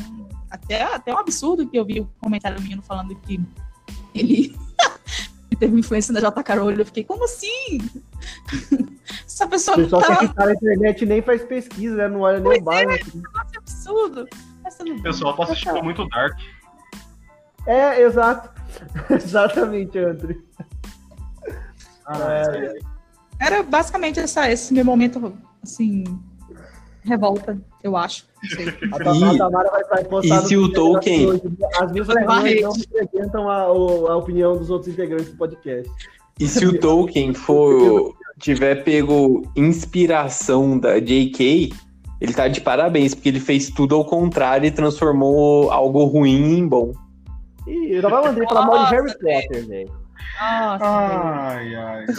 [0.48, 3.40] até, até um absurdo que eu vi o comentário menino falando que
[4.14, 4.56] ele
[5.56, 6.42] teve influência na J.
[6.42, 6.80] Carolho.
[6.80, 7.78] Eu fiquei, como assim?
[9.26, 10.16] Essa pessoa o pessoal tá...
[10.16, 12.08] que tá na internet nem faz pesquisa, né?
[12.08, 12.92] Não olha nem o bairro.
[12.92, 14.26] É, é absurdo.
[14.80, 16.38] O pessoal tá assistindo muito Dark.
[17.66, 18.50] É, exato.
[19.10, 20.36] Exatamente, André.
[22.06, 22.74] Ah, é.
[23.40, 26.04] Era basicamente essa, esse meu momento, assim,
[27.06, 28.24] revolta, eu acho.
[28.42, 28.68] Não sei.
[28.92, 31.42] A Tamara, a Tamara vai estar postada e se o Tolkien- hoje.
[31.80, 35.90] As minhas opiniões não representam a, a opinião dos outros integrantes do podcast.
[36.38, 41.70] E se o Tolkien for tiver pego inspiração da J.K.,
[42.20, 46.66] ele tá de parabéns, porque ele fez tudo ao contrário e transformou algo ruim em
[46.66, 46.92] bom.
[47.66, 50.05] Ih, eu tava mandando falar mal de Harry Potter, velho.
[50.40, 52.06] Nossa, Ai, ai.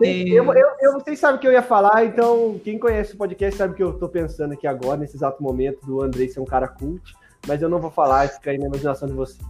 [0.00, 3.56] Eu, eu, eu, vocês sabem o que eu ia falar, então quem conhece o podcast
[3.56, 6.44] sabe o que eu tô pensando aqui agora, nesse exato momento, do Andrei ser um
[6.44, 7.14] cara cult,
[7.46, 9.40] mas eu não vou falar, isso cai na imaginação de vocês.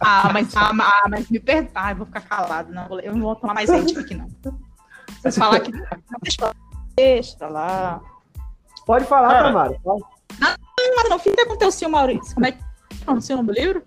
[0.00, 1.70] Ah, mas, ah, ah, mas me perdoa.
[1.74, 2.72] Ah, eu vou ficar calado.
[2.72, 4.28] Não, vou- eu não vou tomar mais hate aqui, não.
[5.20, 5.70] Vocês falar que.
[5.70, 6.52] Não,
[6.96, 8.00] deixa lá.
[8.86, 9.80] Pode falar, Cara, Tamara.
[9.84, 10.00] fala.
[10.40, 12.34] Mas não fica com teu Silmaurício.
[12.34, 12.58] Como é que
[13.04, 13.82] pronuncia o nome do livro?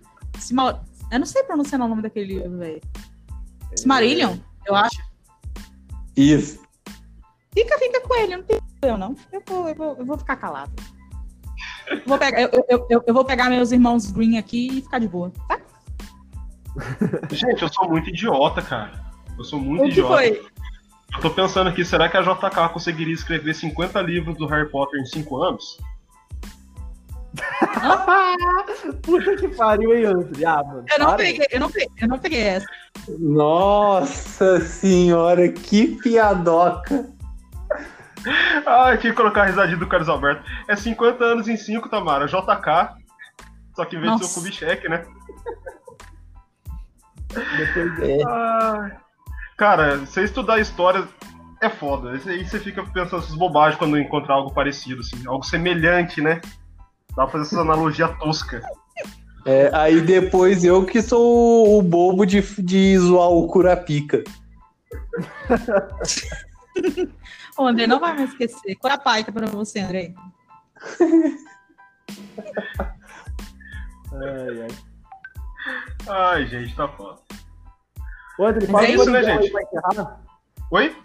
[1.11, 2.81] Eu não sei pronunciar o nome daquele livro, velho.
[3.75, 5.01] Silmarillion, eu acho.
[6.15, 6.59] Isso.
[7.53, 9.15] Fica, fica com ele, não tem eu não.
[9.31, 10.71] Eu vou, eu vou, eu vou ficar calado.
[11.89, 14.99] Eu vou, pegar, eu, eu, eu, eu vou pegar meus irmãos Green aqui e ficar
[14.99, 15.59] de boa, tá?
[17.31, 18.91] Gente, eu sou muito idiota, cara.
[19.37, 20.13] Eu sou muito O que idiota.
[20.13, 20.45] foi?
[21.15, 24.99] Eu tô pensando aqui, será que a JK conseguiria escrever 50 livros do Harry Potter
[24.99, 25.77] em 5 anos?
[29.03, 30.45] Puta que pariu, hein, Anthony?
[30.45, 30.85] Ah, mano.
[30.91, 32.67] Eu não peguei, eu não peguei, eu não peguei essa.
[33.19, 37.09] Nossa senhora, que piadoca.
[38.65, 40.43] Ai, tinha que colocar a risadinha do Carlos Alberto.
[40.67, 42.27] É 50 anos em 5, Tamara.
[42.27, 42.95] JK.
[43.75, 44.39] Só que em vez de ser Nossa.
[44.39, 45.05] o Kubitschek, né?
[47.29, 48.17] Depois- É.
[48.27, 48.97] Ai.
[49.55, 51.07] Cara, você estudar história
[51.61, 52.15] é foda.
[52.15, 55.25] Isso Aí você fica pensando essas bobagens quando encontrar algo parecido, assim.
[55.27, 56.41] Algo semelhante, né?
[57.17, 58.61] Dá pra fazer essa analogia tosca.
[59.43, 64.23] É, aí depois eu que sou o bobo de, de zoar o Curapica.
[67.57, 68.75] Ô, André, não vai me esquecer.
[68.75, 70.13] Curapaica pra você, André.
[74.13, 74.67] Ai, ai.
[76.07, 77.19] Ai, gente, tá foda.
[78.37, 79.51] Ô, Mas fala é do isso, né, Coringão aí gente?
[79.51, 80.21] pra encerrar.
[80.69, 80.95] Oi?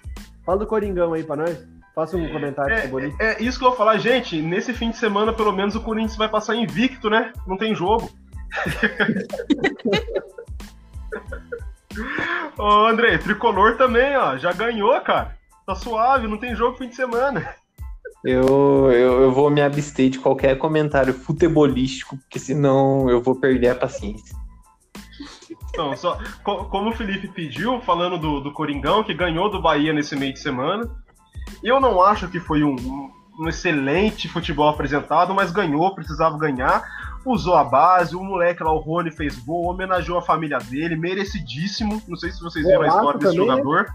[0.44, 1.71] Fala do Coringão aí pra nós.
[1.94, 3.16] Faça um comentário É, sobre isso.
[3.20, 4.40] é, é isso que eu vou falar, gente.
[4.40, 7.32] Nesse fim de semana, pelo menos, o Corinthians vai passar invicto, né?
[7.46, 8.10] Não tem jogo.
[12.58, 14.36] Ô, André, tricolor também, ó.
[14.36, 15.36] Já ganhou, cara.
[15.66, 17.54] Tá suave, não tem jogo fim de semana.
[18.24, 23.70] Eu, eu, eu vou me abster de qualquer comentário futebolístico, porque senão eu vou perder
[23.70, 24.34] a paciência.
[25.70, 29.92] Então, só, co- como o Felipe pediu, falando do, do Coringão, que ganhou do Bahia
[29.92, 30.88] nesse meio de semana.
[31.62, 32.76] Eu não acho que foi um,
[33.38, 36.82] um excelente futebol apresentado, mas ganhou, precisava ganhar.
[37.24, 42.02] Usou a base, o moleque lá, o Rony, fez gol, homenageou a família dele, merecidíssimo.
[42.08, 43.56] Não sei se vocês viram a história desse também, né?
[43.56, 43.86] jogador.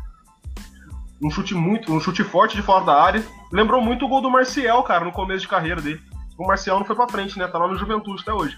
[1.22, 3.24] Um chute muito, um chute forte de fora da área.
[3.52, 6.00] Lembrou muito o gol do Marcial, cara, no começo de carreira dele.
[6.38, 7.48] O Marcial não foi pra frente, né?
[7.48, 8.56] Tá lá no Juventude até hoje.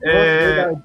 [0.00, 0.82] Nossa, É, verdade.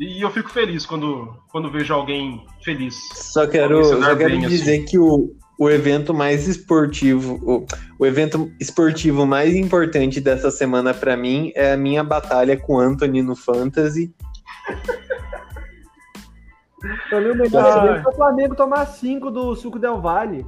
[0.00, 2.96] e eu fico feliz quando, quando vejo alguém feliz.
[3.14, 4.48] Só quero, só quero bem, assim.
[4.48, 7.66] dizer que o, o evento mais esportivo, o,
[7.98, 12.78] o evento esportivo mais importante dessa semana pra mim é a minha batalha com o
[12.78, 14.14] Anthony no Fantasy.
[17.12, 20.46] Mim, o melhor é o Flamengo tomar 5 do Suco Del Vale.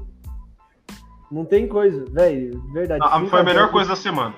[1.30, 2.60] Não tem coisa, velho.
[2.72, 3.00] Verdade.
[3.02, 4.34] Ah, foi a melhor coisa da semana.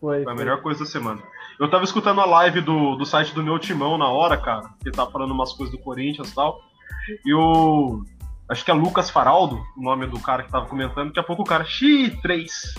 [0.00, 1.22] Foi, Foi a melhor coisa da semana.
[1.58, 4.90] Eu tava escutando a live do, do site do meu timão na hora, cara, que
[4.90, 6.58] tava falando umas coisas do Corinthians e tal.
[7.24, 8.02] E o.
[8.50, 11.08] Acho que é Lucas Faraldo, o nome do cara que tava comentando.
[11.08, 12.74] Daqui a pouco o cara, xi, 3.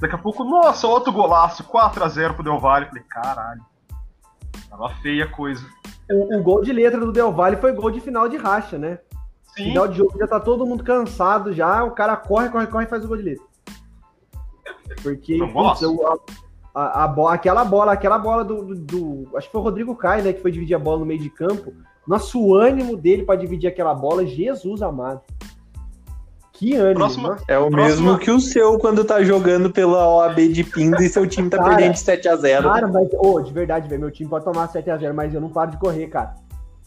[0.00, 2.86] Daqui a pouco, nossa, outro golaço, 4x0 pro Del Valle.
[2.86, 3.62] Falei, caralho.
[4.68, 5.64] Tava feia a coisa.
[6.10, 8.98] O, o gol de letra do Del Valle foi gol de final de racha, né?
[9.56, 12.84] Sim, Final de jogo já tá todo mundo cansado já, o cara corre, corre, corre
[12.84, 13.44] e faz o gol de letra.
[15.02, 16.06] Porque, um putz, o-
[16.74, 19.96] a, a, a aquela bola, aquela bola do, do, do- Acho que foi o Rodrigo
[19.96, 20.32] Caio, né?
[20.32, 21.72] Que foi dividir a bola no meio de campo.
[22.06, 25.20] Nossa, o ânimo dele pra dividir aquela bola, Jesus amado.
[26.52, 26.94] Que ânimo.
[27.00, 27.44] Próxima- nossa.
[27.48, 31.08] É o Próxima- mesmo que o seu quando tá jogando pela OAB de Pinda e
[31.08, 34.00] seu time tá Cara, perdendo de 7 a 0 Cara, mas, ô, de verdade, velho,
[34.00, 36.34] meu time pode tomar 7x0, mas eu não paro de correr, cara.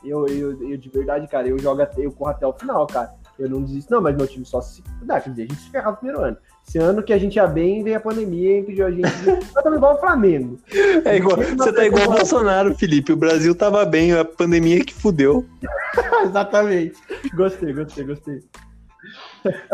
[0.03, 3.11] Eu, eu, eu, de verdade, cara, eu jogo até, eu corro até o final, cara.
[3.37, 4.81] Eu não desisto, não, mas meu time só se.
[5.03, 6.37] Dá, quer dizer, a gente se ferrava no primeiro ano.
[6.69, 9.01] Esse ano que a gente ia bem, veio a pandemia e impediu a gente.
[9.25, 10.59] Nós estamos igual o Flamengo.
[11.03, 13.11] É igual, você tá igual o Bolsonaro, Felipe.
[13.11, 15.49] O Brasil tava bem, a pandemia que fudeu.
[16.21, 16.95] Exatamente.
[17.33, 18.43] Gostei, gostei, gostei.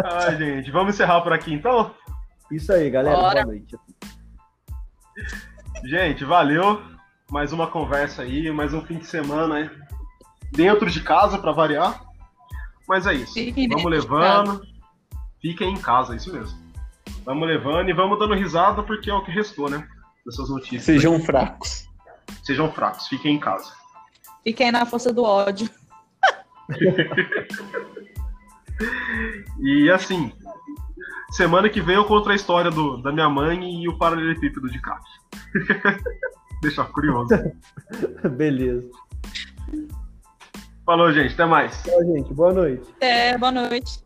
[0.05, 1.93] Ai, gente, vamos encerrar por aqui então?
[2.49, 3.17] Isso aí, galera.
[3.17, 3.43] Bora.
[3.43, 3.75] Boa noite.
[5.83, 6.81] Gente, valeu.
[7.29, 9.69] Mais uma conversa aí, mais um fim de semana aí.
[10.49, 12.05] Dentro de casa, pra variar.
[12.87, 13.33] Mas é isso.
[13.69, 14.61] Vamos levando.
[15.41, 16.64] Fiquem em casa, isso mesmo.
[17.25, 19.87] Vamos levando e vamos dando risada porque é o que restou, né?
[20.25, 20.83] Dessas notícias.
[20.83, 21.89] Sejam fracos.
[22.43, 23.73] Sejam fracos, fiquem em casa.
[24.43, 25.69] Fiquem na força do ódio.
[29.59, 30.33] E assim,
[31.31, 34.81] semana que vem eu conto a história do, da minha mãe e o paralelepípedo de
[34.81, 35.01] CAF.
[36.61, 37.29] Deixa curioso.
[38.35, 38.89] Beleza.
[40.85, 41.33] Falou, gente.
[41.33, 41.81] Até mais.
[41.83, 42.33] Tchau, gente.
[42.33, 42.83] Boa noite.
[42.99, 44.04] É, boa noite.